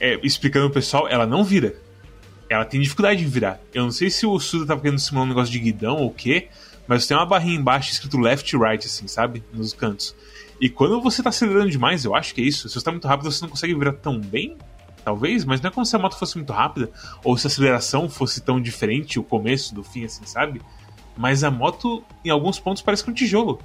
é, 0.00 0.18
explicando 0.22 0.66
pro 0.66 0.74
pessoal, 0.80 1.06
ela 1.08 1.26
não 1.26 1.44
vira. 1.44 1.74
Ela 2.48 2.64
tem 2.64 2.80
dificuldade 2.80 3.20
de 3.20 3.26
virar. 3.26 3.60
Eu 3.72 3.84
não 3.84 3.90
sei 3.90 4.10
se 4.10 4.26
o 4.26 4.38
Suda 4.38 4.66
tava 4.66 4.80
querendo 4.80 4.98
simular 4.98 5.26
um 5.26 5.28
negócio 5.28 5.52
de 5.52 5.58
guidão 5.58 5.96
ou 5.96 6.08
o 6.08 6.14
quê, 6.14 6.48
mas 6.86 7.06
tem 7.06 7.16
uma 7.16 7.26
barrinha 7.26 7.56
embaixo 7.56 7.90
escrito 7.90 8.18
left 8.18 8.54
e 8.54 8.58
right, 8.58 8.86
assim, 8.86 9.06
sabe? 9.06 9.42
Nos 9.52 9.72
cantos. 9.72 10.14
E 10.60 10.68
quando 10.68 11.00
você 11.00 11.22
tá 11.22 11.30
acelerando 11.30 11.70
demais, 11.70 12.04
eu 12.04 12.14
acho 12.14 12.34
que 12.34 12.40
é 12.40 12.44
isso. 12.44 12.68
Se 12.68 12.74
você 12.74 12.84
tá 12.84 12.90
muito 12.90 13.08
rápido, 13.08 13.30
você 13.30 13.42
não 13.42 13.50
consegue 13.50 13.74
virar 13.74 13.92
tão 13.94 14.20
bem, 14.20 14.56
talvez, 15.04 15.44
mas 15.44 15.60
não 15.60 15.68
é 15.68 15.72
como 15.72 15.84
se 15.84 15.94
a 15.94 15.98
moto 15.98 16.18
fosse 16.18 16.36
muito 16.36 16.52
rápida, 16.52 16.90
ou 17.22 17.36
se 17.36 17.46
a 17.46 17.48
aceleração 17.48 18.08
fosse 18.08 18.40
tão 18.40 18.60
diferente, 18.60 19.18
o 19.18 19.22
começo 19.22 19.74
do 19.74 19.84
fim, 19.84 20.04
assim, 20.04 20.24
sabe? 20.24 20.62
Mas 21.16 21.44
a 21.44 21.50
moto, 21.50 22.02
em 22.24 22.30
alguns 22.30 22.58
pontos, 22.58 22.82
parece 22.82 23.04
que 23.04 23.10
é 23.10 23.12
um 23.12 23.14
tijolo. 23.14 23.60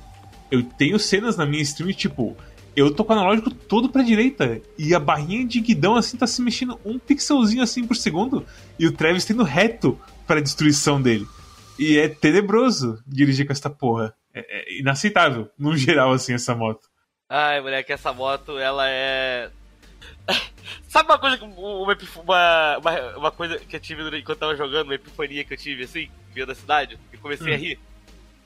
Eu 0.51 0.63
tenho 0.63 0.99
cenas 0.99 1.37
na 1.37 1.45
minha 1.45 1.61
stream, 1.61 1.93
tipo, 1.93 2.35
eu 2.75 2.93
tô 2.93 3.03
com 3.03 3.13
o 3.13 3.15
analógico 3.15 3.49
todo 3.49 3.89
pra 3.89 4.03
direita, 4.03 4.61
e 4.77 4.93
a 4.93 4.99
barrinha 4.99 5.45
de 5.45 5.59
guidão, 5.59 5.95
assim, 5.95 6.17
tá 6.17 6.27
se 6.27 6.41
mexendo 6.41 6.79
um 6.83 6.99
pixelzinho, 6.99 7.63
assim, 7.63 7.85
por 7.85 7.95
segundo, 7.95 8.45
e 8.77 8.85
o 8.85 8.91
Travis 8.91 9.25
tendo 9.25 9.43
reto 9.43 9.99
pra 10.27 10.41
destruição 10.41 11.01
dele. 11.01 11.25
E 11.77 11.97
é 11.97 12.09
tenebroso 12.09 13.01
dirigir 13.07 13.45
com 13.45 13.53
essa 13.53 13.69
porra. 13.69 14.13
É, 14.33 14.39
é 14.39 14.79
inaceitável, 14.79 15.49
no 15.57 15.75
geral, 15.77 16.11
assim, 16.11 16.33
essa 16.33 16.53
moto. 16.53 16.89
Ai, 17.29 17.61
moleque, 17.61 17.93
essa 17.93 18.11
moto, 18.11 18.57
ela 18.57 18.89
é. 18.89 19.51
Sabe 20.87 21.09
uma 21.09 21.19
coisa 21.19 21.37
que. 21.37 21.43
Uma, 21.43 22.77
uma, 22.77 23.17
uma, 23.17 23.31
coisa 23.31 23.59
que 23.59 23.75
eu 23.75 23.79
tive 23.79 24.01
enquanto 24.17 24.29
eu 24.29 24.35
tava 24.35 24.55
jogando, 24.55 24.87
uma 24.87 24.95
epifania 24.95 25.43
que 25.43 25.53
eu 25.53 25.57
tive 25.57 25.83
assim, 25.83 26.09
vendo 26.33 26.51
a 26.51 26.55
cidade, 26.55 26.97
e 27.13 27.17
comecei 27.17 27.53
a 27.53 27.57
Hum. 27.57 27.59
rir? 27.59 27.79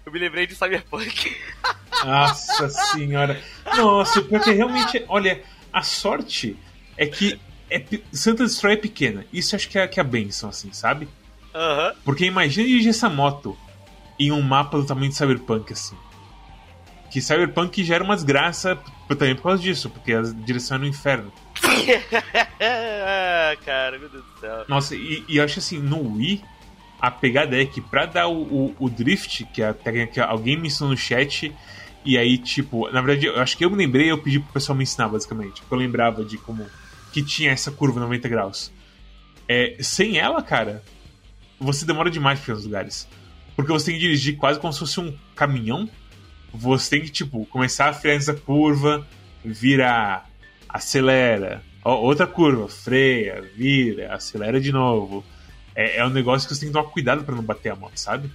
Eu 0.06 0.12
me 0.12 0.20
lembrei 0.20 0.46
de 0.46 0.56
Cyberpunk. 0.56 1.38
Nossa 2.04 2.70
senhora. 2.70 3.42
Nossa, 3.78 4.22
porque 4.22 4.52
realmente, 4.52 5.04
olha, 5.08 5.42
a 5.72 5.82
sorte 5.82 6.58
é 6.98 7.06
que 7.06 7.40
é, 7.70 7.82
Santa 8.12 8.44
Destroy 8.44 8.74
é 8.74 8.78
pequena. 8.78 9.26
Isso 9.32 9.56
acho 9.56 9.70
que 9.70 9.80
é, 9.80 9.88
que 9.88 10.00
é 10.00 10.02
a 10.02 10.06
benção, 10.06 10.50
assim, 10.50 10.72
sabe? 10.74 11.08
Aham. 11.56 11.94
Porque 12.04 12.26
imagina 12.26 12.68
dirigir 12.68 12.90
essa 12.90 13.10
moto 13.10 13.58
em 14.20 14.32
um 14.32 14.42
mapa 14.42 14.78
do 14.78 14.86
tamanho 14.86 15.10
de 15.10 15.16
Cyberpunk, 15.16 15.72
assim. 15.72 15.96
Que 17.10 17.22
Cyberpunk 17.22 17.84
já 17.84 17.96
era 17.96 18.04
uma 18.04 18.16
desgraça 18.16 18.78
também 19.08 19.36
por 19.36 19.44
causa 19.44 19.62
disso, 19.62 19.90
porque 19.90 20.14
a 20.14 20.22
direção 20.22 20.78
é 20.78 20.80
no 20.82 20.88
inferno. 20.88 21.32
cara, 23.66 24.00
meu 24.00 24.10
Deus 24.10 24.24
do 24.24 24.40
céu. 24.40 24.66
Nossa, 24.68 24.96
e, 24.96 25.24
e 25.28 25.38
eu 25.38 25.44
acho 25.44 25.60
assim, 25.60 25.80
no 25.80 26.16
Wii, 26.16 26.44
a 27.00 27.12
pegada 27.12 27.62
é 27.62 27.66
que 27.66 27.82
pra 27.82 28.06
dar 28.06 28.28
o, 28.28 28.42
o, 28.42 28.76
o 28.80 28.90
drift, 28.90 29.46
que 29.54 29.62
é 29.62 29.70
a 29.70 29.74
técnica 29.74 30.14
que 30.14 30.20
alguém 30.20 30.58
me 30.58 30.68
ensinou 30.68 30.92
no 30.92 30.98
chat, 30.98 31.54
e 32.06 32.18
aí, 32.18 32.38
tipo, 32.38 32.90
na 32.92 33.02
verdade, 33.02 33.28
eu 33.28 33.40
acho 33.40 33.58
que 33.58 33.64
eu 33.64 33.70
me 33.70 33.78
lembrei 33.78 34.12
eu 34.12 34.18
pedi 34.18 34.40
pro 34.40 34.54
pessoal 34.54 34.78
me 34.78 34.84
ensinar, 34.84 35.08
basicamente. 35.08 35.62
Porque 35.62 35.74
eu 35.74 35.78
lembrava 35.78 36.24
de 36.24 36.38
como 36.38 36.66
que 37.12 37.24
tinha 37.24 37.52
essa 37.52 37.72
curva 37.72 38.00
90 38.00 38.28
graus. 38.28 38.72
É, 39.48 39.78
sem 39.80 40.18
ela, 40.18 40.42
cara, 40.42 40.84
você 41.60 41.86
demora 41.86 42.10
demais 42.10 42.40
pra 42.40 42.54
nos 42.54 42.66
lugares. 42.66 43.08
Porque 43.56 43.72
você 43.72 43.88
tem 43.88 43.96
que 43.96 44.02
dirigir 44.02 44.36
quase 44.36 44.60
como 44.60 44.74
se 44.74 44.80
fosse 44.80 45.00
um 45.00 45.18
caminhão. 45.36 45.90
Você 46.54 46.90
tem 46.90 47.02
que, 47.02 47.10
tipo, 47.10 47.46
começar 47.46 47.90
a 47.90 47.94
frear 47.94 48.18
nessa 48.18 48.34
curva, 48.34 49.08
vira, 49.44 50.26
acelera. 50.74 51.64
Ó, 51.86 51.96
outra 52.02 52.26
curva, 52.26 52.68
freia, 52.68 53.42
vira, 53.56 54.14
acelera 54.14 54.60
de 54.60 54.72
novo. 54.72 55.24
É, 55.76 55.98
é 55.98 56.06
um 56.06 56.10
negócio 56.10 56.48
que 56.48 56.56
você 56.56 56.62
tem 56.62 56.70
que 56.70 56.74
tomar 56.74 56.90
cuidado 56.90 57.24
pra 57.24 57.36
não 57.36 57.44
bater 57.44 57.70
a 57.70 57.76
moto, 57.76 57.98
sabe? 57.98 58.30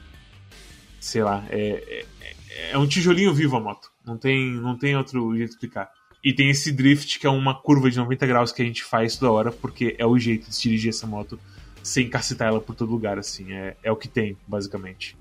sei 1.01 1.22
lá, 1.22 1.45
é, 1.51 2.05
é, 2.51 2.70
é 2.72 2.78
um 2.78 2.86
tijolinho 2.86 3.32
vivo 3.32 3.57
a 3.57 3.61
moto. 3.61 3.91
Não 4.05 4.16
tem, 4.16 4.53
não 4.53 4.76
tem 4.76 4.97
outro 4.97 5.36
jeito 5.36 5.51
de 5.51 5.55
explicar. 5.55 5.91
E 6.22 6.32
tem 6.32 6.51
esse 6.51 6.72
drift 6.72 7.18
que 7.18 7.26
é 7.26 7.30
uma 7.30 7.55
curva 7.55 7.91
de 7.91 7.97
90 7.97 8.26
graus 8.26 8.53
que 8.53 8.62
a 8.62 8.64
gente 8.64 8.82
faz 8.82 9.16
toda 9.16 9.32
hora, 9.32 9.53
porque 9.53 9.95
é 9.99 10.07
o 10.07 10.18
jeito 10.18 10.49
de 10.49 10.55
se 10.55 10.62
dirigir 10.62 10.91
essa 10.91 11.07
moto 11.07 11.39
sem 11.82 12.11
cacetar 12.11 12.49
ela 12.49 12.61
por 12.61 12.74
todo 12.74 12.91
lugar, 12.91 13.18
assim. 13.18 13.53
É, 13.53 13.76
é 13.82 13.93
o 13.93 13.97
que 13.97 14.09
tem, 14.09 14.36
basicamente. 14.47 15.16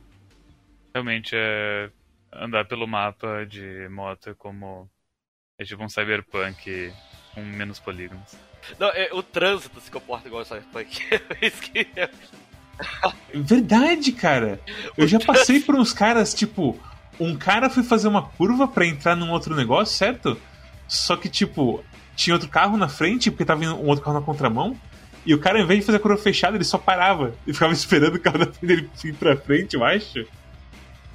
Realmente, 0.93 1.35
é 1.35 1.89
andar 2.33 2.65
pelo 2.65 2.87
mapa 2.87 3.45
de 3.45 3.87
moto 3.89 4.35
como. 4.37 4.89
É 5.59 5.63
tipo 5.63 5.83
um 5.83 5.89
cyberpunk 5.89 6.93
com 7.33 7.41
menos 7.41 7.79
polígonos. 7.79 8.35
Não, 8.77 8.89
é, 8.89 9.09
o 9.11 9.23
trânsito 9.23 9.79
se 9.81 9.89
comporta 9.89 10.27
igual 10.27 10.43
o 10.43 10.45
cyberpunk. 10.45 11.01
Isso 11.41 11.61
que 11.61 11.87
é. 11.95 12.09
Verdade, 13.33 14.11
cara. 14.11 14.59
Eu 14.95 15.07
já 15.07 15.19
passei 15.19 15.59
por 15.59 15.75
uns 15.75 15.93
caras, 15.93 16.33
tipo, 16.33 16.79
um 17.19 17.35
cara 17.35 17.71
foi 17.71 17.81
fazer 17.81 18.07
uma 18.07 18.21
curva 18.21 18.67
para 18.67 18.85
entrar 18.85 19.15
num 19.15 19.31
outro 19.31 19.55
negócio, 19.55 19.97
certo? 19.97 20.39
Só 20.87 21.17
que, 21.17 21.27
tipo, 21.27 21.83
tinha 22.15 22.35
outro 22.35 22.49
carro 22.49 22.77
na 22.77 22.87
frente, 22.87 23.31
porque 23.31 23.45
tava 23.45 23.63
um 23.65 23.87
outro 23.87 24.03
carro 24.03 24.19
na 24.19 24.25
contramão. 24.25 24.79
E 25.25 25.33
o 25.33 25.39
cara, 25.39 25.57
ao 25.57 25.63
invés 25.63 25.79
de 25.79 25.85
fazer 25.87 25.97
a 25.97 26.01
curva 26.01 26.21
fechada, 26.21 26.55
ele 26.55 26.63
só 26.63 26.77
parava 26.77 27.33
e 27.47 27.53
ficava 27.53 27.73
esperando 27.73 28.15
o 28.15 28.19
carro 28.19 28.37
da 28.37 28.45
frente 28.45 28.65
dele 28.65 28.89
ir 29.03 29.13
pra 29.13 29.35
frente, 29.35 29.75
eu 29.75 29.83
acho. 29.83 30.23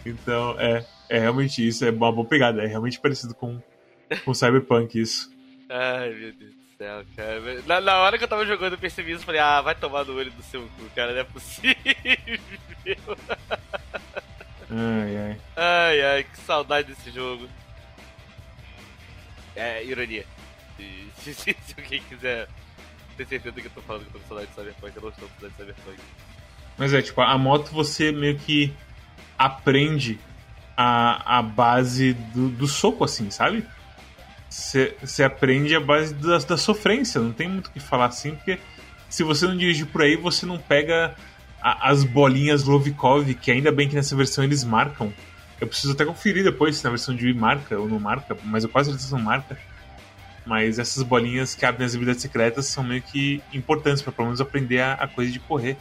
Então, 0.04 0.56
é, 0.58 0.84
é 1.08 1.20
realmente 1.20 1.66
isso, 1.66 1.84
é 1.84 1.90
uma 1.90 2.10
boa 2.10 2.26
pegada. 2.26 2.60
É 2.60 2.66
realmente 2.66 2.98
parecido 2.98 3.34
com, 3.34 3.60
com 4.24 4.34
Cyberpunk 4.34 5.00
isso. 5.00 5.32
Ai, 5.68 6.10
meu 6.10 6.32
Deus 6.32 6.52
do 6.54 6.76
céu, 6.78 7.04
cara. 7.16 7.62
Na, 7.66 7.80
na 7.80 7.96
hora 7.98 8.18
que 8.18 8.24
eu 8.24 8.28
tava 8.28 8.46
jogando, 8.46 8.74
eu 8.74 8.78
percebi 8.78 9.12
isso 9.12 9.22
e 9.22 9.26
falei, 9.26 9.40
ah, 9.40 9.60
vai 9.60 9.74
tomar 9.74 10.04
no 10.04 10.14
olho 10.14 10.30
do 10.30 10.42
seu 10.42 10.62
cu, 10.62 10.90
cara, 10.94 11.12
não 11.12 11.20
é 11.20 11.24
possível. 11.24 11.76
Ai, 14.74 15.16
ai. 15.18 15.40
Ai, 15.54 16.02
ai, 16.02 16.24
que 16.24 16.38
saudade 16.38 16.88
desse 16.88 17.10
jogo. 17.10 17.46
É, 19.54 19.84
ironia. 19.84 20.24
Se, 21.18 21.34
se, 21.34 21.34
se, 21.34 21.74
alguém 21.76 22.02
quiser 22.08 22.48
ter 23.18 23.26
certeza 23.26 23.60
que 23.60 23.66
eu 23.66 23.70
tô 23.70 23.82
falando 23.82 24.02
que 24.04 24.08
eu 24.08 24.12
tô 24.12 24.18
com 24.20 24.28
saudade 24.28 24.48
de 24.48 24.54
Cyberpunk, 24.54 24.96
eu 24.96 25.02
não 25.02 25.08
estou 25.10 25.28
com 25.28 25.40
saudade 25.40 25.52
de 25.52 25.74
Cyberpunk. 25.74 26.02
Mas 26.78 26.94
é, 26.94 27.02
tipo, 27.02 27.20
a 27.20 27.36
moto 27.36 27.70
você 27.70 28.10
meio 28.10 28.38
que 28.38 28.72
aprende 29.38 30.18
a, 30.74 31.38
a 31.38 31.42
base 31.42 32.14
do, 32.14 32.48
do 32.48 32.66
soco, 32.66 33.04
assim, 33.04 33.30
sabe? 33.30 33.66
Você 34.52 35.24
aprende 35.24 35.74
a 35.74 35.80
base 35.80 36.12
da, 36.12 36.36
da 36.36 36.58
sofrência, 36.58 37.18
não 37.18 37.32
tem 37.32 37.48
muito 37.48 37.68
o 37.68 37.70
que 37.70 37.80
falar 37.80 38.06
assim, 38.06 38.34
porque 38.34 38.58
se 39.08 39.24
você 39.24 39.46
não 39.46 39.56
dirige 39.56 39.86
por 39.86 40.02
aí, 40.02 40.14
você 40.14 40.44
não 40.44 40.58
pega 40.58 41.14
a, 41.58 41.88
as 41.88 42.04
bolinhas 42.04 42.62
Lovikov, 42.62 43.32
que 43.34 43.50
ainda 43.50 43.72
bem 43.72 43.88
que 43.88 43.94
nessa 43.94 44.14
versão 44.14 44.44
eles 44.44 44.62
marcam. 44.62 45.10
Eu 45.58 45.66
preciso 45.66 45.94
até 45.94 46.04
conferir 46.04 46.44
depois 46.44 46.76
se 46.76 46.84
na 46.84 46.90
versão 46.90 47.16
de 47.16 47.24
Wii 47.24 47.34
marca 47.34 47.78
ou 47.78 47.88
não 47.88 47.98
marca, 47.98 48.36
mas 48.44 48.62
eu 48.62 48.68
quase 48.68 48.90
certeza 48.90 49.16
não 49.16 49.24
marca. 49.24 49.56
Mas 50.44 50.78
essas 50.78 51.02
bolinhas 51.02 51.54
que 51.54 51.64
abrem 51.64 51.86
as 51.86 51.94
habilidades 51.94 52.20
secretas 52.20 52.66
são 52.66 52.84
meio 52.84 53.00
que 53.00 53.42
importantes 53.54 54.02
para 54.02 54.12
pelo 54.12 54.26
menos 54.26 54.40
aprender 54.40 54.80
a, 54.80 54.94
a, 54.94 55.08
coisa 55.08 55.32
de 55.32 55.40
correr. 55.40 55.78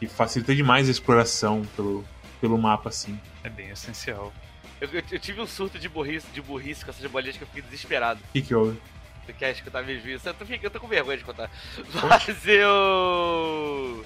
E 0.00 0.06
facilita 0.06 0.54
demais 0.54 0.86
a 0.86 0.92
exploração 0.92 1.62
pelo, 1.74 2.04
pelo 2.40 2.56
mapa, 2.56 2.90
assim. 2.90 3.18
É 3.42 3.48
bem 3.48 3.70
essencial. 3.70 4.32
Eu, 4.80 4.88
eu, 4.92 5.02
eu 5.10 5.18
tive 5.18 5.40
um 5.40 5.46
surto 5.46 5.78
de 5.78 5.88
burrice, 5.88 6.26
de 6.32 6.40
burrice 6.40 6.84
com 6.84 6.90
essas 6.90 7.10
bolinhas 7.10 7.36
que 7.36 7.42
eu 7.42 7.48
fiquei 7.48 7.62
desesperado. 7.62 8.20
O 8.28 8.32
que, 8.32 8.42
que 8.42 8.54
houve? 8.54 8.80
Você 9.26 9.32
quer 9.32 9.50
escutar 9.50 9.82
meus 9.82 10.02
vídeos? 10.02 10.24
Eu 10.24 10.34
tô, 10.34 10.44
eu 10.48 10.70
tô 10.70 10.80
com 10.80 10.88
vergonha 10.88 11.18
de 11.18 11.24
contar. 11.24 11.50
Mas 12.08 12.46
eu. 12.46 14.04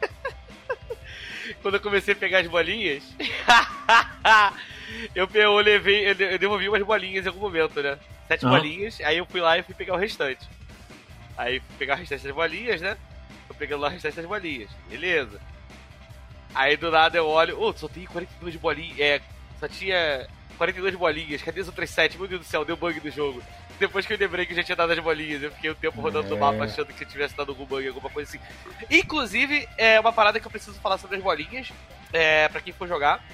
Quando 1.62 1.74
eu 1.74 1.80
comecei 1.80 2.14
a 2.14 2.16
pegar 2.16 2.40
as 2.40 2.46
bolinhas. 2.46 3.04
eu, 5.14 5.28
eu 5.32 5.56
levei. 5.58 6.10
Eu 6.10 6.38
devolvi 6.38 6.68
umas 6.68 6.82
bolinhas 6.82 7.24
em 7.24 7.28
algum 7.28 7.40
momento, 7.40 7.82
né? 7.82 7.98
Sete 8.26 8.46
bolinhas, 8.46 9.00
aí 9.02 9.18
eu 9.18 9.26
fui 9.26 9.40
lá 9.40 9.58
e 9.58 9.62
fui 9.62 9.74
pegar 9.74 9.94
o 9.94 9.98
restante. 9.98 10.48
Aí 11.36 11.60
fui 11.60 11.76
pegar 11.78 11.94
o 11.94 11.98
restante 11.98 12.24
das 12.24 12.34
bolinhas, 12.34 12.80
né? 12.80 12.96
Tô 13.46 13.54
pegando 13.54 13.82
lá 13.82 13.88
o 13.88 13.90
restante 13.90 14.16
das 14.16 14.24
bolinhas. 14.24 14.70
Beleza. 14.88 15.38
Aí 16.54 16.76
do 16.76 16.90
nada 16.90 17.18
eu 17.18 17.26
olho, 17.26 17.58
ô, 17.58 17.68
oh, 17.68 17.72
só 17.72 17.88
tem 17.88 18.04
42 18.06 18.56
bolinhas. 18.56 18.98
É, 19.00 19.20
só 19.58 19.66
tinha 19.66 20.26
42 20.56 20.94
bolinhas. 20.94 21.42
Cadê 21.42 21.60
as 21.60 21.66
outras 21.66 21.90
7? 21.90 22.16
Meu 22.16 22.28
Deus 22.28 22.42
do 22.42 22.46
céu, 22.46 22.64
deu 22.64 22.76
bug 22.76 23.00
do 23.00 23.10
jogo. 23.10 23.42
Depois 23.78 24.06
que 24.06 24.12
eu 24.12 24.18
lembrei 24.18 24.46
que 24.46 24.52
eu 24.52 24.56
já 24.56 24.62
tinha 24.62 24.76
dado 24.76 24.92
as 24.92 24.98
bolinhas, 25.00 25.42
eu 25.42 25.50
fiquei 25.50 25.70
o 25.70 25.72
um 25.72 25.76
tempo 25.76 26.00
rodando 26.00 26.28
é... 26.28 26.30
no 26.30 26.38
mapa 26.38 26.64
achando 26.64 26.92
que 26.92 27.04
tivesse 27.04 27.36
dado 27.36 27.50
algum 27.50 27.64
bug, 27.64 27.86
alguma 27.88 28.08
coisa 28.08 28.28
assim. 28.28 28.44
Inclusive, 28.88 29.68
é 29.76 29.98
uma 29.98 30.12
parada 30.12 30.38
que 30.38 30.46
eu 30.46 30.50
preciso 30.50 30.78
falar 30.80 30.98
sobre 30.98 31.16
as 31.16 31.22
bolinhas, 31.22 31.72
é, 32.12 32.48
pra 32.48 32.60
quem 32.60 32.72
for 32.72 32.86
jogar, 32.86 33.24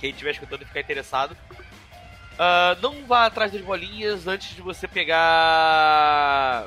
quem 0.00 0.10
estiver 0.10 0.30
escutando 0.30 0.62
e 0.62 0.64
ficar 0.64 0.80
interessado. 0.80 1.36
Uh, 2.36 2.80
não 2.82 3.06
vá 3.06 3.26
atrás 3.26 3.50
das 3.50 3.62
bolinhas 3.62 4.26
antes 4.26 4.54
de 4.54 4.60
você 4.60 4.86
pegar 4.86 6.66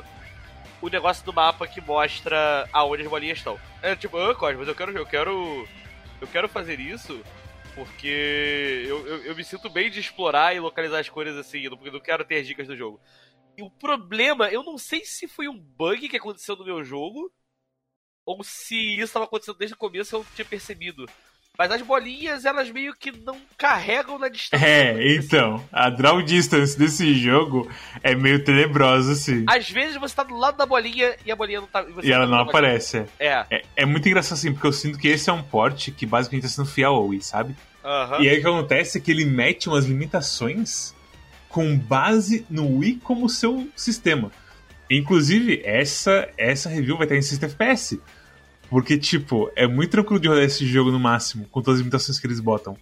o 0.82 0.90
negócio 0.90 1.24
do 1.24 1.34
mapa 1.34 1.68
que 1.68 1.82
mostra 1.82 2.68
aonde 2.74 3.04
as 3.04 3.10
bolinhas 3.10 3.38
estão. 3.38 3.60
É 3.82 3.96
tipo, 3.96 4.18
ah, 4.18 4.36
Cosmos, 4.36 4.68
eu 4.68 4.76
quero, 4.76 4.98
eu 4.98 5.06
quero. 5.06 5.68
Eu 6.22 6.28
quero 6.28 6.49
fazer 6.49 6.80
isso 6.80 7.24
porque 7.76 8.84
eu, 8.88 9.07
eu, 9.07 9.24
eu, 9.26 9.36
me 9.36 9.43
sinto 9.43 9.70
bem 9.70 9.89
de 9.89 9.99
explorar 9.99 10.53
e 10.55 10.59
localizar 10.59 10.99
as 10.99 11.07
coisas 11.07 11.38
assim, 11.38 11.70
porque 11.70 11.88
eu 11.88 11.93
não 11.93 11.99
quero 11.99 12.26
ter 12.26 12.43
dicas 12.43 12.67
do 12.67 12.76
jogo. 12.76 12.99
E 13.57 13.61
o 13.61 13.70
problema, 13.70 14.49
eu 14.49 14.63
não 14.63 14.78
sei 14.78 15.05
se 15.05 15.28
foi 15.28 15.47
um 15.47 15.57
bug 15.57 16.09
que 16.09 16.17
aconteceu 16.17 16.55
no 16.55 16.65
meu 16.65 16.84
jogo, 16.84 17.32
ou 18.26 18.43
se 18.43 18.76
isso 18.76 19.05
estava 19.05 19.26
acontecendo 19.26 19.57
desde 19.57 19.76
o 19.76 19.78
começo 19.78 20.13
e 20.13 20.15
eu 20.15 20.24
não 20.24 20.32
tinha 20.36 20.45
percebido. 20.45 21.05
Mas 21.60 21.72
as 21.72 21.82
bolinhas, 21.82 22.45
elas 22.45 22.72
meio 22.72 22.95
que 22.95 23.12
não 23.12 23.36
carregam 23.57 24.18
na 24.18 24.30
distância. 24.30 24.66
É, 24.66 25.14
então, 25.14 25.62
a 25.74 25.89
draw 25.89 26.22
distance 26.22 26.80
desse 26.80 27.14
jogo 27.16 27.70
é 28.01 28.16
meio 28.16 28.41
tenebrosa, 28.41 29.12
assim. 29.12 29.43
Às 29.45 29.70
vezes 29.70 29.97
você 29.97 30.16
tá 30.16 30.24
do 30.24 30.38
lado 30.38 30.55
da 30.55 30.66
bolinha 30.66 31.18
e 31.26 31.30
a 31.30 31.36
bolinha 31.36 31.60
não 31.60 31.68
tá. 31.68 31.84
E, 32.01 32.07
e 32.07 32.12
ela 32.14 32.24
tá 32.24 32.32
não 32.32 32.39
aparece. 32.39 33.03
É. 33.20 33.45
é. 33.51 33.62
é. 33.76 33.86
muito 33.86 34.07
engraçado, 34.07 34.38
assim, 34.38 34.53
porque 34.53 34.68
eu 34.68 34.72
sinto 34.72 34.97
que 34.97 35.10
esse 35.10 35.30
é 35.30 35.34
um 35.34 35.43
porte 35.43 35.91
que 35.91 36.05
basicamente 36.05 36.43
tá 36.43 36.47
sendo 36.47 36.66
fiel 36.66 36.93
ao 36.93 37.07
Wii, 37.07 37.22
sabe? 37.22 37.53
Uhum. 37.84 38.22
E 38.22 38.30
aí 38.30 38.38
o 38.38 38.41
que 38.41 38.47
acontece 38.47 38.97
é 38.97 39.01
que 39.01 39.12
ele 39.12 39.26
mete 39.26 39.68
umas 39.68 39.84
limitações 39.84 40.95
com 41.49 41.78
base 41.78 42.45
no 42.49 42.78
Wii 42.78 43.01
como 43.03 43.28
seu 43.28 43.68
sistema. 43.76 44.32
Inclusive, 44.89 45.62
essa, 45.66 46.30
essa 46.38 46.70
review 46.70 46.95
vai 46.95 47.05
estar 47.05 47.18
em 47.18 47.22
60 47.22 47.47
FPS. 47.47 47.99
Porque, 48.70 48.97
tipo, 48.97 49.51
é 49.55 49.67
muito 49.67 49.91
tranquilo 49.91 50.20
de 50.20 50.28
rodar 50.28 50.43
esse 50.43 50.65
jogo 50.65 50.91
no 50.91 50.99
máximo, 50.99 51.45
com 51.45 51.61
todas 51.61 51.76
as 51.76 51.80
limitações 51.80 52.20
que 52.20 52.28
eles 52.28 52.39
botam. 52.39 52.78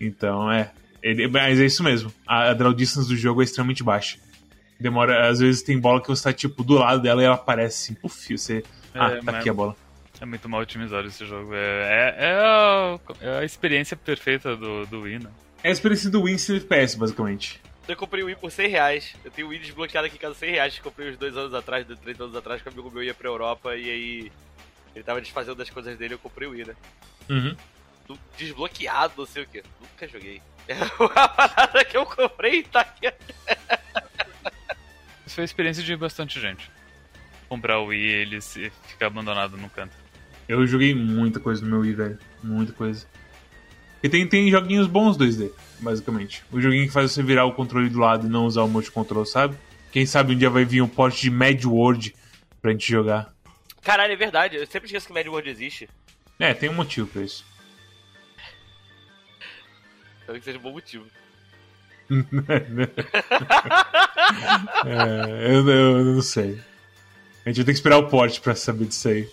Então, 0.00 0.50
é. 0.50 0.70
Ele, 1.02 1.28
mas 1.28 1.60
é 1.60 1.66
isso 1.66 1.82
mesmo. 1.82 2.12
A, 2.26 2.50
a 2.50 2.54
draw 2.54 2.72
distance 2.72 3.08
do 3.08 3.16
jogo 3.16 3.40
é 3.40 3.44
extremamente 3.44 3.82
baixa. 3.82 4.18
Demora, 4.78 5.28
às 5.28 5.40
vezes 5.40 5.62
tem 5.62 5.78
bola 5.78 6.00
que 6.00 6.08
você 6.08 6.24
tá, 6.24 6.32
tipo, 6.32 6.64
do 6.64 6.74
lado 6.74 7.02
dela 7.02 7.20
e 7.22 7.26
ela 7.26 7.34
aparece 7.34 7.84
assim, 7.84 8.00
puf, 8.00 8.36
você. 8.36 8.64
É, 8.94 8.98
ah, 8.98 9.20
tá 9.22 9.38
aqui 9.38 9.50
a 9.50 9.54
bola. 9.54 9.76
É 10.20 10.24
muito 10.24 10.48
mal 10.48 10.60
otimizado 10.60 11.06
esse 11.06 11.24
jogo. 11.24 11.54
É, 11.54 11.58
é, 11.58 12.14
é, 12.18 12.32
a, 12.32 12.98
é 13.20 13.38
a, 13.38 13.44
experiência 13.44 13.96
perfeita 13.96 14.56
do, 14.56 14.86
do 14.86 15.02
Wii, 15.02 15.18
né? 15.20 15.30
É 15.62 15.68
a 15.68 15.72
experiência 15.72 16.10
do 16.10 16.22
Wii 16.22 16.34
em 16.34 16.36
FPS, 16.36 16.96
basicamente. 16.96 17.60
Eu 17.88 17.96
comprei 17.96 18.22
o 18.22 18.26
Wii 18.26 18.36
por 18.36 18.50
100 18.50 18.68
reais. 18.68 19.16
Eu 19.24 19.30
tenho 19.30 19.48
o 19.48 19.50
Wii 19.50 19.60
desbloqueado 19.60 20.06
aqui 20.06 20.16
em 20.16 20.20
casa 20.20 20.34
100 20.34 20.50
reais. 20.50 20.78
Comprei 20.78 21.10
uns 21.10 21.16
dois 21.16 21.36
anos 21.36 21.54
atrás, 21.54 21.86
dois, 21.86 21.98
três 21.98 22.20
anos 22.20 22.36
atrás, 22.36 22.62
que 22.62 22.68
o 22.68 22.72
amigo 22.72 22.90
meu 22.90 23.02
ia 23.02 23.14
pra 23.14 23.28
Europa 23.28 23.76
e 23.76 23.90
aí 23.90 24.32
ele 24.94 25.04
tava 25.04 25.20
desfazendo 25.20 25.56
das 25.56 25.70
coisas 25.70 25.96
dele, 25.96 26.14
eu 26.14 26.18
comprei 26.18 26.48
o 26.48 26.52
Wii, 26.52 26.66
né? 26.66 26.76
Uhum. 27.28 27.56
Desbloqueado, 28.36 29.14
não 29.16 29.26
sei 29.26 29.44
o 29.44 29.46
que. 29.46 29.62
Nunca 29.80 30.08
joguei. 30.08 30.42
É 30.68 30.76
uma 31.02 31.28
parada 31.28 31.84
que 31.84 31.96
eu 31.96 32.06
comprei 32.06 32.60
e 32.60 32.62
tá 32.62 32.82
aqui. 32.82 33.12
Isso 35.26 35.34
foi 35.34 35.42
a 35.42 35.44
experiência 35.44 35.82
de 35.82 35.96
bastante 35.96 36.40
gente. 36.40 36.70
Comprar 37.48 37.80
o 37.80 37.86
Wii 37.86 38.00
e 38.00 38.12
ele 38.12 38.40
ficar 38.40 39.06
abandonado 39.06 39.56
no 39.56 39.68
canto. 39.68 39.92
Eu 40.48 40.64
joguei 40.68 40.94
muita 40.94 41.40
coisa 41.40 41.64
no 41.64 41.70
meu 41.70 41.80
Wii, 41.80 41.94
velho. 41.94 42.18
Muita 42.42 42.72
coisa. 42.72 43.04
E 44.02 44.08
tem, 44.08 44.26
tem 44.28 44.50
joguinhos 44.50 44.86
bons 44.86 45.18
2D, 45.18 45.50
basicamente. 45.80 46.44
O 46.52 46.60
joguinho 46.60 46.86
que 46.86 46.92
faz 46.92 47.10
você 47.10 47.22
virar 47.22 47.44
o 47.46 47.52
controle 47.52 47.88
do 47.88 47.98
lado 47.98 48.26
e 48.26 48.30
não 48.30 48.46
usar 48.46 48.62
o 48.62 48.68
multicontrol, 48.68 49.26
sabe? 49.26 49.56
Quem 49.90 50.06
sabe 50.06 50.34
um 50.34 50.38
dia 50.38 50.48
vai 50.48 50.64
vir 50.64 50.82
um 50.82 50.88
porte 50.88 51.22
de 51.22 51.30
Mad 51.30 51.64
World 51.64 52.14
pra 52.62 52.70
gente 52.70 52.90
jogar. 52.90 53.32
Caralho, 53.82 54.12
é 54.12 54.16
verdade. 54.16 54.56
Eu 54.56 54.66
sempre 54.66 54.86
esqueço 54.86 55.06
que 55.06 55.12
Mad 55.12 55.26
World 55.26 55.48
existe. 55.48 55.88
É, 56.38 56.54
tem 56.54 56.68
um 56.68 56.74
motivo 56.74 57.06
pra 57.06 57.22
isso. 57.22 57.44
Que 60.26 60.40
seja 60.42 60.58
um 60.58 60.62
bom 60.62 60.72
motivo. 60.72 61.06
é, 64.86 65.52
eu, 65.52 65.68
eu, 65.68 66.04
não 66.04 66.22
sei. 66.22 66.60
A 67.44 67.48
gente 67.48 67.56
vai 67.56 67.64
ter 67.64 67.64
que 67.64 67.70
esperar 67.72 67.98
o 67.98 68.08
porte 68.08 68.40
pra 68.40 68.54
saber 68.54 68.86
disso 68.86 69.08
aí. 69.08 69.28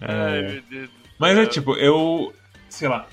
É... 0.00 0.12
Ai, 0.12 0.42
meu 0.42 0.62
Deus. 0.62 0.90
Mas 1.18 1.38
é 1.38 1.46
tipo, 1.46 1.76
eu. 1.76 2.34
Sei 2.68 2.88
lá. 2.88 3.08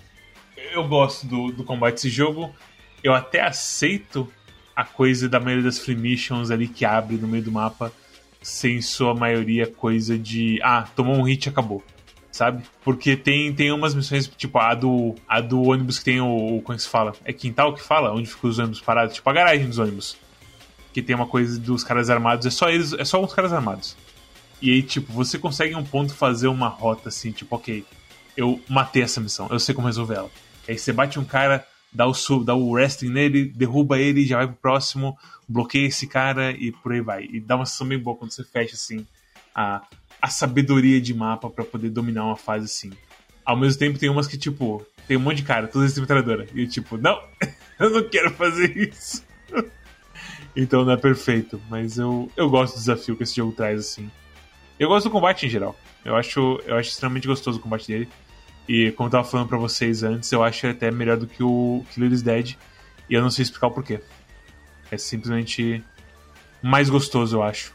Eu 0.56 0.88
gosto 0.88 1.28
do, 1.28 1.52
do 1.52 1.64
combate 1.64 1.96
desse 1.96 2.10
jogo. 2.10 2.56
Eu 3.04 3.14
até 3.14 3.42
aceito 3.42 4.32
a 4.76 4.84
coisa 4.84 5.30
da 5.30 5.40
maioria 5.40 5.64
das 5.64 5.80
free 5.80 5.96
missions 5.96 6.50
ali 6.50 6.68
que 6.68 6.86
abre 6.86 7.18
no 7.18 7.28
meio 7.28 7.44
do 7.44 7.52
mapa 7.52 7.92
sem 8.48 8.82
sua 8.82 9.14
maioria 9.14 9.68
coisa 9.68 10.18
de. 10.18 10.58
Ah, 10.64 10.88
tomou 10.96 11.18
um 11.18 11.24
hit 11.24 11.46
e 11.46 11.50
acabou. 11.50 11.84
sabe? 12.32 12.64
Porque 12.82 13.18
tem, 13.18 13.54
tem 13.54 13.74
umas 13.74 13.94
missões, 13.94 14.26
tipo, 14.38 14.58
a 14.58 14.74
do, 14.74 15.16
a 15.28 15.42
do 15.42 15.62
ônibus 15.64 16.00
que 16.00 16.06
tem 16.06 16.22
o, 16.22 16.56
o. 16.56 16.62
Como 16.62 16.74
é 16.74 16.78
que 16.78 16.84
se 16.84 16.88
fala? 16.88 17.14
É 17.26 17.34
quintal 17.34 17.74
que 17.74 17.82
fala? 17.82 18.14
Onde 18.14 18.30
ficam 18.30 18.50
os 18.50 18.58
ônibus 18.58 18.80
parados? 18.80 19.16
Tipo, 19.16 19.30
a 19.30 19.34
garagem 19.34 19.68
dos 19.68 19.80
ônibus. 19.80 20.16
Que 20.94 21.02
tem 21.02 21.14
uma 21.14 21.28
coisa 21.28 21.60
dos 21.60 21.84
caras 21.84 22.10
armados, 22.10 22.46
é 22.46 22.50
só 22.50 22.70
eles, 22.70 22.94
é 22.94 23.04
só 23.04 23.22
uns 23.22 23.34
caras 23.34 23.52
armados. 23.52 23.98
E 24.62 24.72
aí, 24.72 24.82
tipo, 24.82 25.12
você 25.12 25.38
consegue 25.38 25.74
em 25.74 25.78
um 25.78 25.84
ponto 25.84 26.14
fazer 26.14 26.48
uma 26.48 26.70
rota 26.70 27.10
assim, 27.10 27.32
tipo, 27.32 27.54
ok, 27.54 27.84
eu 28.38 28.62
matei 28.70 29.04
essa 29.04 29.20
missão, 29.20 29.48
eu 29.52 29.60
sei 29.60 29.76
como 29.76 29.88
resolver 29.88 30.16
ela. 30.16 30.32
Aí 30.68 30.78
você 30.78 30.94
bate 30.94 31.20
um 31.20 31.26
cara, 31.26 31.68
dá 31.94 32.08
o, 32.08 32.14
dá 32.44 32.56
o 32.56 32.72
wrestling 32.72 33.10
nele, 33.10 33.46
derruba 33.46 34.00
ele, 34.00 34.26
já 34.26 34.38
vai 34.38 34.48
pro 34.48 34.56
próximo, 34.56 35.18
bloqueia 35.48 35.88
esse 35.88 36.08
cara 36.08 36.52
e 36.52 36.72
por 36.72 36.92
aí 36.92 37.02
vai. 37.02 37.24
E 37.26 37.40
dá 37.40 37.56
uma 37.56 37.66
sensação 37.66 37.88
bem 37.88 38.00
boa 38.00 38.16
quando 38.16 38.32
você 38.32 38.44
fecha 38.44 38.76
assim 38.76 39.06
a, 39.56 39.82
a 40.22 40.30
sabedoria 40.30 41.02
de 41.02 41.14
mapa 41.14 41.50
para 41.50 41.66
poder 41.66 41.90
dominar 41.90 42.26
uma 42.26 42.36
fase 42.36 42.66
assim. 42.66 42.92
Ao 43.44 43.58
mesmo 43.58 43.80
tempo 43.80 43.98
tem 43.98 44.10
umas 44.10 44.28
que, 44.28 44.38
tipo, 44.38 44.86
tem 45.08 45.18
um 45.18 45.22
monte 45.22 45.38
de 45.38 45.44
cara, 45.44 45.68
todas 45.68 45.92
essa 45.92 46.02
metralhadora. 46.02 46.48
E 46.54 46.62
eu, 46.62 46.70
tipo, 46.70 46.98
não, 46.98 47.20
eu 47.80 47.90
não 47.90 48.04
quero 48.08 48.32
fazer 48.32 48.78
isso. 48.78 49.26
então 50.56 50.86
não 50.86 50.92
é 50.92 50.98
perfeito, 50.98 51.60
mas 51.70 51.98
eu, 51.98 52.30
eu 52.36 52.50
gosto 52.50 52.76
do 52.76 52.80
desafio 52.80 53.16
que 53.16 53.24
esse 53.24 53.36
jogo 53.36 53.54
traz, 53.54 53.80
assim. 53.80 54.12
Eu 54.80 54.90
gosto 54.90 55.06
do 55.06 55.12
combate 55.12 55.46
em 55.46 55.50
geral. 55.50 55.76
Eu 56.06 56.16
acho, 56.16 56.62
eu 56.66 56.76
acho 56.76 56.90
extremamente 56.90 57.28
gostoso 57.28 57.58
o 57.58 57.62
combate 57.62 57.88
dele. 57.88 58.08
E 58.68 58.92
como 58.92 59.08
eu 59.08 59.12
tava 59.12 59.24
falando 59.24 59.48
pra 59.48 59.58
vocês 59.58 60.04
antes, 60.04 60.32
eu 60.32 60.44
acho 60.44 60.68
até 60.68 60.92
melhor 60.92 61.18
do 61.18 61.28
que 61.28 61.42
o 61.42 61.86
Killer 61.94 62.12
is 62.12 62.22
Dead. 62.22 62.56
E 63.10 63.14
eu 63.14 63.22
não 63.22 63.30
sei 63.30 63.44
explicar 63.44 63.68
o 63.68 63.72
porquê. 63.72 64.02
É 64.92 64.98
simplesmente 64.98 65.84
mais 66.62 66.90
gostoso, 66.90 67.38
eu 67.38 67.44
acho. 67.44 67.74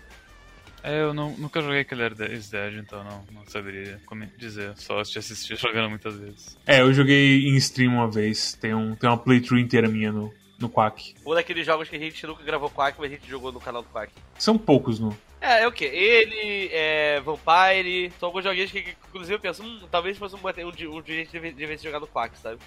É, 0.82 1.00
eu 1.00 1.14
não, 1.14 1.30
nunca 1.38 1.62
joguei 1.62 1.84
Killer 1.84 2.12
is 2.32 2.50
Dead, 2.50 2.74
então 2.74 3.04
não, 3.04 3.24
não 3.32 3.46
saberia 3.46 4.00
como 4.04 4.26
dizer. 4.36 4.72
Só 4.76 5.02
te 5.02 5.18
assistir 5.18 5.56
jogando 5.56 5.88
muitas 5.88 6.16
vezes. 6.16 6.58
É, 6.66 6.80
eu 6.80 6.92
joguei 6.92 7.46
em 7.48 7.56
stream 7.56 7.94
uma 7.94 8.10
vez. 8.10 8.54
Tem, 8.54 8.74
um, 8.74 8.94
tem 8.94 9.08
uma 9.08 9.16
playthrough 9.16 9.58
inteira 9.58 9.88
minha 9.88 10.12
no, 10.12 10.32
no 10.58 10.68
Quack. 10.68 11.14
Um 11.24 11.34
daqueles 11.34 11.64
jogos 11.64 11.88
que 11.88 11.96
a 11.96 11.98
gente 11.98 12.26
nunca 12.26 12.42
gravou 12.42 12.68
Quack, 12.68 12.98
mas 12.98 13.10
a 13.10 13.14
gente 13.14 13.28
jogou 13.28 13.52
no 13.52 13.60
canal 13.60 13.82
do 13.82 13.88
Quack. 13.88 14.12
São 14.38 14.58
poucos 14.58 14.98
no, 14.98 15.16
é, 15.42 15.64
é 15.64 15.66
o 15.66 15.72
que? 15.72 15.84
Ele, 15.84 16.70
é, 16.72 17.20
Vampire, 17.20 18.12
são 18.20 18.28
alguns 18.28 18.44
joguinhos 18.44 18.70
que, 18.70 18.80
que, 18.80 18.96
inclusive, 19.08 19.34
eu 19.34 19.40
penso, 19.40 19.60
hum, 19.60 19.80
talvez 19.90 20.16
fosse 20.16 20.36
um, 20.36 20.38
um, 20.38 20.96
um 20.96 21.02
dia 21.02 21.20
a 21.20 21.24
gente 21.24 21.52
devesse 21.52 21.82
jogar 21.82 21.98
no 21.98 22.06
Quack, 22.06 22.38
sabe? 22.38 22.58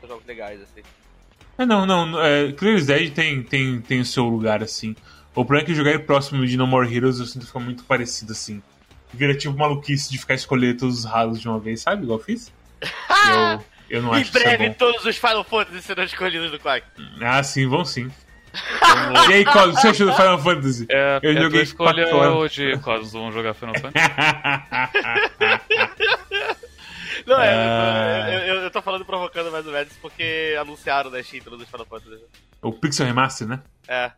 São 0.00 0.08
jogos 0.08 0.24
legais, 0.26 0.62
assim. 0.62 0.82
É, 1.58 1.66
não, 1.66 1.84
não, 1.84 2.18
é, 2.24 2.52
Clear 2.52 2.82
Dead 2.82 3.12
tem, 3.12 3.42
tem, 3.42 3.82
tem 3.82 4.00
o 4.00 4.04
seu 4.04 4.24
lugar, 4.24 4.62
assim. 4.62 4.96
O 5.32 5.44
problema 5.44 5.62
é 5.62 5.66
que 5.66 5.74
jogar 5.74 5.98
próximo 6.00 6.46
de 6.46 6.56
No 6.56 6.66
More 6.66 6.92
Heroes 6.92 7.18
eu 7.18 7.26
sinto 7.26 7.42
que 7.42 7.48
fica 7.48 7.60
muito 7.60 7.84
parecido, 7.84 8.32
assim. 8.32 8.62
Vira 9.12 9.36
tipo 9.36 9.54
maluquice 9.54 10.10
de 10.10 10.16
ficar 10.16 10.34
escolher 10.34 10.74
todos 10.78 11.00
os 11.00 11.04
ralos 11.04 11.38
de 11.38 11.46
uma 11.46 11.58
vez, 11.58 11.82
sabe? 11.82 12.04
Igual 12.04 12.18
eu 12.18 12.24
fiz. 12.24 12.50
eu, 12.80 13.64
eu 13.90 14.02
não 14.02 14.12
acho 14.14 14.30
Em 14.30 14.32
breve, 14.32 14.70
todos 14.70 15.04
os 15.04 15.16
Final 15.16 15.44
Fantasy 15.44 15.82
serão 15.82 16.04
escolhidos 16.04 16.50
do 16.50 16.58
Quack. 16.58 16.86
Ah, 17.20 17.42
sim, 17.42 17.66
vão 17.66 17.84
sim 17.84 18.10
e 19.28 19.34
aí, 19.34 19.44
Cosmos, 19.44 19.80
você 19.80 19.88
achou 19.88 20.06
do 20.06 20.14
Final 20.14 20.38
Fantasy? 20.38 20.86
É, 20.88 21.18
eu 21.22 21.32
é 21.32 21.42
joguei 21.42 21.62
escolha 21.62 22.14
hoje, 22.14 22.78
Cosmos, 22.78 23.12
vamos 23.12 23.34
jogar 23.34 23.54
Final 23.54 23.74
Fantasy. 23.78 24.06
Não, 27.26 27.42
é, 27.42 27.56
uh... 27.56 28.32
eu, 28.32 28.40
eu, 28.40 28.54
eu, 28.62 28.70
tô 28.70 28.80
falando 28.80 29.04
provocando 29.04 29.50
mais 29.50 29.66
o 29.66 29.72
Médici 29.72 29.98
porque 30.00 30.56
anunciaram 30.60 31.10
né, 31.10 31.24
título 31.24 31.56
dos 31.56 31.68
Final 31.68 31.86
Fantasy. 31.86 32.22
O 32.62 32.72
Pixel 32.72 33.06
Remaster, 33.06 33.48
né? 33.48 33.60
É. 33.88 34.12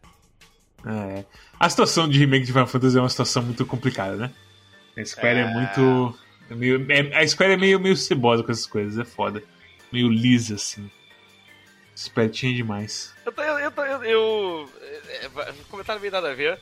é. 0.87 1.25
A 1.59 1.71
situação 1.71 2.07
de 2.07 2.19
remake 2.19 2.45
de 2.45 2.53
Final 2.53 2.67
Fantasy 2.67 2.99
é 2.99 3.01
uma 3.01 3.09
situação 3.09 3.43
muito 3.43 3.65
complicada, 3.65 4.17
né? 4.17 4.31
A 4.97 5.05
Square 5.05 5.39
é, 5.39 5.43
é 5.43 5.47
muito. 5.47 6.19
É 6.51 6.55
meio, 6.55 6.87
é, 6.91 7.23
a 7.23 7.27
Square 7.27 7.53
é 7.53 7.57
meio, 7.57 7.81
meio 7.81 7.97
cebosa 7.97 8.43
com 8.43 8.53
essas 8.53 8.67
coisas, 8.67 8.99
é 8.99 9.05
foda. 9.05 9.43
Meio 9.91 10.09
lisa, 10.09 10.57
assim. 10.57 10.91
Espertinha 11.99 12.55
demais. 12.55 13.13
Eu 13.27 13.33
tô, 13.33 13.43
eu, 13.43 13.71
tô, 13.73 13.85
eu, 13.85 14.05
eu 14.05 14.71
é, 14.81 15.27
é, 15.27 15.55
comentário 15.69 16.01
meio 16.01 16.13
nada 16.13 16.31
a 16.31 16.35
ver, 16.35 16.61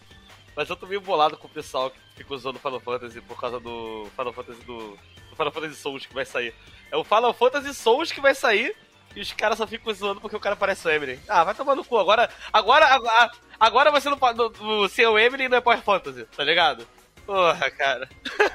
mas 0.57 0.71
eu 0.71 0.75
tô 0.75 0.87
meio 0.87 0.99
bolado 0.99 1.37
com 1.37 1.47
o 1.47 1.51
pessoal 1.51 1.91
que 1.91 1.99
fica 2.17 2.33
usando 2.33 2.59
Final 2.59 2.81
Fantasy 2.81 3.21
por 3.21 3.39
causa 3.39 3.61
do 3.61 4.09
Final 4.17 4.33
Fantasy 4.33 4.65
do, 4.65 4.79
do 4.97 5.37
Final 5.37 5.53
Fantasy 5.53 5.75
Souls 5.75 6.07
que 6.07 6.15
vai 6.15 6.25
sair. 6.25 6.55
É 6.91 6.97
o 6.97 7.05
Final 7.05 7.35
Fantasy 7.35 7.75
Souls 7.75 8.11
que 8.11 8.21
vai 8.21 8.35
sair 8.35 8.75
e 9.15 9.21
os 9.21 9.31
caras 9.35 9.59
só 9.59 9.67
ficam 9.67 9.93
zoando 9.93 10.23
porque 10.23 10.37
o 10.37 10.41
cara 10.41 10.57
parece 10.57 10.89
o 10.89 10.91
Emily. 10.91 11.21
Ah, 11.29 11.45
vai 11.45 11.55
tomar 11.55 11.77
no 11.77 11.85
cu. 11.85 11.99
Agora, 11.99 12.31
agora, 12.51 12.87
agora, 12.87 13.31
agora 13.61 13.91
você 13.91 14.09
não 14.09 14.17
pode. 14.17 14.39
Ser 14.91 15.07
o 15.07 15.19
Emily 15.19 15.51
não 15.51 15.59
é 15.59 15.61
Power 15.61 15.83
Fantasy, 15.83 16.25
tá 16.35 16.45
ligado? 16.45 16.89
Porra, 17.27 17.71
cara. 17.73 18.09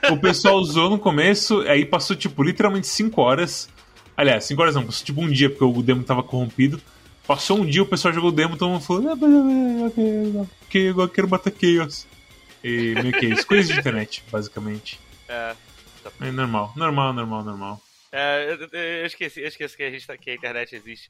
O 0.10 0.18
pessoal 0.20 0.56
usou 0.56 0.90
no 0.90 0.98
começo, 0.98 1.62
aí 1.68 1.86
passou, 1.86 2.16
tipo, 2.16 2.42
literalmente 2.42 2.88
5 2.88 3.22
horas 3.22 3.70
Aliás, 4.22 4.44
5 4.46 4.62
horas 4.62 4.76
não, 4.76 4.86
passou 4.86 5.04
tipo 5.04 5.20
um 5.20 5.32
dia, 5.32 5.50
porque 5.50 5.64
o 5.64 5.82
demo 5.82 6.04
tava 6.04 6.22
corrompido. 6.22 6.80
Passou 7.26 7.58
um 7.58 7.66
dia, 7.66 7.82
o 7.82 7.88
pessoal 7.88 8.14
jogou 8.14 8.30
o 8.30 8.32
demo, 8.32 8.56
todo 8.56 8.70
mundo 8.70 8.84
falou, 8.84 9.10
ah, 9.10 9.16
ok, 10.68 10.90
eu 10.92 11.10
quero 11.10 11.28
matar 11.28 11.52
Chaos. 11.52 12.06
E 12.64 12.94
meio 13.02 13.14
que 13.14 13.26
isso, 13.26 13.48
coisa 13.48 13.74
de 13.74 13.80
internet, 13.80 14.24
basicamente. 14.32 15.00
É. 15.28 15.56
É 16.20 16.32
normal, 16.32 16.72
normal, 16.76 17.14
normal, 17.14 17.44
normal. 17.44 17.82
É, 18.12 18.54
eu, 18.54 18.80
eu, 18.80 19.06
esqueci, 19.08 19.42
eu 19.42 19.48
esqueci 19.48 19.76
que 19.76 19.82
a, 19.82 19.90
gente, 19.90 20.06
tá, 20.06 20.16
que 20.16 20.30
a 20.30 20.36
internet 20.36 20.76
existe. 20.76 21.10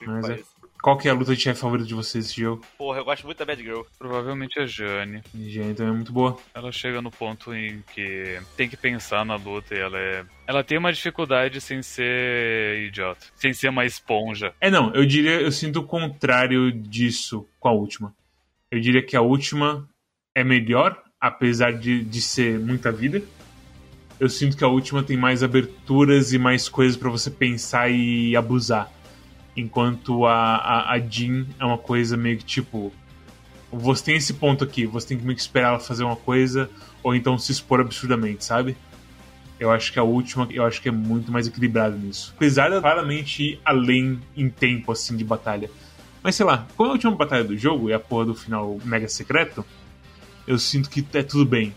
Mas 0.00 0.28
é. 0.28 0.42
Qual 0.84 0.98
que 0.98 1.08
é 1.08 1.10
a 1.10 1.14
luta 1.14 1.34
de 1.34 1.40
chefe 1.40 1.58
favorita 1.58 1.88
de 1.88 1.94
vocês 1.94 2.26
esse 2.26 2.38
jogo? 2.38 2.62
Porra, 2.76 2.98
eu 2.98 3.06
gosto 3.06 3.24
muito 3.24 3.38
da 3.38 3.46
Bad 3.46 3.62
Girl. 3.62 3.84
Provavelmente 3.98 4.60
a 4.60 4.66
Jane. 4.66 5.22
Jane 5.34 5.72
também 5.72 5.94
é 5.94 5.96
muito 5.96 6.12
boa. 6.12 6.36
Ela 6.52 6.70
chega 6.70 7.00
no 7.00 7.10
ponto 7.10 7.54
em 7.54 7.82
que 7.94 8.38
tem 8.54 8.68
que 8.68 8.76
pensar 8.76 9.24
na 9.24 9.36
luta 9.36 9.74
e 9.74 9.78
ela 9.78 9.98
é. 9.98 10.26
Ela 10.46 10.62
tem 10.62 10.76
uma 10.76 10.92
dificuldade 10.92 11.58
sem 11.58 11.80
ser 11.80 12.84
idiota. 12.86 13.24
Sem 13.34 13.54
ser 13.54 13.70
uma 13.70 13.86
esponja. 13.86 14.52
É, 14.60 14.70
não, 14.70 14.92
eu 14.94 15.06
diria, 15.06 15.40
eu 15.40 15.50
sinto 15.50 15.80
o 15.80 15.86
contrário 15.86 16.70
disso 16.70 17.48
com 17.58 17.68
a 17.68 17.72
última. 17.72 18.14
Eu 18.70 18.78
diria 18.78 19.02
que 19.02 19.16
a 19.16 19.22
última 19.22 19.88
é 20.34 20.44
melhor, 20.44 21.02
apesar 21.18 21.72
de, 21.72 22.04
de 22.04 22.20
ser 22.20 22.58
muita 22.58 22.92
vida. 22.92 23.22
Eu 24.20 24.28
sinto 24.28 24.54
que 24.54 24.64
a 24.64 24.68
última 24.68 25.02
tem 25.02 25.16
mais 25.16 25.42
aberturas 25.42 26.34
e 26.34 26.38
mais 26.38 26.68
coisas 26.68 26.94
para 26.94 27.08
você 27.08 27.30
pensar 27.30 27.90
e 27.90 28.36
abusar. 28.36 28.92
Enquanto 29.56 30.26
a, 30.26 30.56
a, 30.56 30.92
a 30.94 30.98
Jean 30.98 31.46
é 31.58 31.64
uma 31.64 31.78
coisa 31.78 32.16
meio 32.16 32.38
que 32.38 32.44
tipo. 32.44 32.92
Você 33.72 34.04
tem 34.04 34.16
esse 34.16 34.34
ponto 34.34 34.62
aqui, 34.62 34.86
você 34.86 35.08
tem 35.08 35.18
que 35.18 35.24
meio 35.24 35.34
que 35.34 35.42
esperar 35.42 35.68
ela 35.70 35.80
fazer 35.80 36.04
uma 36.04 36.14
coisa, 36.14 36.70
ou 37.02 37.14
então 37.14 37.36
se 37.36 37.50
expor 37.50 37.80
absurdamente, 37.80 38.44
sabe? 38.44 38.76
Eu 39.58 39.70
acho 39.70 39.92
que 39.92 39.98
a 39.98 40.02
última, 40.02 40.46
eu 40.50 40.64
acho 40.64 40.80
que 40.80 40.88
é 40.88 40.92
muito 40.92 41.32
mais 41.32 41.46
equilibrado 41.46 41.96
nisso. 41.96 42.32
Apesar 42.36 42.70
de 42.70 42.80
claramente 42.80 43.42
ir 43.42 43.60
além 43.64 44.20
em 44.36 44.48
tempo, 44.48 44.92
assim, 44.92 45.16
de 45.16 45.24
batalha. 45.24 45.70
Mas 46.22 46.36
sei 46.36 46.46
lá, 46.46 46.66
quando 46.76 46.90
a 46.90 46.92
última 46.92 47.14
batalha 47.14 47.44
do 47.44 47.56
jogo 47.56 47.90
é 47.90 47.94
a 47.94 48.00
porra 48.00 48.26
do 48.26 48.34
final 48.34 48.78
mega 48.84 49.08
secreto, 49.08 49.64
eu 50.46 50.58
sinto 50.58 50.88
que 50.88 51.04
é 51.12 51.22
tudo 51.22 51.44
bem 51.44 51.74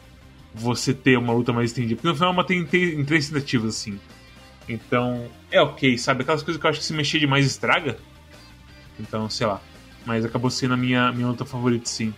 você 0.54 0.94
ter 0.94 1.18
uma 1.18 1.34
luta 1.34 1.54
mais 1.54 1.72
estendida. 1.72 1.96
Porque 1.96 2.08
no 2.08 2.16
final 2.16 2.34
ela 2.34 2.44
tem 2.44 2.60
em 2.60 3.06
três 3.06 3.30
tentativas, 3.30 3.76
assim. 3.76 4.00
Então, 4.68 5.30
é 5.52 5.62
ok, 5.62 5.98
sabe? 5.98 6.24
Aquelas 6.24 6.44
coisas 6.44 6.60
que 6.60 6.66
eu 6.66 6.70
acho 6.70 6.80
que 6.80 6.86
se 6.86 6.94
mexer 6.94 7.20
demais 7.20 7.46
estraga. 7.46 7.98
Então, 9.00 9.30
sei 9.30 9.48
lá. 9.48 9.62
Mas 10.06 10.26
acabou 10.26 10.50
sendo 10.50 10.74
a 10.74 10.78
minha, 10.78 11.12
minha 11.12 11.28
luta 11.28 11.46
favorita, 11.46 11.88
sim. 11.88 12.14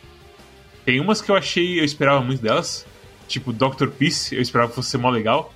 Tem 0.85 0.99
umas 0.99 1.21
que 1.21 1.29
eu 1.29 1.35
achei, 1.35 1.79
eu 1.79 1.83
esperava 1.83 2.21
muito 2.21 2.41
delas. 2.41 2.85
Tipo, 3.27 3.53
Dr. 3.53 3.87
Peace, 3.89 4.33
eu 4.33 4.41
esperava 4.41 4.69
que 4.69 4.75
fosse 4.75 4.89
ser 4.89 4.97
mó 4.97 5.09
legal. 5.09 5.53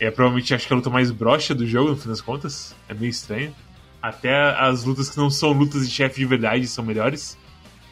É 0.00 0.10
provavelmente 0.10 0.52
acho 0.52 0.66
que 0.66 0.72
é 0.72 0.74
a 0.74 0.76
luta 0.78 0.90
mais 0.90 1.10
broxa 1.10 1.54
do 1.54 1.66
jogo, 1.66 1.90
no 1.90 1.96
fim 1.96 2.08
das 2.08 2.20
contas. 2.20 2.74
É 2.88 2.94
meio 2.94 3.10
estranho. 3.10 3.54
Até 4.02 4.34
as 4.58 4.84
lutas 4.84 5.08
que 5.08 5.16
não 5.16 5.30
são 5.30 5.52
lutas 5.52 5.88
de 5.88 5.94
chefe 5.94 6.18
de 6.18 6.26
verdade 6.26 6.66
são 6.66 6.84
melhores. 6.84 7.38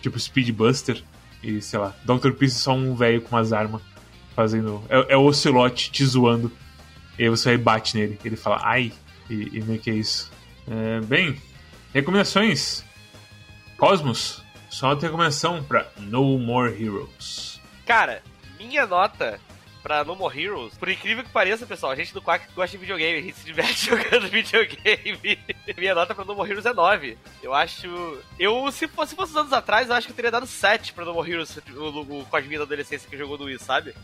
Tipo 0.01 0.19
Speedbuster 0.19 1.03
e 1.43 1.61
sei 1.63 1.79
lá. 1.79 1.95
Dr. 2.05 2.33
Peace 2.33 2.57
é 2.57 2.59
só 2.59 2.75
um 2.75 2.95
velho 2.95 3.21
com 3.23 3.37
umas 3.37 3.53
armas 3.53 3.81
fazendo. 4.35 4.83
É, 4.89 5.15
é 5.15 5.17
o 5.17 5.25
Ocelote 5.25 5.91
te 5.91 6.05
zoando 6.05 6.51
e 7.19 7.25
aí 7.25 7.29
você 7.29 7.55
e 7.55 7.59
bate 7.59 7.97
nele. 7.97 8.19
Ele 8.25 8.37
fala, 8.37 8.61
ai, 8.63 8.93
e, 9.29 9.59
e 9.59 9.63
meio 9.63 9.81
que 9.81 9.91
é 9.91 9.95
isso. 9.95 10.31
É, 10.69 11.01
bem, 11.01 11.41
recomendações. 11.93 12.85
Cosmos, 13.77 14.43
só 14.71 14.93
uma 14.93 15.01
recomendação 15.01 15.63
pra 15.63 15.89
No 15.99 16.39
More 16.39 16.73
Heroes. 16.73 17.61
Cara, 17.85 18.23
minha 18.59 18.87
nota 18.87 19.41
pra 19.83 20.05
No 20.05 20.15
More 20.15 20.41
Heroes, 20.41 20.75
por 20.79 20.89
incrível 20.89 21.25
que 21.25 21.31
pareça, 21.31 21.67
pessoal, 21.67 21.91
a 21.91 21.97
gente 21.97 22.15
do 22.15 22.23
Quack 22.23 22.47
gosta 22.55 22.71
de 22.71 22.81
videogame, 22.81 23.19
a 23.19 23.23
gente 23.23 23.37
se 23.37 23.45
diverte 23.45 23.87
jogando 23.91 24.29
videogame. 24.29 25.39
minha 25.77 25.95
nota 25.95 26.15
pra 26.15 26.25
No 26.25 26.37
More 26.37 26.49
Heroes 26.49 26.67
é 26.67 26.73
9. 26.73 27.19
Eu 27.43 27.53
acho. 27.53 28.19
Eu, 28.39 28.71
se 28.71 28.87
fosse, 28.87 29.11
se 29.11 29.17
fosse 29.17 29.37
anos 29.37 29.53
atrás, 29.53 29.89
eu 29.89 29.95
acho 29.97 30.07
que 30.07 30.13
eu 30.13 30.17
teria 30.17 30.31
dado 30.31 30.47
7 30.47 30.93
pra 30.93 31.05
No 31.05 31.13
More 31.15 31.31
Heroes, 31.31 31.59
o, 31.75 31.81
o, 31.81 32.21
o 32.21 32.27
Cosminha 32.27 32.61
da 32.61 32.65
adolescência 32.65 33.11
que 33.11 33.17
jogou 33.17 33.37
no 33.37 33.47
Wii, 33.47 33.59
sabe? 33.59 33.95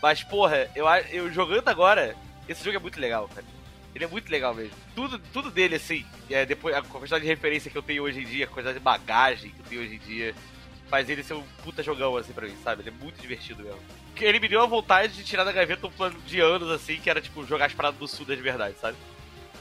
Mas, 0.00 0.22
porra, 0.22 0.70
eu, 0.74 0.86
eu 1.10 1.30
jogando 1.30 1.68
agora, 1.68 2.16
esse 2.48 2.64
jogo 2.64 2.76
é 2.76 2.80
muito 2.80 3.00
legal, 3.00 3.28
cara. 3.28 3.46
Ele 3.94 4.04
é 4.04 4.08
muito 4.08 4.30
legal 4.30 4.54
mesmo. 4.54 4.74
Tudo, 4.94 5.18
tudo 5.32 5.50
dele, 5.50 5.74
assim, 5.74 6.04
é, 6.30 6.46
depois, 6.46 6.74
a 6.74 6.82
quantidade 6.82 7.22
de 7.22 7.28
referência 7.28 7.70
que 7.70 7.76
eu 7.76 7.82
tenho 7.82 8.02
hoje 8.02 8.20
em 8.20 8.24
dia, 8.24 8.44
a 8.44 8.48
quantidade 8.48 8.78
de 8.78 8.84
bagagem 8.84 9.50
que 9.50 9.60
eu 9.60 9.66
tenho 9.66 9.82
hoje 9.82 9.94
em 9.96 9.98
dia. 9.98 10.34
faz 10.88 11.08
ele 11.08 11.22
ser 11.22 11.34
um 11.34 11.42
puta 11.62 11.82
jogão, 11.82 12.16
assim, 12.16 12.32
pra 12.32 12.46
mim, 12.46 12.56
sabe? 12.62 12.82
Ele 12.82 12.90
é 12.90 12.92
muito 12.92 13.20
divertido 13.20 13.62
mesmo. 13.62 13.80
Ele 14.20 14.40
me 14.40 14.48
deu 14.48 14.62
a 14.62 14.66
vontade 14.66 15.14
de 15.14 15.24
tirar 15.24 15.44
da 15.44 15.52
gaveta 15.52 15.86
um 15.86 15.90
plano 15.90 16.18
de 16.26 16.40
anos, 16.40 16.70
assim, 16.70 16.96
que 16.96 17.10
era, 17.10 17.20
tipo, 17.20 17.46
jogar 17.46 17.66
as 17.66 17.74
paradas 17.74 17.98
do 17.98 18.08
sul 18.08 18.26
de 18.26 18.36
verdade, 18.36 18.76
sabe? 18.80 18.96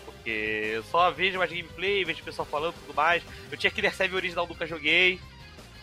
Porque 0.05 0.71
eu 0.75 0.83
só 0.83 1.09
vejo 1.11 1.37
mais 1.37 1.49
gameplay, 1.49 2.03
vejo 2.03 2.21
o 2.21 2.25
pessoal 2.25 2.45
falando 2.45 2.73
tudo 2.73 2.93
mais. 2.93 3.23
Eu 3.51 3.57
tinha 3.57 3.71
Killer 3.71 3.93
7 3.93 4.13
original, 4.13 4.47
nunca 4.47 4.67
joguei. 4.67 5.19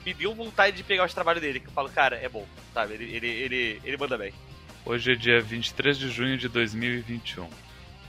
Me 0.05 0.13
deu 0.13 0.35
vontade 0.35 0.77
de 0.77 0.85
pegar 0.85 1.07
os 1.07 1.15
trabalhos 1.15 1.41
dele, 1.41 1.61
que 1.61 1.67
eu 1.67 1.73
falo, 1.73 1.89
cara, 1.89 2.17
é 2.17 2.29
bom, 2.29 2.47
sabe? 2.73 2.95
Ele, 2.95 3.17
ele, 3.17 3.27
ele, 3.27 3.81
ele 3.85 3.97
manda 3.97 4.19
bem. 4.19 4.35
Hoje 4.87 5.12
é 5.12 5.14
dia 5.14 5.41
23 5.41 5.97
de 5.97 6.11
junho 6.11 6.37
de 6.37 6.47
2021. 6.47 7.49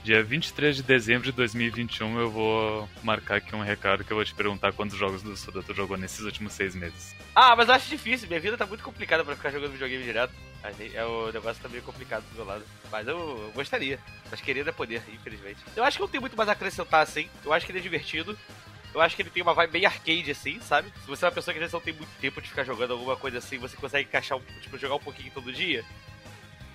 Dia 0.04 0.22
23 0.22 0.76
de 0.76 0.82
dezembro 0.82 1.24
de 1.24 1.32
2021 1.32 2.18
eu 2.18 2.30
vou 2.30 2.86
marcar 3.02 3.36
aqui 3.36 3.56
um 3.56 3.62
recado 3.62 4.04
que 4.04 4.12
eu 4.12 4.16
vou 4.16 4.24
te 4.24 4.34
perguntar 4.34 4.72
quantos 4.74 4.96
jogos 4.98 5.22
do 5.22 5.34
Suda 5.34 5.62
tu 5.62 5.72
jogou 5.72 5.96
nesses 5.96 6.20
últimos 6.20 6.52
seis 6.52 6.74
meses. 6.74 7.16
Ah, 7.34 7.56
mas 7.56 7.68
eu 7.68 7.74
acho 7.74 7.88
difícil, 7.88 8.28
minha 8.28 8.38
vida 8.38 8.58
tá 8.58 8.66
muito 8.66 8.84
complicada 8.84 9.24
pra 9.24 9.34
ficar 9.34 9.50
jogando 9.50 9.72
videogame 9.72 10.04
direto. 10.04 10.34
É, 10.94 11.02
o 11.02 11.32
negócio 11.32 11.62
tá 11.62 11.68
meio 11.70 11.82
complicado 11.82 12.24
do 12.30 12.36
meu 12.36 12.44
lado. 12.44 12.62
Mas 12.92 13.08
eu 13.08 13.50
gostaria. 13.54 13.98
Mas 14.30 14.42
querer 14.42 14.68
é 14.68 14.72
poder, 14.72 15.02
infelizmente. 15.14 15.60
Eu 15.74 15.82
acho 15.82 15.96
que 15.96 16.02
não 16.02 16.08
tem 16.08 16.20
muito 16.20 16.36
mais 16.36 16.48
a 16.50 16.52
acrescentar 16.52 17.02
assim. 17.02 17.26
Eu 17.42 17.54
acho 17.54 17.64
que 17.64 17.72
ele 17.72 17.78
é 17.78 17.82
divertido. 17.82 18.38
Eu 18.92 19.00
acho 19.00 19.16
que 19.16 19.22
ele 19.22 19.30
tem 19.30 19.42
uma 19.42 19.54
vibe 19.54 19.72
bem 19.72 19.86
arcade, 19.86 20.30
assim, 20.30 20.60
sabe? 20.60 20.92
Se 21.02 21.06
você 21.06 21.24
é 21.24 21.28
uma 21.28 21.34
pessoa 21.34 21.54
que 21.54 21.60
já 21.60 21.68
não 21.72 21.80
tem 21.80 21.94
muito 21.94 22.08
tempo 22.20 22.40
de 22.40 22.48
ficar 22.48 22.64
jogando 22.64 22.92
alguma 22.92 23.16
coisa 23.16 23.38
assim, 23.38 23.58
você 23.58 23.76
consegue 23.76 24.08
encaixar, 24.08 24.38
tipo, 24.60 24.78
jogar 24.78 24.94
um 24.94 25.00
pouquinho 25.00 25.30
todo 25.32 25.52
dia, 25.52 25.84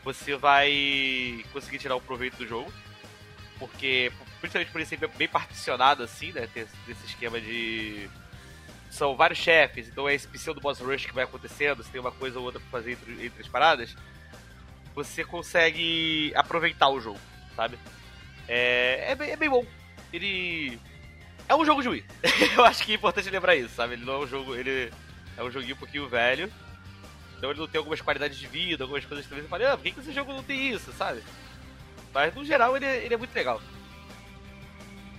você 0.03 0.35
vai 0.35 1.43
conseguir 1.53 1.79
tirar 1.79 1.95
o 1.95 2.01
proveito 2.01 2.37
do 2.37 2.47
jogo 2.47 2.71
porque, 3.61 4.11
principalmente 4.39 4.71
por 4.71 4.79
ele 4.79 4.87
ser 4.87 5.07
bem 5.07 5.27
particionado 5.27 6.01
assim, 6.01 6.31
né? 6.31 6.49
Ter 6.51 6.67
esse 6.89 7.05
esquema 7.05 7.39
de. 7.39 8.09
São 8.89 9.15
vários 9.15 9.37
chefes, 9.37 9.87
então 9.87 10.09
é 10.09 10.15
esse 10.15 10.27
pseudo 10.27 10.59
boss 10.59 10.79
rush 10.79 11.05
que 11.05 11.13
vai 11.13 11.25
acontecendo, 11.25 11.83
você 11.83 11.91
tem 11.91 12.01
uma 12.01 12.11
coisa 12.11 12.39
ou 12.39 12.45
outra 12.45 12.59
pra 12.59 12.69
fazer 12.71 12.93
entre, 12.93 13.23
entre 13.23 13.39
as 13.39 13.47
paradas. 13.47 13.95
Você 14.95 15.23
consegue 15.23 16.33
aproveitar 16.35 16.89
o 16.89 16.99
jogo, 16.99 17.19
sabe? 17.55 17.77
É, 18.47 19.11
é, 19.11 19.15
bem, 19.15 19.29
é 19.29 19.35
bem 19.35 19.49
bom. 19.49 19.63
Ele. 20.11 20.79
É 21.47 21.55
um 21.55 21.63
jogo 21.63 21.83
de 21.83 21.89
Wii. 21.89 22.05
Eu 22.57 22.65
acho 22.65 22.83
que 22.83 22.93
é 22.93 22.95
importante 22.95 23.29
lembrar 23.29 23.55
isso, 23.55 23.75
sabe? 23.75 23.93
Ele 23.93 24.05
não 24.05 24.15
é 24.15 24.17
um 24.17 24.27
jogo. 24.27 24.55
Ele 24.55 24.91
é 25.37 25.43
um 25.43 25.51
joguinho 25.51 25.75
um 25.75 25.79
pouquinho 25.79 26.09
velho. 26.09 26.51
Então 27.41 27.49
ele 27.49 27.59
não 27.59 27.67
tem 27.67 27.79
algumas 27.79 27.99
qualidades 27.99 28.37
de 28.37 28.45
vida, 28.45 28.83
algumas 28.83 29.03
coisas 29.03 29.25
que 29.25 29.29
talvez 29.31 29.45
eu 29.45 29.49
falei, 29.49 29.65
ah, 29.65 29.75
por 29.75 29.81
que, 29.81 29.91
que 29.93 29.99
esse 29.99 30.13
jogo 30.13 30.31
não 30.31 30.43
tem 30.43 30.69
isso, 30.69 30.93
sabe? 30.93 31.23
Mas 32.13 32.35
no 32.35 32.45
geral 32.45 32.77
ele, 32.77 32.85
é, 32.85 33.03
ele 33.03 33.15
é 33.15 33.17
muito 33.17 33.33
legal. 33.33 33.59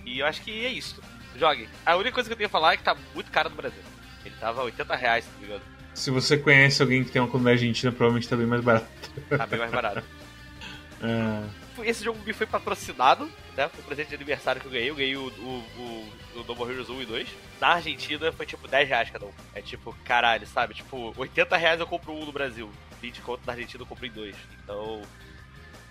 E 0.05 0.19
eu 0.19 0.25
acho 0.25 0.41
que 0.41 0.65
é 0.65 0.69
isso. 0.69 1.03
Jogue. 1.35 1.67
A 1.85 1.97
única 1.97 2.13
coisa 2.13 2.29
que 2.29 2.33
eu 2.33 2.37
tenho 2.37 2.47
a 2.47 2.49
falar 2.49 2.75
é 2.75 2.77
que 2.77 2.83
tá 2.83 2.95
muito 3.13 3.29
caro 3.29 3.49
no 3.49 3.57
Brasil. 3.57 3.81
Ele 4.23 4.35
tava 4.39 4.63
80 4.63 4.95
reais, 4.95 5.25
se 5.25 5.31
não 5.31 5.39
me 5.39 5.45
engano. 5.47 5.63
Se 5.93 6.11
você 6.11 6.37
conhece 6.37 6.81
alguém 6.81 7.03
que 7.03 7.11
tem 7.11 7.21
uma 7.21 7.39
na 7.39 7.49
Argentina, 7.49 7.91
provavelmente 7.91 8.29
tá 8.29 8.37
bem 8.37 8.47
mais 8.47 8.63
barato. 8.63 8.87
Tá 9.29 9.45
bem 9.45 9.59
mais 9.59 9.71
barato. 9.71 10.03
é... 11.03 11.62
Esse 11.83 12.03
jogo 12.03 12.19
me 12.23 12.33
foi 12.33 12.45
patrocinado, 12.45 13.25
né? 13.57 13.67
Foi 13.69 13.81
um 13.81 13.87
presente 13.87 14.09
de 14.09 14.15
aniversário 14.15 14.61
que 14.61 14.67
eu 14.67 14.71
ganhei. 14.71 14.89
Eu 14.89 14.95
ganhei 14.95 15.15
o, 15.15 15.27
o, 15.27 15.63
o, 15.77 16.39
o 16.39 16.43
No 16.43 16.55
More 16.55 16.71
Heroes 16.71 16.89
1 16.89 17.01
e 17.01 17.05
2. 17.05 17.29
Na 17.59 17.67
Argentina 17.69 18.31
foi 18.31 18.45
tipo 18.45 18.67
10 18.67 18.89
reais 18.89 19.09
cada 19.09 19.25
um. 19.25 19.31
É 19.55 19.61
tipo, 19.61 19.95
caralho, 20.05 20.45
sabe? 20.45 20.73
Tipo, 20.73 21.13
80 21.17 21.57
reais 21.57 21.79
eu 21.79 21.87
compro 21.87 22.13
um 22.13 22.25
no 22.25 22.31
Brasil. 22.31 22.69
20 23.01 23.21
conto 23.21 23.41
na 23.45 23.53
Argentina 23.53 23.83
eu 23.83 23.87
comprei 23.87 24.09
dois. 24.09 24.35
Então, 24.63 25.01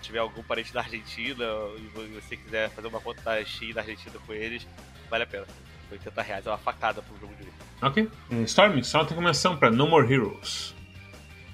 tiver 0.01 0.19
algum 0.19 0.43
parente 0.43 0.73
da 0.73 0.81
Argentina 0.81 1.45
e 1.77 2.11
você 2.19 2.35
quiser 2.35 2.69
fazer 2.71 2.87
uma 2.87 2.99
conta 2.99 3.21
da 3.21 3.45
Steam 3.45 3.73
da 3.73 3.81
Argentina 3.81 4.15
com 4.25 4.33
eles, 4.33 4.67
vale 5.09 5.23
a 5.23 5.27
pena. 5.27 5.45
80 5.91 6.21
reais 6.21 6.45
é 6.45 6.49
uma 6.49 6.57
facada 6.57 7.01
pro 7.01 7.17
jogo 7.19 7.33
de 7.35 7.43
luta. 7.43 7.57
Ok. 7.81 8.09
Storm, 8.45 8.81
só 8.83 8.99
uma 8.99 9.07
recomendação 9.07 9.57
pra 9.57 9.69
No 9.69 9.87
More 9.87 10.11
Heroes. 10.11 10.73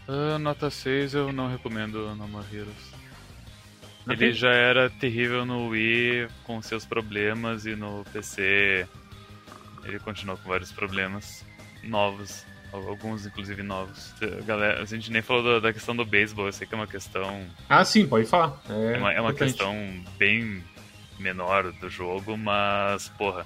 Uh, 0.08 0.40
nota 0.40 0.70
6 0.70 1.14
eu 1.14 1.32
não 1.32 1.50
recomendo 1.50 2.16
No 2.16 2.28
More 2.28 2.46
Heroes. 2.52 2.99
Ele 4.08 4.34
já 4.34 4.52
era 4.52 4.90
terrível 4.90 5.46
no 5.46 5.68
Wii 5.68 6.28
com 6.44 6.62
seus 6.62 6.86
problemas 6.86 7.66
e 7.66 7.76
no 7.76 8.04
PC 8.12 8.88
ele 9.84 10.00
continuou 10.00 10.38
com 10.38 10.50
vários 10.50 10.72
problemas 10.72 11.46
novos. 11.84 12.46
Alguns, 12.72 13.26
inclusive, 13.26 13.64
novos. 13.64 14.14
Galera, 14.46 14.82
a 14.82 14.86
gente 14.86 15.12
nem 15.12 15.24
falou 15.24 15.60
da, 15.60 15.74
questão 15.74 15.96
do 15.96 16.06
beisebol, 16.06 16.46
eu 16.46 16.54
sei 16.54 16.68
que 16.68 16.76
é 16.76 16.78
uma 16.78 16.86
questão. 16.86 17.48
Ah, 17.68 17.84
sim, 17.84 18.06
pode 18.06 18.28
falar. 18.28 18.62
É, 18.70 18.94
é 18.94 18.98
uma, 18.98 19.14
é 19.14 19.22
uma 19.22 19.34
questão 19.34 19.76
bem 20.20 20.64
menor 21.18 21.72
do 21.72 21.90
jogo, 21.90 22.38
mas, 22.38 23.10
porra, 23.10 23.44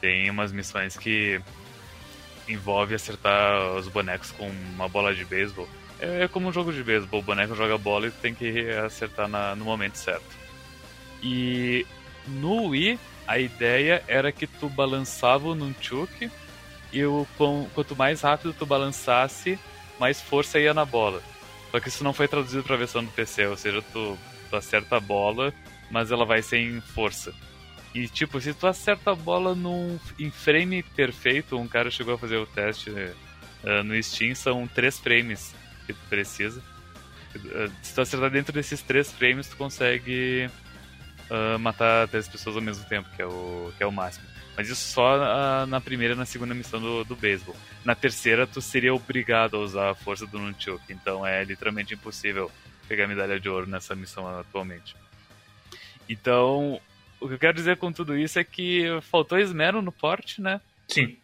tem 0.00 0.30
umas 0.30 0.50
missões 0.50 0.96
que 0.96 1.40
envolve 2.48 2.94
acertar 2.94 3.74
os 3.74 3.86
bonecos 3.88 4.30
com 4.30 4.48
uma 4.48 4.88
bola 4.88 5.14
de 5.14 5.26
beisebol. 5.26 5.68
É 6.00 6.28
como 6.28 6.48
um 6.48 6.52
jogo 6.52 6.72
de 6.72 6.82
beisebol, 6.82 7.20
o 7.20 7.22
boneco 7.22 7.54
joga 7.54 7.78
bola 7.78 8.08
e 8.08 8.10
tem 8.10 8.34
que 8.34 8.68
acertar 8.70 9.28
na, 9.28 9.54
no 9.54 9.64
momento 9.64 9.96
certo. 9.96 10.26
E 11.22 11.86
no 12.26 12.68
Wii, 12.68 12.98
a 13.26 13.38
ideia 13.38 14.02
era 14.06 14.30
que 14.32 14.46
tu 14.46 14.68
balançava 14.68 15.48
o 15.48 15.54
Nunchuk 15.54 16.30
e 16.92 17.04
o, 17.04 17.26
quanto 17.74 17.96
mais 17.96 18.20
rápido 18.20 18.52
tu 18.52 18.66
balançasse, 18.66 19.58
mais 19.98 20.20
força 20.20 20.58
ia 20.58 20.74
na 20.74 20.84
bola. 20.84 21.22
Só 21.70 21.80
que 21.80 21.88
isso 21.88 22.04
não 22.04 22.12
foi 22.12 22.28
traduzido 22.28 22.62
para 22.62 22.74
a 22.74 22.78
versão 22.78 23.04
do 23.04 23.10
PC, 23.10 23.46
ou 23.46 23.56
seja, 23.56 23.82
tu, 23.92 24.18
tu 24.48 24.56
acerta 24.56 24.96
a 24.96 25.00
bola, 25.00 25.52
mas 25.90 26.12
ela 26.12 26.24
vai 26.24 26.42
sem 26.42 26.80
força. 26.80 27.34
E 27.94 28.08
tipo, 28.08 28.40
se 28.40 28.52
tu 28.52 28.66
acerta 28.66 29.12
a 29.12 29.14
bola 29.14 29.54
num, 29.54 29.98
em 30.18 30.30
frame 30.30 30.82
perfeito, 30.82 31.56
um 31.56 31.66
cara 31.66 31.90
chegou 31.90 32.14
a 32.14 32.18
fazer 32.18 32.36
o 32.36 32.46
teste 32.46 32.90
uh, 32.90 33.82
no 33.84 34.00
Steam, 34.02 34.34
são 34.34 34.66
três 34.66 34.98
frames 34.98 35.54
que 35.86 35.92
tu 35.92 36.00
precisa. 36.08 36.62
Uh, 37.34 37.70
se 37.82 37.94
tu 37.94 38.00
acertar 38.00 38.30
dentro 38.30 38.52
desses 38.52 38.80
três 38.82 39.10
frames, 39.12 39.48
tu 39.48 39.56
consegue 39.56 40.50
uh, 41.30 41.58
matar 41.58 42.08
três 42.08 42.28
pessoas 42.28 42.56
ao 42.56 42.62
mesmo 42.62 42.84
tempo, 42.86 43.08
que 43.14 43.22
é 43.22 43.26
o, 43.26 43.72
que 43.76 43.82
é 43.82 43.86
o 43.86 43.92
máximo. 43.92 44.26
Mas 44.56 44.68
isso 44.68 44.92
só 44.92 45.16
uh, 45.16 45.66
na 45.66 45.80
primeira 45.80 46.14
e 46.14 46.16
na 46.16 46.24
segunda 46.24 46.54
missão 46.54 46.80
do, 46.80 47.04
do 47.04 47.16
beisebol. 47.16 47.56
Na 47.84 47.94
terceira, 47.94 48.46
tu 48.46 48.62
seria 48.62 48.94
obrigado 48.94 49.56
a 49.56 49.60
usar 49.60 49.90
a 49.90 49.94
força 49.94 50.26
do 50.26 50.38
Nunchuk. 50.38 50.80
Então 50.92 51.26
é 51.26 51.42
literalmente 51.42 51.94
impossível 51.94 52.50
pegar 52.86 53.04
a 53.04 53.08
medalha 53.08 53.40
de 53.40 53.48
ouro 53.48 53.66
nessa 53.66 53.94
missão 53.94 54.26
atualmente. 54.38 54.94
Então, 56.08 56.80
o 57.18 57.26
que 57.26 57.34
eu 57.34 57.38
quero 57.38 57.54
dizer 57.54 57.78
com 57.78 57.90
tudo 57.90 58.16
isso 58.16 58.38
é 58.38 58.44
que 58.44 58.84
faltou 59.02 59.38
esmero 59.38 59.82
no 59.82 59.90
porte, 59.90 60.40
né? 60.40 60.60
Sim. 60.88 61.16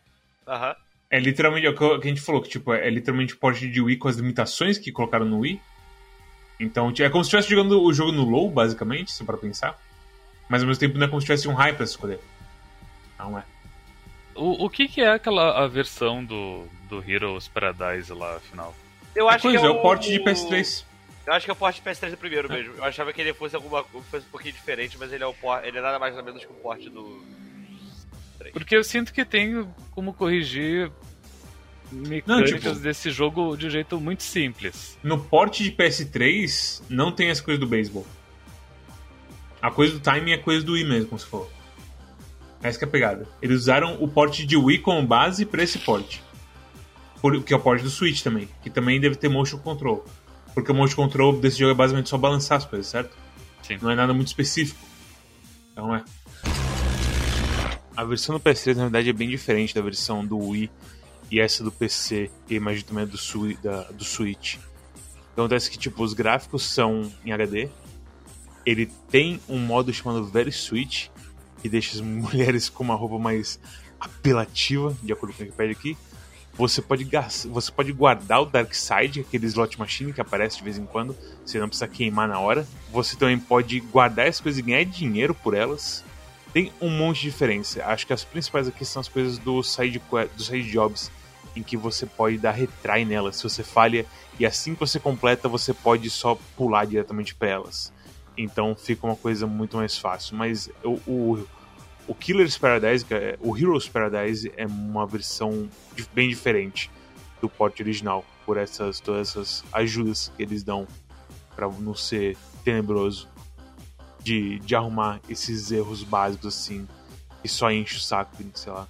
Aham. 0.47 0.75
É 1.11 1.19
literalmente 1.19 1.67
é 1.67 1.71
o 1.71 1.75
que 1.75 2.07
a 2.07 2.11
gente 2.11 2.21
falou, 2.21 2.41
que 2.41 2.49
tipo, 2.49 2.73
é 2.73 2.89
literalmente 2.89 3.35
o 3.35 3.37
porte 3.37 3.69
de 3.69 3.81
Wii 3.81 3.97
com 3.97 4.07
as 4.07 4.17
limitações 4.17 4.79
que 4.79 4.93
colocaram 4.93 5.27
no 5.27 5.41
Wii. 5.41 5.61
Então, 6.61 6.93
é 6.99 7.09
como 7.09 7.25
se 7.25 7.29
estivesse 7.29 7.51
jogando 7.51 7.83
o 7.83 7.93
jogo 7.93 8.13
no 8.13 8.25
low, 8.25 8.49
basicamente, 8.49 9.11
se 9.11 9.25
para 9.25 9.37
pensar. 9.37 9.77
Mas 10.49 10.63
ao 10.63 10.69
mesmo 10.69 10.79
tempo 10.79 10.99
não 10.99 11.07
é 11.07 11.09
como 11.09 11.21
se 11.21 11.27
tivesse 11.27 11.49
um 11.49 11.55
high 11.55 11.73
pra 11.73 11.85
escolher. 11.85 12.21
Não 13.19 13.39
é. 13.39 13.45
O, 14.35 14.67
o 14.67 14.71
que, 14.71 14.87
que 14.87 15.01
é 15.01 15.11
aquela 15.11 15.65
a 15.65 15.67
versão 15.67 16.25
do, 16.25 16.65
do 16.89 17.03
Heroes 17.09 17.49
Paradise 17.49 18.13
lá, 18.13 18.37
afinal? 18.37 18.75
Eu 19.15 19.29
acho 19.29 19.43
coisa, 19.43 19.59
que 19.59 19.65
é, 19.65 19.69
o, 19.69 19.73
é 19.73 19.77
o 19.79 19.83
porte 19.83 20.11
de 20.11 20.21
PS3. 20.21 20.85
Eu 21.27 21.33
acho 21.33 21.45
que 21.45 21.51
é 21.51 21.55
o 21.55 21.57
porte 21.57 21.83
de 21.83 21.89
PS3 21.89 22.11
do 22.11 22.17
primeiro 22.17 22.53
é. 22.53 22.57
mesmo. 22.57 22.75
Eu 22.75 22.85
achava 22.85 23.13
que 23.13 23.21
ele 23.21 23.35
fosse 23.35 23.57
alguma 23.57 23.83
fosse 23.83 24.27
um 24.27 24.31
pouquinho 24.31 24.55
diferente, 24.55 24.97
mas 24.99 25.13
ele 25.13 25.25
é 25.25 25.27
o 25.27 25.35
porte, 25.35 25.67
ele 25.67 25.79
é 25.79 25.81
nada 25.81 25.99
mais 25.99 26.17
ou 26.17 26.23
menos 26.23 26.45
que 26.45 26.51
o 26.51 26.55
porte 26.55 26.89
do 26.89 27.23
3. 28.41 28.53
Porque 28.55 28.75
eu 28.75 28.83
sinto 28.83 29.13
que 29.13 29.25
tem 29.25 29.69
como 29.91 30.15
corrigir 30.15 30.91
mecânicas 31.93 32.65
não, 32.65 32.73
tipo, 32.73 32.83
desse 32.83 33.11
jogo 33.11 33.57
de 33.57 33.67
um 33.67 33.71
jeito 33.71 34.01
muito 34.01 34.23
simples. 34.23 34.99
No 35.03 35.19
porte 35.19 35.63
de 35.63 35.71
PS3 35.73 36.83
não 36.89 37.13
tem 37.13 37.31
as 37.31 37.41
coisas 37.41 37.61
do 37.61 37.67
beisebol. 37.67 38.07
A 39.61 39.71
coisa 39.71 39.93
do 39.93 40.01
timing 40.01 40.33
é 40.33 40.39
coisa 40.39 40.65
do 40.65 40.73
Wii 40.73 40.85
mesmo, 40.85 41.09
como 41.09 41.19
se 41.19 41.27
for. 41.27 41.51
Essa 42.63 42.79
que 42.79 42.85
é 42.85 42.89
a 42.89 42.91
pegada. 42.91 43.29
Eles 43.43 43.61
usaram 43.61 44.03
o 44.03 44.09
porte 44.09 44.47
de 44.47 44.57
Wii 44.57 44.79
como 44.79 45.07
base 45.07 45.45
para 45.45 45.63
esse 45.63 45.79
porte. 45.79 46.23
Por, 47.21 47.43
que 47.43 47.53
é 47.53 47.57
o 47.57 47.61
porte 47.61 47.85
do 47.85 47.91
Switch 47.91 48.23
também. 48.23 48.49
Que 48.63 48.71
também 48.71 48.99
deve 48.99 49.17
ter 49.17 49.29
motion 49.29 49.59
control. 49.59 50.07
Porque 50.55 50.73
o 50.73 50.75
motion 50.75 50.97
control 50.97 51.39
desse 51.39 51.59
jogo 51.59 51.73
é 51.73 51.75
basicamente 51.75 52.09
só 52.09 52.17
balançar 52.17 52.57
as 52.57 52.65
coisas, 52.65 52.87
certo? 52.87 53.17
Sim. 53.63 53.79
Não 53.83 53.91
é 53.91 53.95
nada 53.95 54.15
muito 54.15 54.29
específico. 54.29 54.81
Então 55.73 55.95
é. 55.95 56.03
A 58.01 58.05
versão 58.05 58.35
do 58.35 58.41
PS3 58.41 58.77
na 58.77 58.85
verdade 58.85 59.11
é 59.11 59.13
bem 59.13 59.29
diferente 59.29 59.75
da 59.75 59.83
versão 59.83 60.25
do 60.25 60.39
Wii 60.39 60.71
e 61.31 61.39
essa 61.39 61.63
do 61.63 61.71
PC 61.71 62.31
e 62.49 62.55
imagino 62.55 62.87
também 62.87 63.07
do, 63.07 63.19
da, 63.63 63.83
do 63.91 64.05
Switch. 64.05 64.55
Então 65.35 65.45
acontece 65.45 65.71
que 65.71 65.77
tipo, 65.77 66.03
os 66.03 66.15
gráficos 66.15 66.63
são 66.63 67.13
em 67.23 67.31
HD. 67.31 67.69
Ele 68.65 68.87
tem 69.11 69.39
um 69.47 69.59
modo 69.59 69.93
chamado 69.93 70.25
Very 70.25 70.51
Switch, 70.51 71.09
que 71.61 71.69
deixa 71.69 71.97
as 71.97 72.01
mulheres 72.01 72.71
com 72.71 72.83
uma 72.83 72.95
roupa 72.95 73.19
mais 73.19 73.61
apelativa, 74.01 74.97
de 75.03 75.13
acordo 75.13 75.37
com 75.37 75.43
o 75.43 75.47
que 75.47 75.53
pede 75.53 75.73
aqui. 75.73 75.95
Você 76.55 76.81
pode, 76.81 77.07
você 77.51 77.71
pode 77.71 77.93
guardar 77.93 78.41
o 78.41 78.47
Dark 78.47 78.73
Side, 78.73 79.21
aquele 79.21 79.45
slot 79.45 79.79
machine 79.79 80.15
que 80.15 80.23
aparece 80.23 80.57
de 80.57 80.65
vez 80.65 80.79
em 80.79 80.87
quando, 80.87 81.15
você 81.45 81.59
não 81.59 81.69
precisa 81.69 81.87
queimar 81.87 82.27
na 82.27 82.41
hora. 82.41 82.67
Você 82.91 83.15
também 83.15 83.39
pode 83.39 83.79
guardar 83.79 84.27
as 84.27 84.41
coisas 84.41 84.59
e 84.59 84.63
ganhar 84.63 84.85
dinheiro 84.85 85.35
por 85.35 85.53
elas. 85.53 86.03
Tem 86.53 86.73
um 86.81 86.91
monte 86.91 87.21
de 87.21 87.31
diferença. 87.31 87.85
Acho 87.85 88.07
que 88.07 88.13
as 88.13 88.25
principais 88.25 88.67
aqui 88.67 88.85
são 88.85 89.01
as 89.01 89.09
coisas 89.09 89.39
do 89.39 89.63
side, 89.63 90.03
do 90.37 90.43
side 90.43 90.69
jobs 90.71 91.11
em 91.55 91.63
que 91.63 91.77
você 91.77 92.07
pode 92.07 92.39
dar 92.39 92.53
retry 92.53 93.05
nelas 93.05 93.37
se 93.37 93.43
você 93.43 93.63
falha, 93.63 94.07
e 94.39 94.47
assim 94.47 94.75
que 94.75 94.81
você 94.81 95.01
completa, 95.01 95.49
você 95.49 95.75
pode 95.75 96.09
só 96.09 96.39
pular 96.57 96.85
diretamente 96.87 97.35
para 97.35 97.49
elas. 97.49 97.93
Então 98.37 98.75
fica 98.75 99.07
uma 99.07 99.17
coisa 99.17 99.47
muito 99.47 99.77
mais 99.77 99.99
fácil. 99.99 100.37
Mas 100.37 100.71
o, 100.83 100.95
o, 101.07 101.47
o 102.07 102.15
Killer's 102.15 102.57
Paradise, 102.57 103.05
é, 103.11 103.37
o 103.41 103.57
Heroes 103.57 103.89
Paradise 103.89 104.53
é 104.57 104.67
uma 104.67 105.07
versão 105.07 105.69
bem 106.15 106.29
diferente 106.29 106.91
do 107.41 107.49
porte 107.49 107.83
original, 107.83 108.25
por 108.45 108.57
essas 108.57 109.01
todas 109.01 109.31
essas 109.31 109.65
ajudas 109.73 110.31
que 110.37 110.43
eles 110.43 110.63
dão 110.63 110.87
para 111.55 111.69
não 111.69 111.95
ser 111.95 112.37
tenebroso 112.65 113.29
de, 114.23 114.59
de 114.61 114.75
arrumar 114.75 115.21
esses 115.29 115.71
erros 115.71 116.03
básicos 116.03 116.55
assim 116.55 116.87
e 117.43 117.49
só 117.49 117.71
enche 117.71 117.97
o 117.97 118.01
saco, 118.01 118.37
sei 118.55 118.73
lá, 118.73 118.87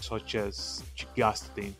só 0.00 0.18
te, 0.18 0.38
te 0.94 1.06
gasta 1.16 1.48
tempo. 1.54 1.76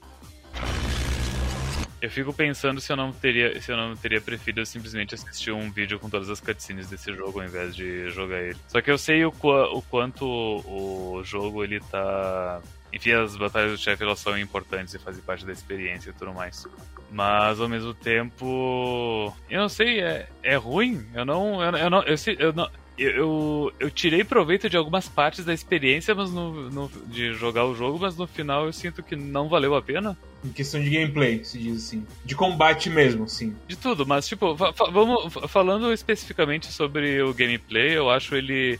Eu 2.01 2.11
fico 2.11 2.33
pensando 2.33 2.81
se 2.81 2.93
eu 2.93 2.97
não 2.97 3.13
teria, 3.13 3.61
se 3.61 3.73
eu 3.73 3.77
não 3.77 3.97
teria 3.97 4.21
preferido 4.21 4.65
simplesmente 4.65 5.17
assistir 5.17 5.51
um 5.51 5.69
vídeo 5.69 5.99
com 5.99 6.09
todas 6.09 6.31
as 6.31 6.41
cutscenes 6.41 6.89
desse 6.89 7.13
jogo 7.13 7.41
ao 7.41 7.47
invés 7.47 7.75
de 7.75 8.09
jogar 8.11 8.41
ele. 8.41 8.57
Só 8.69 8.81
que 8.81 8.89
eu 8.89 8.97
sei 8.97 9.25
o, 9.25 9.33
o 9.33 9.83
quanto 9.83 10.25
o 10.25 11.21
jogo 11.25 11.65
ele 11.65 11.81
tá 11.81 12.63
enfim, 12.93 13.13
as 13.13 13.37
batalhas 13.37 13.73
do 13.73 13.79
chefe 13.79 14.03
elas 14.03 14.19
são 14.19 14.39
importantes 14.39 14.95
e 14.95 14.99
fazem 14.99 15.23
parte 15.23 15.45
da 15.45 15.53
experiência 15.53 16.11
e 16.11 16.13
tudo 16.13 16.33
mais. 16.33 16.67
Mas 17.11 17.61
ao 17.61 17.69
mesmo 17.69 17.95
tempo, 17.95 19.35
eu 19.49 19.61
não 19.61 19.69
sei, 19.69 20.01
é, 20.01 20.29
é 20.43 20.57
ruim. 20.57 21.05
Eu 21.15 21.25
não, 21.25 21.63
eu, 21.63 21.77
eu 21.77 21.91
não, 21.91 22.03
eu, 22.03 22.17
eu 22.39 22.53
não, 22.53 22.71
eu, 22.99 23.73
eu, 23.79 23.91
tirei 23.91 24.25
proveito 24.25 24.69
de 24.69 24.77
algumas 24.77 25.09
partes 25.09 25.45
da 25.45 25.55
experiência 25.55 26.15
mas 26.15 26.33
no, 26.33 26.69
no, 26.69 26.91
de 27.07 27.33
jogar 27.33 27.65
o 27.65 27.75
jogo, 27.75 27.99
mas 28.01 28.17
no 28.17 28.27
final 28.27 28.67
eu 28.67 28.73
sinto 28.73 29.03
que 29.03 29.15
não 29.15 29.49
valeu 29.49 29.77
a 29.77 29.81
pena. 29.81 30.19
Em 30.45 30.51
questão 30.51 30.83
de 30.83 30.91
gameplay, 30.91 31.45
se 31.45 31.59
diz 31.59 31.85
assim. 31.85 32.05
De 32.25 32.35
combate 32.35 32.91
mesmo, 32.91 33.29
sim. 33.29 33.55
De 33.67 33.77
tudo, 33.77 34.05
mas 34.05 34.27
tipo, 34.27 34.57
fa 34.57 34.73
vamos 34.91 35.33
falando 35.49 35.93
especificamente 35.93 36.67
sobre 36.73 37.23
o 37.23 37.33
gameplay, 37.33 37.97
eu 37.97 38.11
acho 38.11 38.35
ele. 38.35 38.79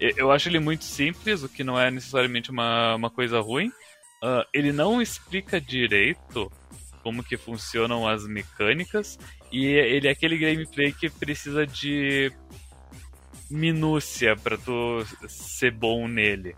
Eu 0.00 0.30
acho 0.30 0.48
ele 0.48 0.58
muito 0.58 0.84
simples, 0.84 1.42
o 1.42 1.48
que 1.48 1.64
não 1.64 1.78
é 1.78 1.90
necessariamente 1.90 2.50
uma, 2.50 2.94
uma 2.96 3.10
coisa 3.10 3.40
ruim. 3.40 3.68
Uh, 4.22 4.44
ele 4.52 4.72
não 4.72 5.00
explica 5.00 5.60
direito 5.60 6.50
como 7.02 7.22
que 7.22 7.36
funcionam 7.36 8.08
as 8.08 8.26
mecânicas 8.26 9.18
e 9.52 9.66
ele 9.66 10.08
é 10.08 10.10
aquele 10.10 10.38
gameplay 10.38 10.92
que 10.92 11.10
precisa 11.10 11.66
de 11.66 12.32
minúcia 13.50 14.34
para 14.34 14.56
tu 14.56 15.04
ser 15.28 15.70
bom 15.70 16.08
nele. 16.08 16.56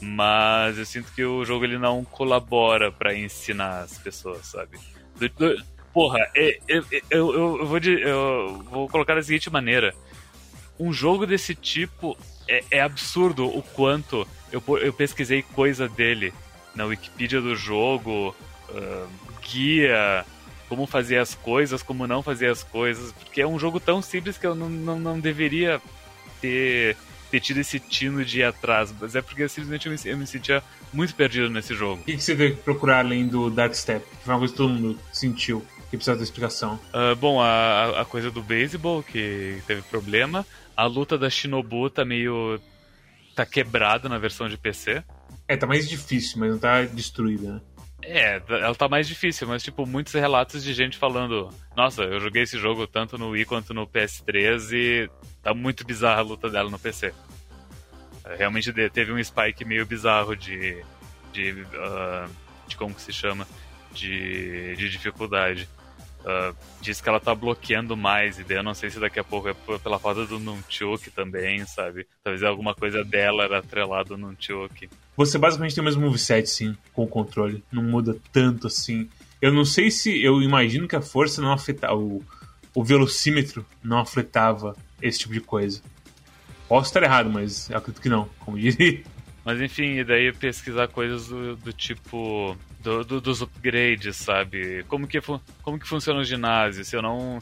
Mas 0.00 0.78
eu 0.78 0.84
sinto 0.84 1.12
que 1.12 1.24
o 1.24 1.44
jogo 1.44 1.64
ele 1.64 1.78
não 1.78 2.04
colabora 2.04 2.90
para 2.90 3.14
ensinar 3.14 3.80
as 3.80 3.98
pessoas, 3.98 4.46
sabe? 4.46 4.78
Do, 5.16 5.28
do, 5.28 5.64
porra, 5.92 6.18
é, 6.34 6.58
é, 6.68 6.78
é, 6.78 7.02
eu, 7.10 7.32
eu, 7.32 7.58
eu, 7.58 7.66
vou 7.66 7.80
de, 7.80 8.00
eu 8.00 8.62
vou 8.70 8.88
colocar 8.88 9.14
da 9.14 9.22
seguinte 9.22 9.48
maneira: 9.50 9.94
um 10.78 10.92
jogo 10.92 11.26
desse 11.26 11.54
tipo 11.54 12.16
é, 12.48 12.64
é 12.70 12.80
absurdo 12.80 13.46
o 13.46 13.62
quanto 13.62 14.26
eu, 14.52 14.62
eu 14.78 14.92
pesquisei 14.92 15.42
coisa 15.42 15.88
dele 15.88 16.32
na 16.74 16.84
Wikipedia 16.84 17.40
do 17.40 17.56
jogo, 17.56 18.34
uh, 18.68 19.08
guia, 19.42 20.24
como 20.68 20.86
fazer 20.86 21.18
as 21.18 21.34
coisas, 21.34 21.82
como 21.82 22.06
não 22.06 22.22
fazer 22.22 22.48
as 22.48 22.62
coisas, 22.62 23.12
porque 23.12 23.40
é 23.40 23.46
um 23.46 23.58
jogo 23.58 23.80
tão 23.80 24.02
simples 24.02 24.36
que 24.36 24.46
eu 24.46 24.54
não, 24.54 24.68
não, 24.68 24.98
não 24.98 25.20
deveria 25.20 25.80
ter, 26.40 26.96
ter 27.30 27.40
tido 27.40 27.60
esse 27.60 27.80
tino 27.80 28.24
de 28.24 28.40
ir 28.40 28.44
atrás, 28.44 28.94
mas 29.00 29.14
é 29.14 29.22
porque 29.22 29.48
simplesmente 29.48 29.86
eu 29.86 29.92
me, 29.92 29.98
eu 30.04 30.18
me 30.18 30.26
sentia 30.26 30.62
muito 30.92 31.14
perdido 31.14 31.48
nesse 31.48 31.74
jogo. 31.74 32.02
O 32.02 32.04
que, 32.04 32.16
que 32.16 32.22
você 32.22 32.36
que 32.36 32.56
procurar 32.56 33.00
além 33.00 33.26
do 33.26 33.50
Dark 33.50 33.74
Step? 33.74 34.04
Que 34.04 34.24
foi 34.24 34.34
uma 34.34 34.38
coisa 34.40 34.52
que 34.52 34.58
todo 34.58 34.72
mundo 34.72 34.98
sentiu 35.12 35.64
que 35.90 35.96
precisa 35.96 36.16
de 36.16 36.22
explicação. 36.22 36.80
Uh, 36.92 37.14
bom, 37.16 37.40
a, 37.40 38.00
a 38.00 38.04
coisa 38.04 38.30
do 38.30 38.42
beisebol, 38.42 39.02
que 39.02 39.62
teve 39.66 39.82
problema. 39.82 40.44
A 40.76 40.84
luta 40.84 41.16
da 41.16 41.30
Shinobu 41.30 41.88
tá 41.88 42.04
meio. 42.04 42.60
tá 43.34 43.46
quebrada 43.46 44.08
na 44.08 44.18
versão 44.18 44.48
de 44.48 44.58
PC. 44.58 45.02
É, 45.48 45.56
tá 45.56 45.66
mais 45.66 45.88
difícil, 45.88 46.38
mas 46.38 46.50
não 46.50 46.58
tá 46.58 46.82
destruída, 46.82 47.54
né? 47.54 47.60
É, 48.02 48.40
ela 48.48 48.74
tá 48.74 48.88
mais 48.88 49.08
difícil, 49.08 49.48
mas 49.48 49.62
tipo, 49.62 49.86
muitos 49.86 50.12
relatos 50.12 50.62
de 50.62 50.72
gente 50.74 50.98
falando: 50.98 51.50
Nossa, 51.76 52.02
eu 52.02 52.20
joguei 52.20 52.42
esse 52.42 52.58
jogo 52.58 52.86
tanto 52.86 53.16
no 53.16 53.30
Wii 53.30 53.46
quanto 53.46 53.72
no 53.72 53.86
PS3 53.86 54.72
e 54.72 55.10
tá 55.42 55.54
muito 55.54 55.84
bizarra 55.84 56.20
a 56.20 56.24
luta 56.24 56.48
dela 56.48 56.70
no 56.70 56.78
PC. 56.78 57.12
É, 58.24 58.36
realmente 58.36 58.72
teve 58.90 59.12
um 59.12 59.22
spike 59.22 59.64
meio 59.64 59.86
bizarro 59.86 60.36
de. 60.36 60.84
de. 61.32 61.52
Uh, 61.52 62.30
de 62.68 62.76
como 62.76 62.94
que 62.94 63.02
se 63.02 63.12
chama? 63.12 63.46
De, 63.92 64.76
de 64.76 64.88
dificuldade. 64.88 65.68
Uh, 66.26 66.56
diz 66.80 67.00
que 67.00 67.08
ela 67.08 67.20
tá 67.20 67.32
bloqueando 67.32 67.96
mais, 67.96 68.36
e 68.40 68.42
daí 68.42 68.56
eu 68.56 68.62
não 68.64 68.74
sei 68.74 68.90
se 68.90 68.98
daqui 68.98 69.20
a 69.20 69.22
pouco 69.22 69.48
é 69.48 69.54
pela 69.78 69.96
falta 69.96 70.26
do 70.26 70.40
Nunchuk 70.40 71.08
também, 71.12 71.64
sabe? 71.64 72.04
Talvez 72.24 72.42
alguma 72.42 72.74
coisa 72.74 73.04
dela 73.04 73.44
era 73.44 73.58
atrelada 73.58 74.16
no 74.16 74.32
Nunchuk. 74.32 74.90
Você 75.16 75.38
basicamente 75.38 75.76
tem 75.76 75.82
o 75.82 75.84
mesmo 75.84 76.02
moveset, 76.02 76.50
sim, 76.50 76.76
com 76.92 77.04
o 77.04 77.08
controle. 77.08 77.62
Não 77.70 77.80
muda 77.80 78.16
tanto 78.32 78.66
assim. 78.66 79.08
Eu 79.40 79.52
não 79.52 79.64
sei 79.64 79.88
se. 79.88 80.20
Eu 80.20 80.42
imagino 80.42 80.88
que 80.88 80.96
a 80.96 81.00
força 81.00 81.40
não 81.40 81.52
afetava. 81.52 81.94
O, 81.94 82.20
o 82.74 82.82
velocímetro 82.82 83.64
não 83.80 83.98
afetava 83.98 84.76
esse 85.00 85.20
tipo 85.20 85.32
de 85.32 85.40
coisa. 85.40 85.80
Posso 86.68 86.88
estar 86.88 87.04
errado, 87.04 87.30
mas 87.30 87.70
acredito 87.70 88.02
que 88.02 88.08
não, 88.08 88.28
como 88.40 88.58
diria. 88.58 89.04
Mas 89.46 89.60
enfim, 89.60 89.98
e 89.98 90.04
daí 90.04 90.32
pesquisar 90.32 90.88
coisas 90.88 91.28
do, 91.28 91.54
do 91.54 91.72
tipo 91.72 92.58
do, 92.80 93.04
do, 93.04 93.20
dos 93.20 93.42
upgrades, 93.42 94.16
sabe? 94.16 94.84
Como 94.88 95.06
que, 95.06 95.20
como 95.62 95.78
que 95.78 95.86
funciona 95.86 96.18
o 96.18 96.24
ginásio? 96.24 96.84
Se 96.84 96.96
eu 96.96 97.00
não. 97.00 97.38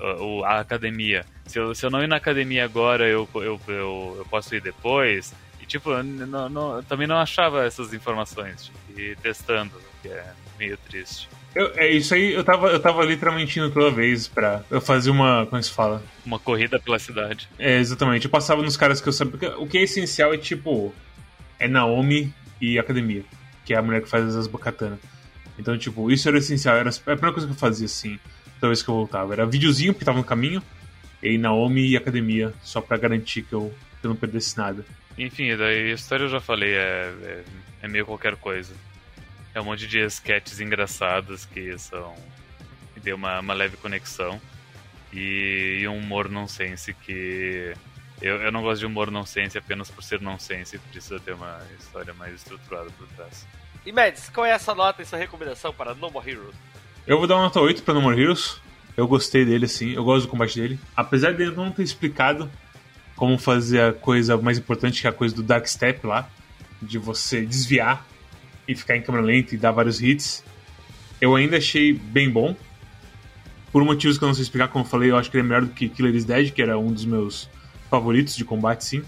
Uh, 0.00 0.44
a 0.44 0.60
academia. 0.60 1.26
Se 1.44 1.58
eu, 1.58 1.74
se 1.74 1.84
eu 1.84 1.90
não 1.90 2.00
ir 2.00 2.06
na 2.06 2.14
academia 2.14 2.64
agora, 2.64 3.08
eu, 3.08 3.28
eu, 3.34 3.60
eu, 3.66 4.14
eu 4.18 4.26
posso 4.30 4.54
ir 4.54 4.60
depois. 4.60 5.34
E 5.60 5.66
tipo, 5.66 5.90
eu 5.90 6.04
não, 6.04 6.48
não, 6.48 6.82
também 6.84 7.08
não 7.08 7.16
achava 7.16 7.64
essas 7.64 7.92
informações. 7.92 8.66
Tipo, 8.66 9.00
e 9.00 9.16
testando, 9.16 9.72
que 10.00 10.06
é 10.06 10.26
meio 10.56 10.78
triste. 10.88 11.28
Eu, 11.56 11.72
é 11.74 11.90
isso 11.90 12.14
aí, 12.14 12.32
eu 12.32 12.44
tava, 12.44 12.68
eu 12.68 12.78
tava 12.78 13.04
literalmente 13.04 13.58
indo 13.58 13.72
toda 13.72 13.90
vez 13.90 14.28
pra 14.28 14.62
eu 14.70 14.80
fazer 14.80 15.10
uma. 15.10 15.44
Como 15.46 15.58
é 15.58 15.62
se 15.62 15.72
fala? 15.72 16.00
Uma 16.24 16.38
corrida 16.38 16.78
pela 16.78 17.00
cidade. 17.00 17.48
É, 17.58 17.78
exatamente. 17.78 18.26
Eu 18.26 18.30
passava 18.30 18.62
nos 18.62 18.76
caras 18.76 19.00
que 19.00 19.08
eu 19.08 19.12
sabia. 19.12 19.58
O 19.58 19.66
que 19.66 19.78
é 19.78 19.82
essencial 19.82 20.32
é 20.32 20.38
tipo 20.38 20.94
é 21.58 21.68
Naomi 21.68 22.32
e 22.60 22.78
Academia, 22.78 23.24
que 23.64 23.74
é 23.74 23.76
a 23.76 23.82
mulher 23.82 24.02
que 24.02 24.08
faz 24.08 24.34
as 24.36 24.46
Bacatana. 24.46 24.98
Então, 25.58 25.76
tipo, 25.76 26.10
isso 26.10 26.28
era 26.28 26.38
essencial, 26.38 26.76
era 26.76 26.90
a 26.90 26.92
primeira 26.92 27.32
coisa 27.32 27.46
que 27.46 27.52
eu 27.52 27.58
fazia, 27.58 27.86
assim, 27.86 28.18
toda 28.60 28.68
vez 28.68 28.82
que 28.82 28.88
eu 28.88 28.94
voltava. 28.94 29.32
Era 29.32 29.46
videozinho, 29.46 29.92
porque 29.92 30.04
tava 30.04 30.18
no 30.18 30.24
caminho, 30.24 30.62
e 31.22 31.36
Naomi 31.36 31.88
e 31.88 31.96
Academia, 31.96 32.54
só 32.62 32.80
para 32.80 32.96
garantir 32.96 33.42
que 33.42 33.52
eu, 33.52 33.74
que 34.00 34.06
eu 34.06 34.10
não 34.10 34.16
perdesse 34.16 34.56
nada. 34.56 34.84
Enfim, 35.18 35.56
daí 35.56 35.90
a 35.90 35.94
história 35.94 36.24
eu 36.24 36.28
já 36.28 36.40
falei, 36.40 36.74
é, 36.74 37.12
é, 37.22 37.44
é 37.82 37.88
meio 37.88 38.06
qualquer 38.06 38.36
coisa. 38.36 38.72
É 39.52 39.60
um 39.60 39.64
monte 39.64 39.88
de 39.88 39.98
sketches 40.06 40.60
engraçados 40.60 41.44
que 41.44 41.76
são. 41.78 42.14
que 42.94 43.00
tem 43.00 43.12
uma, 43.12 43.40
uma 43.40 43.54
leve 43.54 43.76
conexão. 43.76 44.40
E, 45.12 45.80
e 45.80 45.88
um 45.88 45.96
humor 45.96 46.28
nonsense 46.28 46.94
que 46.94 47.74
eu, 48.20 48.36
eu 48.36 48.52
não 48.52 48.62
gosto 48.62 48.80
de 48.80 48.86
humor 48.86 49.10
nonsense 49.10 49.56
apenas 49.56 49.90
por 49.90 50.02
ser 50.02 50.20
nonsense, 50.20 50.78
precisa 50.78 51.20
ter 51.20 51.32
uma 51.32 51.60
história 51.78 52.12
mais 52.14 52.34
estruturada 52.34 52.90
por 52.96 53.06
trás. 53.08 53.46
E 53.86 53.92
Mads, 53.92 54.28
qual 54.30 54.44
é 54.44 54.50
essa 54.50 54.74
nota 54.74 55.02
e 55.02 55.06
sua 55.06 55.18
recomendação 55.18 55.72
para 55.72 55.94
No 55.94 56.10
More 56.10 56.28
Heroes? 56.28 56.54
Eu 57.06 57.18
vou 57.18 57.26
dar 57.26 57.36
uma 57.36 57.44
nota 57.44 57.60
8 57.60 57.82
para 57.82 57.94
No 57.94 58.02
More 58.02 58.20
Heroes. 58.20 58.60
Eu 58.96 59.06
gostei 59.06 59.44
dele, 59.44 59.66
assim, 59.66 59.92
eu 59.92 60.04
gosto 60.04 60.26
do 60.26 60.30
combate 60.30 60.60
dele. 60.60 60.78
Apesar 60.96 61.32
dele 61.32 61.54
não 61.54 61.70
ter 61.70 61.84
explicado 61.84 62.50
como 63.14 63.38
fazer 63.38 63.80
a 63.80 63.92
coisa 63.92 64.36
mais 64.36 64.58
importante, 64.58 65.00
que 65.00 65.06
é 65.06 65.10
a 65.10 65.12
coisa 65.12 65.34
do 65.34 65.42
Dark 65.42 65.66
Step 65.66 66.06
lá, 66.06 66.28
de 66.82 66.98
você 66.98 67.44
desviar 67.44 68.06
e 68.66 68.74
ficar 68.74 68.96
em 68.96 69.02
câmera 69.02 69.24
lenta 69.24 69.54
e 69.54 69.58
dar 69.58 69.70
vários 69.70 70.02
hits, 70.02 70.44
eu 71.20 71.34
ainda 71.34 71.56
achei 71.56 71.92
bem 71.92 72.28
bom. 72.28 72.54
Por 73.72 73.84
motivos 73.84 74.18
que 74.18 74.24
eu 74.24 74.28
não 74.28 74.34
sei 74.34 74.42
explicar, 74.42 74.68
como 74.68 74.84
eu 74.84 74.88
falei, 74.88 75.10
eu 75.10 75.16
acho 75.16 75.30
que 75.30 75.36
ele 75.36 75.46
é 75.46 75.48
melhor 75.48 75.62
do 75.62 75.72
que 75.72 75.88
Killer 75.88 76.14
is 76.14 76.24
Dead, 76.24 76.50
que 76.52 76.60
era 76.60 76.78
um 76.78 76.92
dos 76.92 77.04
meus 77.04 77.48
favoritos 77.90 78.36
de 78.36 78.44
combate, 78.44 78.84
sim. 78.84 79.02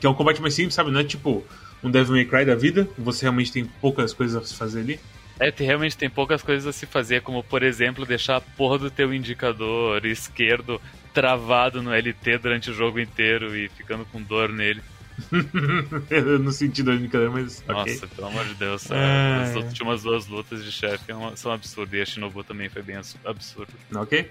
Que 0.00 0.06
é 0.06 0.10
um 0.10 0.14
combate 0.14 0.40
mais 0.40 0.54
simples, 0.54 0.74
sabe? 0.74 0.90
Não 0.90 1.00
é 1.00 1.04
tipo 1.04 1.44
um 1.82 1.90
Devil 1.90 2.14
May 2.14 2.24
Cry 2.24 2.44
da 2.44 2.54
vida, 2.54 2.88
você 2.98 3.22
realmente 3.22 3.52
tem 3.52 3.64
poucas 3.64 4.12
coisas 4.12 4.42
a 4.42 4.46
se 4.46 4.54
fazer 4.54 4.80
ali. 4.80 5.00
É, 5.40 5.52
realmente 5.56 5.96
tem 5.96 6.10
poucas 6.10 6.42
coisas 6.42 6.66
a 6.66 6.72
se 6.72 6.84
fazer, 6.84 7.22
como 7.22 7.44
por 7.44 7.62
exemplo 7.62 8.04
deixar 8.04 8.36
a 8.36 8.40
porra 8.40 8.78
do 8.78 8.90
teu 8.90 9.14
indicador 9.14 10.04
esquerdo 10.04 10.80
travado 11.14 11.80
no 11.82 11.92
LT 11.92 12.38
durante 12.38 12.70
o 12.70 12.74
jogo 12.74 12.98
inteiro 12.98 13.56
e 13.56 13.68
ficando 13.68 14.04
com 14.06 14.20
dor 14.20 14.48
nele. 14.50 14.82
eu 16.10 16.38
não 16.38 16.52
senti 16.52 16.82
dor 16.82 16.94
no 16.94 17.00
indicador, 17.00 17.30
mas. 17.30 17.64
Nossa, 17.66 17.82
okay. 17.82 18.08
pelo 18.14 18.28
amor 18.28 18.44
de 18.44 18.54
Deus. 18.54 18.90
É... 18.90 19.42
As 19.42 19.56
últimas 19.56 20.02
duas 20.02 20.26
lutas 20.26 20.64
de 20.64 20.70
chefe 20.70 21.04
são 21.36 21.52
absurdas 21.52 21.94
e 21.94 22.02
a 22.02 22.06
Shinobu 22.06 22.44
também 22.44 22.68
foi 22.68 22.82
bem 22.82 22.96
absurdo. 23.24 23.72
Ok. 23.94 24.30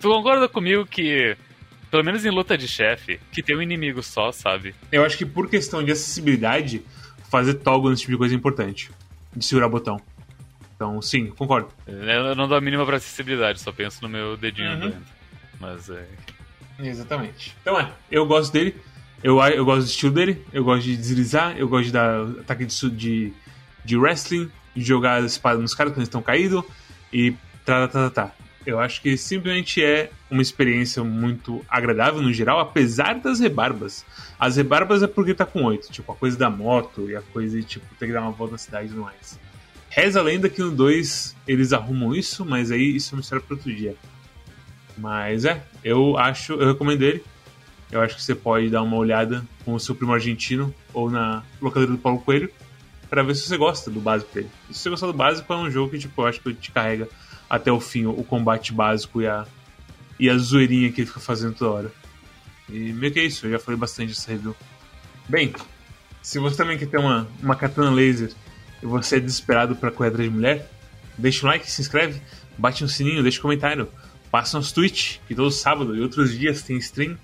Tu 0.00 0.08
concorda 0.08 0.48
comigo 0.48 0.84
que 0.84 1.36
pelo 1.94 2.04
menos 2.04 2.24
em 2.24 2.30
luta 2.30 2.58
de 2.58 2.66
chefe, 2.66 3.20
que 3.30 3.40
tem 3.40 3.56
um 3.56 3.62
inimigo 3.62 4.02
só, 4.02 4.32
sabe? 4.32 4.74
Eu 4.90 5.04
acho 5.04 5.16
que 5.16 5.24
por 5.24 5.48
questão 5.48 5.80
de 5.80 5.92
acessibilidade, 5.92 6.82
fazer 7.30 7.54
toggle 7.54 7.88
nesse 7.90 8.02
tipo 8.02 8.10
de 8.14 8.18
coisa 8.18 8.34
é 8.34 8.36
importante. 8.36 8.90
de 9.36 9.44
segurar 9.44 9.68
botão. 9.68 10.00
Então, 10.74 11.00
sim, 11.00 11.26
concordo. 11.28 11.68
Eu 11.86 12.34
não 12.34 12.48
dou 12.48 12.56
a 12.58 12.60
mínima 12.60 12.84
pra 12.84 12.96
acessibilidade, 12.96 13.60
só 13.60 13.70
penso 13.70 14.00
no 14.02 14.08
meu 14.08 14.36
dedinho 14.36 14.72
Uhum. 14.72 14.80
doendo. 14.80 14.96
Mas 15.60 15.88
é. 15.88 16.04
Exatamente. 16.80 17.54
Então 17.62 17.78
é, 17.78 17.88
eu 18.10 18.26
gosto 18.26 18.52
dele, 18.52 18.74
eu, 19.22 19.40
eu 19.44 19.64
gosto 19.64 19.82
do 19.84 19.88
estilo 19.88 20.12
dele, 20.12 20.44
eu 20.52 20.64
gosto 20.64 20.82
de 20.82 20.96
deslizar, 20.96 21.56
eu 21.56 21.68
gosto 21.68 21.84
de 21.86 21.92
dar 21.92 22.22
ataque 22.40 22.64
de, 22.66 22.90
de, 22.90 23.32
de 23.84 23.96
wrestling, 23.96 24.50
de 24.74 24.82
jogar 24.82 25.22
a 25.22 25.26
espada 25.26 25.60
nos 25.60 25.74
caras 25.76 25.92
quando 25.92 25.98
eles 25.98 26.08
estão 26.08 26.22
caídos 26.22 26.64
e 27.12 27.30
tá, 27.64 27.86
tá, 27.86 28.10
tá, 28.10 28.26
tá. 28.28 28.32
Eu 28.66 28.80
acho 28.80 29.02
que 29.02 29.16
simplesmente 29.16 29.82
é 29.82 30.10
uma 30.30 30.40
experiência 30.40 31.04
muito 31.04 31.64
agradável 31.68 32.22
no 32.22 32.32
geral, 32.32 32.58
apesar 32.60 33.14
das 33.14 33.38
rebarbas. 33.38 34.04
As 34.38 34.56
rebarbas 34.56 35.02
é 35.02 35.06
porque 35.06 35.34
tá 35.34 35.44
com 35.44 35.64
oito, 35.64 35.92
tipo, 35.92 36.10
a 36.10 36.14
coisa 36.14 36.38
da 36.38 36.48
moto 36.48 37.10
e 37.10 37.16
a 37.16 37.20
coisa 37.20 37.58
de, 37.58 37.64
tipo, 37.64 37.86
ter 37.96 38.06
que 38.06 38.12
dar 38.12 38.22
uma 38.22 38.30
volta 38.30 38.52
na 38.52 38.58
cidade 38.58 38.86
e 38.86 38.88
tudo 38.90 39.02
mais. 39.02 39.38
Reza 39.90 40.18
a 40.18 40.22
lenda 40.22 40.48
que 40.48 40.60
no 40.60 40.70
2 40.70 41.36
eles 41.46 41.72
arrumam 41.72 42.14
isso, 42.14 42.44
mas 42.44 42.70
aí 42.70 42.96
isso 42.96 43.14
é 43.14 43.16
uma 43.16 43.20
história 43.20 43.44
para 43.44 43.54
outro 43.54 43.72
dia. 43.72 43.94
Mas 44.96 45.44
é, 45.44 45.62
eu 45.82 46.16
acho, 46.16 46.54
eu 46.54 46.68
recomendo 46.68 47.02
ele. 47.02 47.22
Eu 47.92 48.00
acho 48.00 48.16
que 48.16 48.22
você 48.22 48.34
pode 48.34 48.70
dar 48.70 48.82
uma 48.82 48.96
olhada 48.96 49.44
com 49.64 49.74
o 49.74 49.78
seu 49.78 49.94
primo 49.94 50.12
argentino 50.12 50.74
ou 50.92 51.10
na 51.10 51.44
locadora 51.60 51.92
do 51.92 51.98
Paulo 51.98 52.18
Coelho 52.20 52.50
para 53.08 53.22
ver 53.22 53.36
se 53.36 53.42
você 53.42 53.56
gosta 53.56 53.90
do 53.90 54.00
básico 54.00 54.34
dele. 54.34 54.50
Se 54.70 54.80
você 54.80 54.90
gostar 54.90 55.06
do 55.06 55.12
básico, 55.12 55.52
é 55.52 55.56
um 55.56 55.70
jogo 55.70 55.92
que 55.92 55.98
tipo, 55.98 56.22
eu 56.22 56.26
acho 56.26 56.40
que 56.40 56.52
te 56.54 56.72
carrega 56.72 57.08
até 57.48 57.70
o 57.70 57.80
fim 57.80 58.06
o 58.06 58.24
combate 58.24 58.72
básico 58.72 59.20
e 59.20 59.26
a, 59.26 59.46
e 60.18 60.28
a 60.28 60.36
zoeirinha 60.36 60.90
que 60.90 61.00
ele 61.00 61.08
fica 61.08 61.20
fazendo 61.20 61.54
toda 61.54 61.70
hora. 61.70 61.92
E 62.68 62.92
meio 62.92 63.12
que 63.12 63.20
é 63.20 63.24
isso, 63.24 63.46
eu 63.46 63.52
já 63.52 63.58
falei 63.58 63.78
bastante 63.78 64.10
dessa 64.10 64.30
review. 64.30 64.56
Bem, 65.28 65.52
se 66.22 66.38
você 66.38 66.56
também 66.56 66.78
quer 66.78 66.86
ter 66.86 66.98
uma, 66.98 67.28
uma 67.42 67.54
katana 67.54 67.90
laser 67.90 68.32
e 68.82 68.86
você 68.86 69.16
é 69.16 69.20
desesperado 69.20 69.76
para 69.76 69.90
correr 69.90 70.08
atrás 70.08 70.28
de 70.28 70.34
mulher, 70.34 70.70
deixa 71.18 71.46
um 71.46 71.48
like, 71.48 71.70
se 71.70 71.80
inscreve, 71.80 72.20
bate 72.56 72.82
no 72.82 72.88
sininho, 72.88 73.22
deixa 73.22 73.38
um 73.38 73.42
comentário, 73.42 73.88
passa 74.30 74.56
nosso 74.56 74.74
Twitch, 74.74 75.18
que 75.28 75.34
todo 75.34 75.50
sábado 75.50 75.94
e 75.94 76.00
outros 76.00 76.36
dias 76.36 76.62
tem 76.62 76.76
stream. 76.78 77.16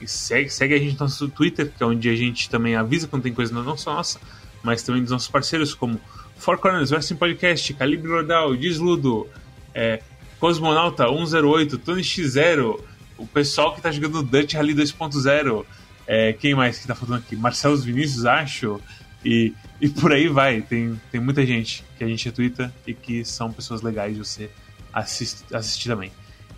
E 0.00 0.06
segue, 0.06 0.48
segue 0.48 0.74
a 0.74 0.78
gente 0.78 0.92
no 0.92 1.00
nosso 1.00 1.28
Twitter, 1.28 1.72
que 1.76 1.82
é 1.82 1.86
onde 1.86 2.08
a 2.08 2.14
gente 2.14 2.48
também 2.48 2.76
avisa 2.76 3.08
quando 3.08 3.24
tem 3.24 3.34
coisa 3.34 3.52
não 3.52 3.76
só 3.76 3.94
nossa, 3.94 4.20
mas 4.62 4.82
também 4.82 5.02
dos 5.02 5.10
nossos 5.10 5.28
parceiros, 5.28 5.74
como 5.74 6.00
Four 6.38 6.58
Corners, 6.58 6.90
Wrestling 6.90 7.16
Podcast, 7.16 7.74
Calibre 7.74 8.10
Rodal, 8.10 8.56
Desludo, 8.56 9.26
é, 9.74 10.00
Cosmonauta 10.38 11.06
108, 11.08 11.78
Tony 11.78 12.02
X0, 12.02 12.80
o 13.18 13.26
pessoal 13.26 13.74
que 13.74 13.82
tá 13.82 13.90
jogando 13.90 14.22
Dutch 14.22 14.54
Rally 14.54 14.74
2.0, 14.74 15.64
é, 16.06 16.32
quem 16.32 16.54
mais 16.54 16.78
que 16.78 16.86
tá 16.86 16.94
faltando 16.94 17.18
aqui? 17.18 17.36
Marcelo 17.36 17.76
Vinícius, 17.76 18.24
acho, 18.24 18.80
e, 19.24 19.52
e 19.80 19.88
por 19.88 20.12
aí 20.12 20.28
vai. 20.28 20.62
Tem, 20.62 20.98
tem 21.10 21.20
muita 21.20 21.44
gente 21.44 21.84
que 21.96 22.04
a 22.04 22.08
gente 22.08 22.24
retweeta 22.24 22.72
e 22.86 22.94
que 22.94 23.24
são 23.24 23.52
pessoas 23.52 23.82
legais 23.82 24.14
de 24.14 24.24
você 24.24 24.50
assist, 24.92 25.44
assistir 25.52 25.88
também. 25.88 26.12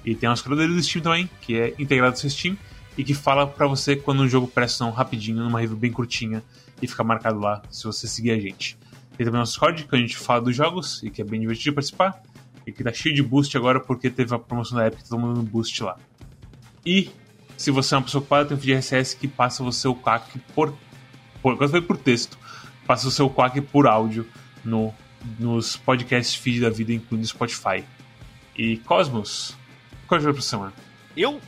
E 0.05 0.15
tem 0.15 0.29
nosso 0.29 0.45
criador 0.45 0.69
do 0.69 0.83
Steam 0.83 1.03
também, 1.03 1.29
que 1.41 1.57
é 1.57 1.75
integrado 1.79 2.13
no 2.13 2.19
seu 2.19 2.31
Steam 2.31 2.57
e 2.97 3.05
que 3.05 3.15
fala 3.15 3.47
pra 3.47 3.67
você 3.67 3.97
quando 3.97 4.23
um 4.23 4.29
jogo 4.29 4.47
presta 4.47 4.89
rapidinho, 4.91 5.43
numa 5.43 5.61
review 5.61 5.77
bem 5.77 5.93
curtinha 5.93 6.43
e 6.81 6.87
fica 6.87 7.03
marcado 7.03 7.39
lá 7.39 7.63
se 7.71 7.85
você 7.85 8.07
seguir 8.07 8.31
a 8.31 8.39
gente. 8.39 8.77
Tem 9.21 9.27
também 9.27 9.39
nosso 9.41 9.53
Discord, 9.53 9.85
que 9.85 9.95
a 9.95 9.99
gente 9.99 10.17
fala 10.17 10.41
dos 10.41 10.57
jogos 10.57 11.03
e 11.03 11.11
que 11.11 11.21
é 11.21 11.25
bem 11.27 11.39
divertido 11.39 11.65
de 11.65 11.73
participar. 11.73 12.23
E 12.67 12.73
que 12.73 12.83
tá 12.83 12.91
cheio 12.91 13.15
de 13.15 13.23
boost 13.23 13.55
agora 13.55 13.79
porque 13.79 14.09
teve 14.09 14.35
a 14.35 14.39
promoção 14.39 14.79
da 14.79 14.87
Epic, 14.87 15.07
todo 15.07 15.19
mundo 15.21 15.35
dando 15.35 15.51
boost 15.51 15.83
lá. 15.83 15.99
E 16.87 17.11
se 17.55 17.71
você 17.71 17.95
é 17.95 17.99
uma 17.99 18.05
pessoa 18.05 18.21
ocupada, 18.23 18.49
tem 18.49 18.57
o 18.57 18.61
feed 18.61 18.73
RSS 18.73 19.15
que 19.19 19.29
passa 19.29 19.63
o 19.63 19.71
seu 19.71 19.95
QAC 19.95 20.39
por. 20.55 20.75
por 21.43 21.53
agora 21.53 21.69
foi 21.69 21.83
por 21.83 21.99
texto. 21.99 22.39
Passa 22.87 23.09
o 23.09 23.11
seu 23.11 23.29
QAC 23.29 23.61
por 23.61 23.87
áudio 23.87 24.27
no, 24.65 24.91
nos 25.39 25.77
podcasts 25.77 26.35
feed 26.35 26.63
da 26.63 26.71
vida, 26.71 26.91
incluindo 26.91 27.27
Spotify. 27.27 27.85
E 28.57 28.79
Cosmos, 28.79 29.55
qual 30.07 30.17
é 30.17 30.21
o 30.23 30.25
jogo 30.25 30.37
pra 30.37 30.43
semana? 30.43 30.73
Eu? 31.15 31.39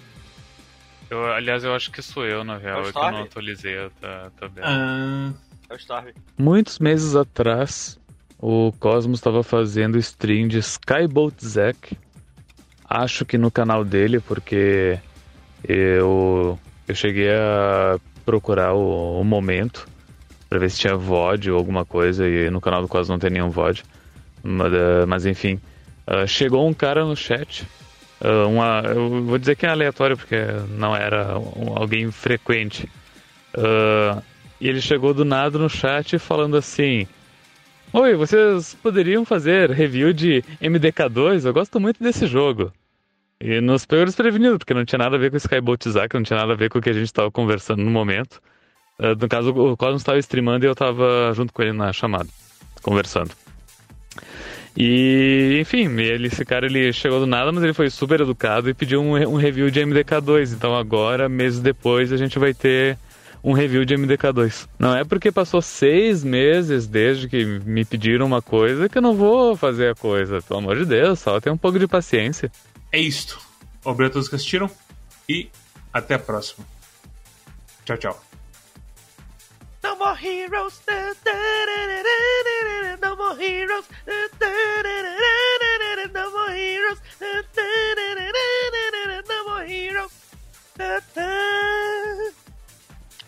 Eu, 1.09 1.25
aliás, 1.33 1.65
eu 1.65 1.75
acho 1.75 1.91
que 1.91 2.03
sou 2.03 2.27
eu, 2.27 2.45
na 2.45 2.59
real, 2.59 2.85
É 2.85 2.89
o 2.91 2.93
que 2.93 2.99
eu 2.99 3.13
não 3.13 3.23
atualizei 3.23 3.79
a 3.79 3.89
ta- 3.99 4.31
tabela. 4.39 4.67
Ah, 4.69 5.33
É 5.73 5.75
o 5.75 5.77
Storm. 5.79 6.09
Muitos 6.37 6.79
meses 6.79 7.17
atrás, 7.17 7.99
o 8.39 8.73
Cosmos 8.79 9.19
estava 9.19 9.43
fazendo 9.43 9.97
stream 9.97 10.47
de 10.47 10.59
Skybolt 10.59 11.43
Zack. 11.43 11.97
Acho 12.85 13.25
que 13.25 13.39
no 13.39 13.51
canal 13.51 13.83
dele, 13.83 14.21
porque 14.21 14.99
eu, 15.67 16.59
eu 16.87 16.95
cheguei 16.95 17.31
a 17.31 17.99
procurar 18.23 18.75
o, 18.75 19.19
o 19.19 19.25
momento 19.25 19.89
para 20.51 20.59
ver 20.59 20.71
se 20.71 20.81
tinha 20.81 20.95
VOD 20.95 21.51
ou 21.51 21.57
alguma 21.57 21.87
coisa, 21.87 22.29
e 22.29 22.51
no 22.51 22.61
canal 22.61 22.83
do 22.83 22.89
Cosmos 22.89 23.09
não 23.09 23.19
tem 23.19 23.31
nenhum 23.31 23.49
VOD. 23.49 23.83
Mas, 24.43 24.75
eh, 24.75 25.07
mas 25.07 25.25
enfim, 25.25 25.59
ah, 26.07 26.27
chegou 26.27 26.69
um 26.69 26.75
cara 26.75 27.03
no 27.03 27.17
chat. 27.17 27.67
ah, 28.21 28.47
uma, 28.47 28.83
eu 28.85 29.25
vou 29.25 29.39
dizer 29.39 29.57
que 29.57 29.65
é 29.65 29.71
aleatório 29.71 30.19
porque 30.19 30.37
não 30.69 30.95
era 30.95 31.33
alguém 31.75 32.11
frequente. 32.11 32.87
Ah, 33.57 34.23
e 34.63 34.69
ele 34.69 34.81
chegou 34.81 35.13
do 35.13 35.25
nada 35.25 35.59
no 35.59 35.69
chat 35.69 36.21
falando 36.21 36.57
assim: 36.57 37.09
Oi, 37.93 38.15
vocês 38.15 38.75
poderiam 38.81 39.25
fazer 39.25 39.73
review 39.73 40.13
de 40.13 40.45
MDK2? 40.63 41.45
Eu 41.45 41.53
gosto 41.53 41.81
muito 41.81 42.01
desse 42.01 42.29
jogo. 42.29 42.73
E 43.41 43.61
nos 43.61 43.85
pegou 43.85 44.05
desprevenido, 44.05 44.59
porque 44.59 44.73
não 44.73 44.85
tinha 44.85 45.01
nada 45.01 45.17
a 45.17 45.19
ver 45.19 45.31
com 45.31 45.35
o 45.35 45.39
Skybolt 45.39 45.89
Zack, 45.89 46.15
não 46.15 46.23
tinha 46.23 46.39
nada 46.39 46.53
a 46.53 46.57
ver 46.57 46.71
com 46.71 46.79
o 46.79 46.81
que 46.81 46.91
a 46.91 46.93
gente 46.93 47.07
estava 47.07 47.29
conversando 47.29 47.83
no 47.83 47.91
momento. 47.91 48.41
Ah, 49.01 49.17
no 49.21 49.29
caso, 49.29 49.51
o 49.51 49.77
Cosmos 49.77 50.03
estava 50.03 50.19
streamando 50.21 50.65
e 50.65 50.69
eu 50.69 50.73
estava 50.75 51.33
junto 51.35 51.53
com 51.53 51.61
ele 51.61 51.73
na 51.73 51.93
chamada, 51.93 52.29
conversando. 52.83 53.33
E, 54.77 55.59
enfim, 55.61 55.89
ele, 55.99 56.29
esse 56.29 56.45
cara 56.45 56.67
ele 56.67 56.93
chegou 56.93 57.19
do 57.19 57.27
nada, 57.27 57.51
mas 57.51 57.65
ele 57.65 57.75
foi 57.75 57.91
super 57.91 58.21
educado 58.21 58.71
e 58.71 58.75
pediu 58.75 59.03
um, 59.03 59.17
um 59.29 59.35
review 59.35 59.73
de 59.73 59.81
MDK2. 59.81 60.55
Então 60.55 60.77
agora, 60.77 61.29
meses 61.29 61.59
depois, 61.59 62.13
a 62.13 62.17
gente 62.17 62.39
vai 62.39 62.55
ter 62.55 62.97
um 63.43 63.53
review 63.53 63.85
de 63.85 63.95
MDK2. 63.97 64.69
Não 64.79 64.95
é 64.97 65.05
porque 65.05 65.33
passou 65.33 65.61
seis 65.61 66.23
meses 66.23 66.87
desde 66.87 67.29
que 67.29 67.45
me 67.45 67.85
pediram 67.85 68.27
uma 68.27 68.41
coisa 68.41 68.89
que 68.89 68.99
eu 68.99 69.03
não 69.03 69.15
vou 69.15 69.57
fazer 69.57 69.91
a 69.91 69.95
coisa. 69.95 70.41
Pelo 70.43 70.61
amor 70.61 70.77
de 70.77 70.85
Deus, 70.87 71.19
só 71.19 71.41
tem 71.41 71.53
um 71.53 71.57
pouco 71.57 71.79
de 71.79 71.87
paciência. 71.89 72.51
é 72.93 73.01
isto. 73.01 73.39
Obrigado 73.85 74.11
a 74.11 74.15
todos 74.15 74.29
que 74.29 74.37
assistiram 74.37 74.71
e 75.29 75.49
até 75.93 76.15
a 76.15 76.19
próxima. 76.19 76.65
Tchau, 77.85 77.97
tchau. 77.97 78.23
No 79.83 79.97
more 79.97 80.17
heroes. 80.17 80.81
No 83.03 83.17
more 83.17 83.43
heroes. 83.45 83.89
No 86.15 86.31
more 86.31 86.55
heroes. 86.55 87.01
No 89.27 89.45
more 89.45 89.67
heroes. 89.67 90.13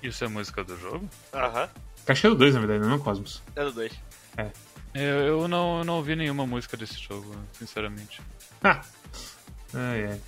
Isso 0.04 0.22
é 0.22 0.28
música 0.28 0.62
do 0.62 0.78
jogo? 0.78 1.08
Aham. 1.32 1.66
Caixa 2.04 2.28
do 2.28 2.34
2, 2.34 2.52
na 2.52 2.60
verdade, 2.60 2.86
não 2.86 2.96
é 2.96 2.98
Cosmos. 2.98 3.42
É 3.56 3.64
do 3.64 3.72
2. 3.72 3.92
Eu, 4.94 5.02
eu 5.02 5.48
não, 5.48 5.78
eu 5.78 5.84
não 5.84 5.94
ouvi 5.96 6.14
nenhuma 6.14 6.46
música 6.46 6.76
desse 6.76 7.00
jogo, 7.00 7.34
sinceramente. 7.54 8.20
Ah. 8.62 8.82
Ai, 9.72 10.04
ai. 10.12 10.20